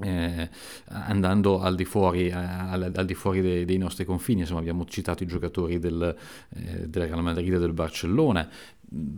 eh, 0.00 0.50
andando 0.88 1.60
al 1.60 1.74
di 1.74 1.84
fuori, 1.84 2.28
eh, 2.28 2.32
al, 2.32 2.92
al 2.94 3.04
di 3.06 3.14
fuori 3.14 3.40
dei, 3.40 3.64
dei, 3.64 3.78
nostri 3.78 4.04
confini, 4.04 4.40
insomma 4.40 4.60
abbiamo 4.60 4.84
citato 4.84 5.22
i 5.22 5.26
giocatori 5.26 5.78
del, 5.78 6.14
eh, 6.54 6.88
del 6.88 7.06
Real 7.06 7.22
Madrid 7.22 7.54
e 7.54 7.58
del 7.58 7.72
Barcellona, 7.72 8.48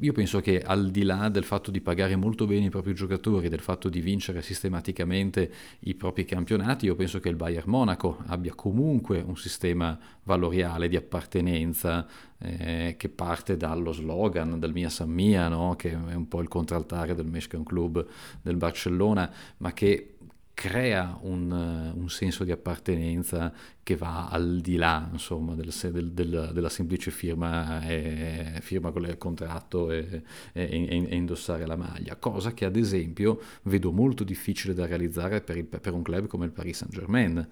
io 0.01 0.12
penso 0.12 0.41
che 0.41 0.62
al 0.62 0.91
di 0.91 1.03
là 1.03 1.29
del 1.29 1.45
fatto 1.45 1.71
di 1.71 1.81
pagare 1.81 2.16
molto 2.16 2.47
bene 2.47 2.66
i 2.66 2.71
propri 2.71 2.95
giocatori, 2.95 3.49
del 3.49 3.61
fatto 3.61 3.89
di 3.89 4.01
vincere 4.01 4.41
sistematicamente 4.41 5.53
i 5.81 5.95
propri 5.95 6.25
campionati, 6.25 6.87
io 6.87 6.95
penso 6.95 7.21
che 7.21 7.29
il 7.29 7.37
Bayern 7.37 7.69
Monaco 7.69 8.23
abbia 8.27 8.55
comunque 8.55 9.21
un 9.21 9.37
sistema 9.37 9.99
valoriale 10.23 10.89
di 10.89 10.97
appartenenza 10.97 12.07
eh, 12.39 12.95
che 12.97 13.09
parte 13.09 13.57
dallo 13.57 13.93
slogan 13.93 14.59
del 14.59 14.73
Mia 14.73 14.89
San 14.89 15.11
Mia, 15.11 15.49
no? 15.49 15.75
che 15.77 15.91
è 15.91 16.14
un 16.14 16.29
po' 16.29 16.41
il 16.41 16.49
contraltare 16.49 17.14
del 17.14 17.27
Meshkan 17.27 17.64
Club 17.64 18.07
del 18.41 18.57
Barcellona, 18.57 19.31
ma 19.59 19.73
che 19.73 20.18
crea 20.59 21.17
un, 21.23 21.53
un, 21.95 22.11
senso 22.11 22.43
di 22.43 22.51
appartenenza 22.51 23.55
che 23.81 23.95
va 23.95 24.27
al 24.29 24.59
di 24.59 24.75
là 24.75 25.09
insomma, 25.13 25.55
del, 25.55 25.73
del, 25.93 26.11
del, 26.11 26.51
della 26.53 26.69
semplice 26.69 27.13
firma, 27.13 27.81
e, 27.87 28.59
firma 28.61 28.91
con 28.91 29.05
il 29.05 29.17
contratto 29.19 29.93
e, 29.93 30.25
e, 30.53 31.07
e, 31.09 31.15
indossare 31.15 31.65
la 31.65 31.77
maglia, 31.77 32.17
cosa 32.17 32.55
che 32.55 32.65
ad 32.65 32.75
esempio 32.75 33.41
vedo 33.63 33.93
molto 33.93 34.25
difficile 34.25 34.75
da 34.75 34.85
realizzare 34.85 35.43
per, 35.43 35.59
il, 35.59 35.65
per 35.65 35.93
un 35.93 36.03
club 36.03 36.27
come 36.27 36.47
il 36.47 36.51
Paris 36.51 36.79
Saint 36.79 36.93
Germain 36.93 37.49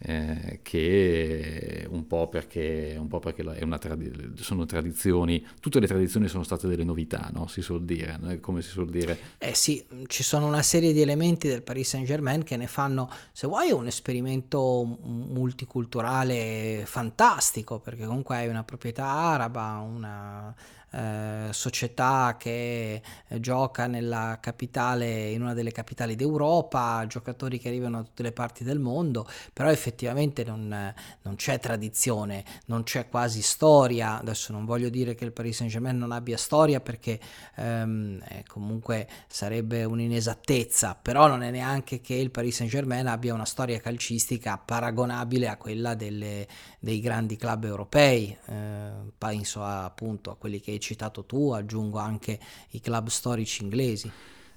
eh, 0.00 0.60
che 0.62 1.86
un 1.90 2.06
po' 2.06 2.28
perché, 2.28 2.96
un 2.98 3.08
po 3.08 3.18
perché 3.18 3.42
trad- 3.42 4.38
sono 4.38 4.64
tradizioni, 4.64 5.44
tutte 5.60 5.80
le 5.80 5.86
tradizioni 5.86 6.28
sono 6.28 6.44
state 6.44 6.68
delle 6.68 6.84
novità, 6.84 7.30
no? 7.32 7.46
si 7.48 7.62
suol 7.62 7.84
dire, 7.84 8.38
come 8.40 8.62
si 8.62 8.68
suol 8.68 8.90
dire. 8.90 9.18
Eh 9.38 9.54
sì, 9.54 9.84
ci 10.06 10.22
sono 10.22 10.46
una 10.46 10.62
serie 10.62 10.92
di 10.92 11.00
elementi 11.00 11.48
del 11.48 11.62
Paris 11.62 11.88
Saint 11.88 12.06
Germain 12.06 12.44
che 12.44 12.56
ne 12.56 12.66
fanno, 12.66 13.10
se 13.32 13.46
vuoi, 13.46 13.72
un 13.72 13.86
esperimento 13.86 14.84
multiculturale 14.84 16.82
fantastico, 16.86 17.80
perché 17.80 18.06
comunque 18.06 18.36
hai 18.36 18.48
una 18.48 18.64
proprietà 18.64 19.06
araba, 19.06 19.82
una 19.84 20.54
eh, 20.90 21.48
società 21.50 22.36
che 22.38 23.02
eh, 23.28 23.40
gioca 23.40 23.86
nella 23.86 24.38
capitale, 24.40 25.30
in 25.30 25.42
una 25.42 25.54
delle 25.54 25.72
capitali 25.72 26.16
d'Europa, 26.16 27.04
giocatori 27.06 27.58
che 27.58 27.68
arrivano 27.68 27.98
da 27.98 28.02
tutte 28.04 28.22
le 28.22 28.32
parti 28.32 28.64
del 28.64 28.78
mondo, 28.78 29.26
però 29.52 29.70
effettivamente 29.70 30.44
non, 30.44 30.94
non 31.22 31.34
c'è 31.36 31.58
tradizione, 31.58 32.44
non 32.66 32.84
c'è 32.84 33.08
quasi 33.08 33.42
storia. 33.42 34.18
Adesso 34.18 34.52
non 34.52 34.64
voglio 34.64 34.88
dire 34.88 35.14
che 35.14 35.24
il 35.24 35.32
Paris 35.32 35.56
Saint 35.56 35.70
Germain 35.70 35.98
non 35.98 36.12
abbia 36.12 36.36
storia 36.36 36.80
perché 36.80 37.20
ehm, 37.56 38.22
eh, 38.28 38.44
comunque 38.46 39.08
sarebbe 39.26 39.84
un'inesattezza, 39.84 40.98
però 41.00 41.26
non 41.26 41.42
è 41.42 41.50
neanche 41.50 42.00
che 42.00 42.14
il 42.14 42.30
Paris 42.30 42.56
Saint 42.56 42.70
Germain 42.70 43.06
abbia 43.06 43.34
una 43.34 43.44
storia 43.44 43.78
calcistica 43.78 44.56
paragonabile 44.58 45.48
a 45.48 45.56
quella 45.56 45.94
delle, 45.94 46.46
dei 46.78 47.00
grandi 47.00 47.36
club 47.36 47.64
europei. 47.64 48.36
Eh, 48.46 48.90
penso 49.16 49.62
a, 49.62 49.84
appunto 49.84 50.30
a 50.30 50.36
quelli 50.36 50.60
che 50.60 50.77
citato 50.78 51.24
tu, 51.24 51.50
aggiungo 51.50 51.98
anche 51.98 52.38
i 52.70 52.80
club 52.80 53.08
storici 53.08 53.62
inglesi. 53.62 54.10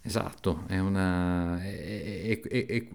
Esatto, 0.04 0.64
è, 0.68 0.80
una, 0.80 1.62
è, 1.62 2.42
è, 2.42 2.88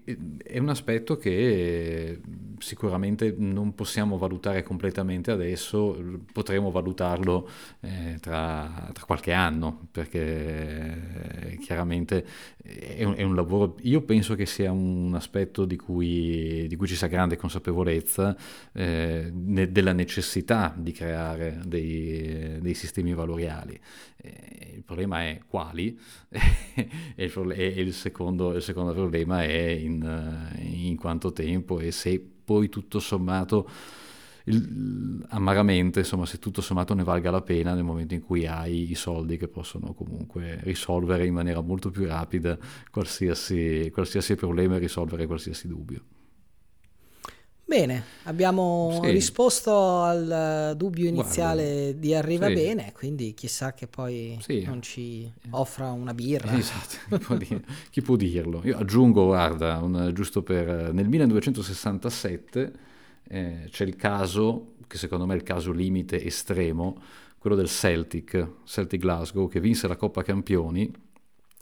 è, 0.43 0.59
un 0.59 0.67
aspetto 0.67 1.15
che 1.15 2.19
sicuramente 2.57 3.33
non 3.37 3.73
possiamo 3.75 4.17
valutare 4.17 4.61
completamente 4.61 5.31
adesso, 5.31 5.97
potremo 6.33 6.69
valutarlo 6.69 7.49
eh, 7.79 8.17
tra, 8.19 8.89
tra, 8.91 9.05
qualche 9.05 9.31
anno, 9.31 9.87
perché 9.89 11.51
eh, 11.51 11.57
chiaramente 11.59 12.25
è 12.61 13.05
un, 13.05 13.15
un, 13.17 13.35
lavoro, 13.35 13.77
io 13.83 14.01
penso 14.01 14.35
che 14.35 14.45
sia 14.45 14.73
un 14.73 15.13
aspetto 15.15 15.63
di 15.63 15.77
cui, 15.77 16.65
di 16.67 16.75
cui 16.75 16.87
ci 16.87 16.95
sia 16.95 17.07
grande 17.07 17.37
consapevolezza 17.37 18.35
eh, 18.73 19.31
ne, 19.33 19.71
della 19.71 19.93
necessità 19.93 20.73
di 20.77 20.91
creare 20.91 21.61
dei, 21.63 22.59
dei 22.59 22.73
sistemi 22.73 23.13
valoriali. 23.13 23.79
Eh, 24.17 24.73
il 24.75 24.83
problema 24.83 25.21
è 25.23 25.39
quali 25.47 25.97
e, 27.15 27.25
il, 27.25 27.53
e 27.55 27.65
il, 27.81 27.93
secondo, 27.93 28.53
il, 28.53 28.61
secondo, 28.61 28.93
problema 28.93 29.43
è 29.43 29.67
in, 29.69 30.49
in, 30.59 30.95
quanto 30.95 31.31
tempo 31.31 31.79
e 31.79 31.91
se 31.91 32.23
poi 32.43 32.69
tutto 32.69 32.99
sommato 32.99 33.69
il, 34.45 35.25
amaramente 35.29 35.99
insomma 35.99 36.25
se 36.25 36.39
tutto 36.39 36.61
sommato 36.61 36.93
ne 36.93 37.03
valga 37.03 37.31
la 37.31 37.41
pena 37.41 37.73
nel 37.73 37.83
momento 37.83 38.13
in 38.13 38.21
cui 38.21 38.45
hai 38.47 38.89
i 38.89 38.95
soldi 38.95 39.37
che 39.37 39.47
possono 39.47 39.93
comunque 39.93 40.59
risolvere 40.63 41.25
in 41.25 41.33
maniera 41.33 41.61
molto 41.61 41.91
più 41.91 42.05
rapida 42.05 42.57
qualsiasi, 42.89 43.89
qualsiasi 43.91 44.35
problema 44.35 44.75
e 44.75 44.79
risolvere 44.79 45.25
qualsiasi 45.25 45.67
dubbio. 45.67 46.01
Bene, 47.67 48.01
abbiamo 48.23 49.01
sì. 49.03 49.09
risposto 49.09 50.01
al 50.01 50.73
dubbio 50.77 51.05
iniziale 51.05 51.91
Guarda, 51.91 51.99
di 51.99 52.13
Arriva 52.13 52.47
sì. 52.47 52.53
Bene, 52.53 52.93
quindi 52.93 53.33
chissà 53.33 53.73
che 53.73 53.87
poi 53.87 54.37
sì. 54.41 54.63
non 54.63 54.81
ci 54.81 55.29
offra 55.49 55.91
una 55.91 56.13
birra. 56.13 56.57
Esatto, 56.57 56.95
chi 57.17 57.25
può, 57.25 57.37
chi 57.89 58.01
può 58.01 58.15
dirlo? 58.15 58.61
Io 58.63 58.77
aggiungo, 58.77 59.25
guarda, 59.25 59.79
un, 59.79 60.11
giusto 60.13 60.43
per... 60.43 60.93
Nel 60.93 61.09
1967 61.09 62.73
eh, 63.27 63.67
c'è 63.69 63.83
il 63.83 63.97
caso, 63.97 64.75
che 64.87 64.97
secondo 64.97 65.25
me 65.25 65.33
è 65.33 65.35
il 65.35 65.43
caso 65.43 65.73
limite 65.73 66.23
estremo, 66.23 67.01
quello 67.37 67.57
del 67.57 67.67
Celtic, 67.67 68.49
Celtic 68.63 69.01
Glasgow, 69.01 69.49
che 69.49 69.59
vinse 69.59 69.89
la 69.89 69.97
Coppa 69.97 70.23
Campioni, 70.23 70.89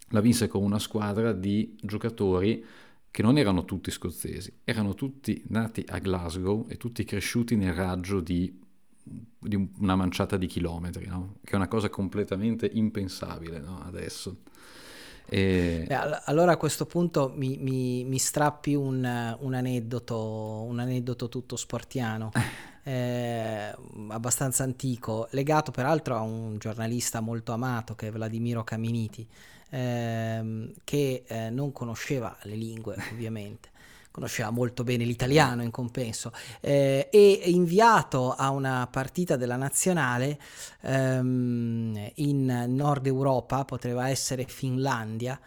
la 0.09 0.21
vinse 0.21 0.47
con 0.47 0.61
una 0.61 0.77
squadra 0.77 1.31
di 1.31 1.75
giocatori 1.81 2.63
che 3.15 3.21
non 3.21 3.37
erano 3.37 3.63
tutti 3.63 3.91
scozzesi, 3.91 4.51
erano 4.65 4.93
tutti 4.93 5.41
nati 5.47 5.85
a 5.87 5.99
Glasgow 5.99 6.65
e 6.67 6.75
tutti 6.75 7.05
cresciuti 7.05 7.55
nel 7.55 7.71
raggio 7.71 8.19
di, 8.19 8.61
di 9.39 9.69
una 9.77 9.95
manciata 9.95 10.35
di 10.35 10.47
chilometri, 10.47 11.05
no? 11.05 11.35
che 11.41 11.53
è 11.53 11.55
una 11.55 11.69
cosa 11.69 11.87
completamente 11.87 12.69
impensabile 12.73 13.61
no? 13.61 13.81
adesso. 13.85 14.39
E... 15.29 15.87
Allora 16.25 16.51
a 16.51 16.57
questo 16.57 16.85
punto 16.85 17.31
mi, 17.33 17.55
mi, 17.57 18.03
mi 18.03 18.17
strappi 18.17 18.75
un, 18.75 19.37
un, 19.39 19.53
aneddoto, 19.53 20.65
un 20.67 20.79
aneddoto 20.79 21.29
tutto 21.29 21.55
sportiano. 21.55 22.31
Eh, 22.87 23.75
abbastanza 24.09 24.61
antico, 24.61 25.27
legato 25.31 25.71
peraltro 25.71 26.17
a 26.17 26.21
un 26.21 26.59
giornalista 26.59 27.19
molto 27.19 27.51
amato 27.51 27.95
che 27.95 28.09
è 28.09 28.11
Vladimiro 28.11 28.63
Caminiti, 28.63 29.27
ehm, 29.69 30.73
che 30.83 31.23
eh, 31.27 31.49
non 31.49 31.71
conosceva 31.71 32.35
le 32.43 32.55
lingue 32.55 32.95
ovviamente. 33.11 33.69
Conosceva 34.11 34.49
molto 34.49 34.85
bene 34.85 35.03
l'italiano 35.03 35.61
in 35.61 35.71
compenso, 35.71 36.31
eh, 36.61 37.09
e 37.11 37.41
inviato 37.47 38.31
a 38.31 38.49
una 38.49 38.87
partita 38.89 39.35
della 39.35 39.57
nazionale 39.57 40.39
ehm, 40.79 42.11
in 42.15 42.65
Nord 42.69 43.07
Europa, 43.07 43.65
poteva 43.65 44.07
essere 44.07 44.45
Finlandia, 44.45 45.37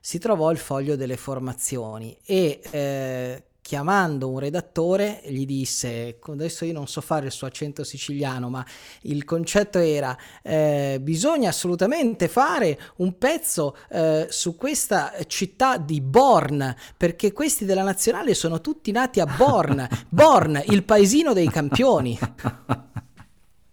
si 0.00 0.18
trovò 0.18 0.50
il 0.50 0.58
foglio 0.58 0.96
delle 0.96 1.16
formazioni 1.16 2.14
e 2.24 2.60
eh, 2.70 3.42
chiamando 3.62 4.28
un 4.28 4.38
redattore 4.38 5.20
gli 5.26 5.46
disse 5.46 6.18
adesso 6.20 6.64
io 6.64 6.72
non 6.72 6.86
so 6.86 7.00
fare 7.00 7.26
il 7.26 7.32
suo 7.32 7.46
accento 7.46 7.84
siciliano 7.84 8.48
ma 8.48 8.64
il 9.02 9.24
concetto 9.24 9.78
era 9.78 10.16
eh, 10.42 10.98
bisogna 11.00 11.50
assolutamente 11.50 12.28
fare 12.28 12.78
un 12.96 13.18
pezzo 13.18 13.76
eh, 13.90 14.26
su 14.30 14.56
questa 14.56 15.12
città 15.26 15.76
di 15.76 16.00
Born 16.00 16.74
perché 16.96 17.32
questi 17.32 17.64
della 17.64 17.82
nazionale 17.82 18.34
sono 18.34 18.60
tutti 18.60 18.90
nati 18.92 19.20
a 19.20 19.26
Born. 19.26 19.86
Born 20.08 20.62
il 20.68 20.84
paesino 20.84 21.32
dei 21.32 21.48
campioni 21.48 22.18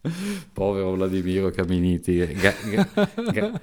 Povero 0.54 0.94
Vladimiro 0.94 1.50
Caminiti, 1.50 2.18
gra- 2.18 2.56
gra- 3.32 3.62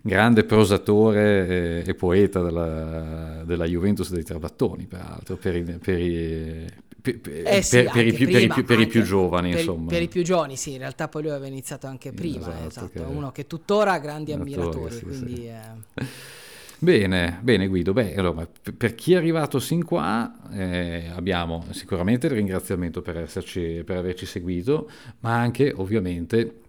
grande 0.00 0.44
prosatore 0.44 1.82
e, 1.82 1.84
e 1.86 1.94
poeta 1.94 2.42
della, 2.42 3.42
della, 3.44 3.64
Juventus 3.64 4.10
dei 4.10 4.24
Trabattoni, 4.24 4.86
peraltro, 4.86 5.36
per 5.36 5.56
i, 5.56 5.62
per 5.62 5.98
i, 5.98 6.66
per, 7.00 7.20
eh 7.24 7.58
i 7.58 8.12
più, 8.12 8.26
prima, 8.26 8.62
per, 8.62 8.80
i 8.80 8.86
più, 8.86 9.02
giovani, 9.02 9.52
insomma. 9.52 9.90
Per 9.90 10.02
i 10.02 10.08
più 10.08 10.22
giovani, 10.22 10.56
sì, 10.56 10.72
in 10.72 10.78
realtà 10.78 11.08
poi 11.08 11.22
lui 11.22 11.30
aveva 11.30 11.46
iniziato 11.46 11.86
anche 11.86 12.12
prima, 12.12 12.48
esatto, 12.48 12.68
esatto. 12.68 12.88
Che... 12.88 13.00
uno 13.00 13.32
che 13.32 13.46
tuttora 13.46 13.92
ha 13.92 13.98
grandi 13.98 14.32
ammiratori, 14.32 14.94
sì, 14.94 15.02
quindi... 15.02 15.34
Sì. 15.34 15.46
Eh... 15.46 16.44
Bene, 16.78 17.38
bene 17.42 17.68
Guido. 17.68 17.92
Beh, 17.94 18.14
allora, 18.16 18.46
per 18.76 18.94
chi 18.94 19.14
è 19.14 19.16
arrivato 19.16 19.58
sin 19.58 19.82
qua 19.82 20.30
eh, 20.52 21.10
abbiamo 21.14 21.64
sicuramente 21.70 22.26
il 22.26 22.34
ringraziamento 22.34 23.00
per, 23.00 23.16
esserci, 23.16 23.82
per 23.82 23.96
averci 23.96 24.26
seguito, 24.26 24.90
ma 25.20 25.38
anche 25.38 25.72
ovviamente 25.74 26.60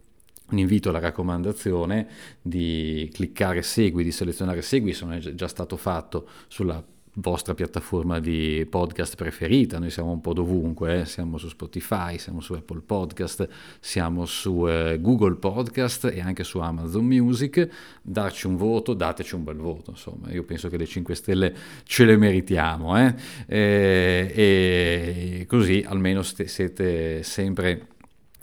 un 0.49 0.59
invito 0.59 0.89
alla 0.89 0.99
raccomandazione 0.99 2.07
di 2.41 3.09
cliccare 3.13 3.61
segui, 3.61 4.05
di 4.05 4.13
selezionare 4.13 4.61
segui, 4.61 4.91
è 4.91 5.17
già 5.33 5.47
stato 5.49 5.75
fatto 5.75 6.27
sulla 6.47 6.81
vostra 7.19 7.53
piattaforma 7.53 8.19
di 8.19 8.65
podcast 8.69 9.15
preferita, 9.15 9.79
noi 9.79 9.89
siamo 9.89 10.11
un 10.11 10.21
po' 10.21 10.33
dovunque, 10.33 11.01
eh? 11.01 11.05
siamo 11.05 11.37
su 11.37 11.47
Spotify, 11.47 12.17
siamo 12.19 12.41
su 12.41 12.53
Apple 12.53 12.81
Podcast, 12.85 13.47
siamo 13.79 14.25
su 14.25 14.67
eh, 14.67 14.99
Google 15.01 15.35
Podcast 15.35 16.05
e 16.05 16.21
anche 16.21 16.43
su 16.43 16.59
Amazon 16.59 17.05
Music, 17.05 17.67
darci 18.01 18.45
un 18.45 18.55
voto, 18.55 18.93
dateci 18.93 19.33
un 19.33 19.43
bel 19.43 19.57
voto, 19.57 19.91
insomma, 19.91 20.31
io 20.31 20.43
penso 20.43 20.69
che 20.69 20.77
le 20.77 20.85
5 20.85 21.15
stelle 21.15 21.55
ce 21.83 22.05
le 22.05 22.17
meritiamo 22.17 22.97
eh? 22.97 23.15
E, 23.47 24.31
e, 24.35 25.45
così 25.47 25.83
almeno 25.87 26.21
st- 26.21 26.43
siete 26.43 27.23
sempre 27.23 27.95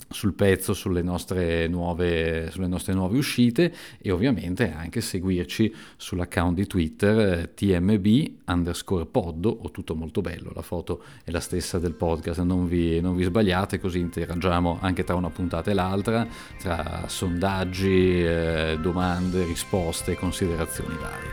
sul 0.08 0.34
pezzo 0.34 0.74
sulle 0.74 1.02
nostre, 1.02 1.66
nuove, 1.68 2.50
sulle 2.50 2.66
nostre 2.66 2.94
nuove 2.94 3.18
uscite 3.18 3.72
e 3.98 4.10
ovviamente 4.10 4.72
anche 4.72 5.00
seguirci 5.00 5.74
sull'account 5.96 6.54
di 6.54 6.66
Twitter 6.66 7.18
eh, 7.18 7.54
tmb 7.54 8.32
underscore 8.46 9.06
pod 9.06 9.46
o 9.46 9.70
tutto 9.70 9.94
molto 9.94 10.20
bello, 10.20 10.52
la 10.54 10.62
foto 10.62 11.02
è 11.24 11.30
la 11.30 11.40
stessa 11.40 11.78
del 11.78 11.94
podcast, 11.94 12.40
non 12.42 12.66
vi, 12.66 13.00
non 13.00 13.16
vi 13.16 13.24
sbagliate 13.24 13.78
così 13.78 13.98
interagiamo 13.98 14.78
anche 14.80 15.04
tra 15.04 15.14
una 15.14 15.30
puntata 15.30 15.70
e 15.70 15.74
l'altra, 15.74 16.26
tra 16.58 17.04
sondaggi, 17.06 18.24
eh, 18.24 18.78
domande, 18.80 19.44
risposte, 19.44 20.14
considerazioni 20.14 20.94
varie. 20.94 21.28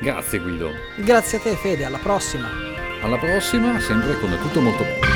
Grazie 0.00 0.38
Guido. 0.40 0.70
Grazie 0.96 1.38
a 1.38 1.40
te 1.40 1.54
Fede, 1.54 1.84
alla 1.84 1.98
prossima. 1.98 2.48
Alla 3.02 3.18
prossima, 3.18 3.78
sempre 3.80 4.18
con 4.18 4.30
tutto 4.40 4.60
molto 4.60 4.82
bello. 4.82 5.06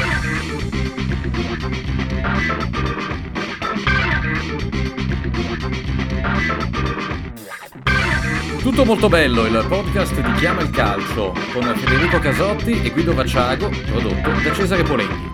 Tutto 8.61 8.85
molto 8.85 9.09
bello, 9.09 9.47
il 9.47 9.65
podcast 9.69 10.15
di 10.21 10.33
Chiama 10.35 10.61
il 10.61 10.71
Calcio 10.71 11.35
con 11.53 11.65
Federico 11.77 12.19
Casotti 12.19 12.83
e 12.83 12.91
Guido 12.91 13.15
Vacciago, 13.15 13.69
prodotto 13.87 14.31
da 14.31 14.53
Cesare 14.53 14.83
Polenghi. 14.83 15.31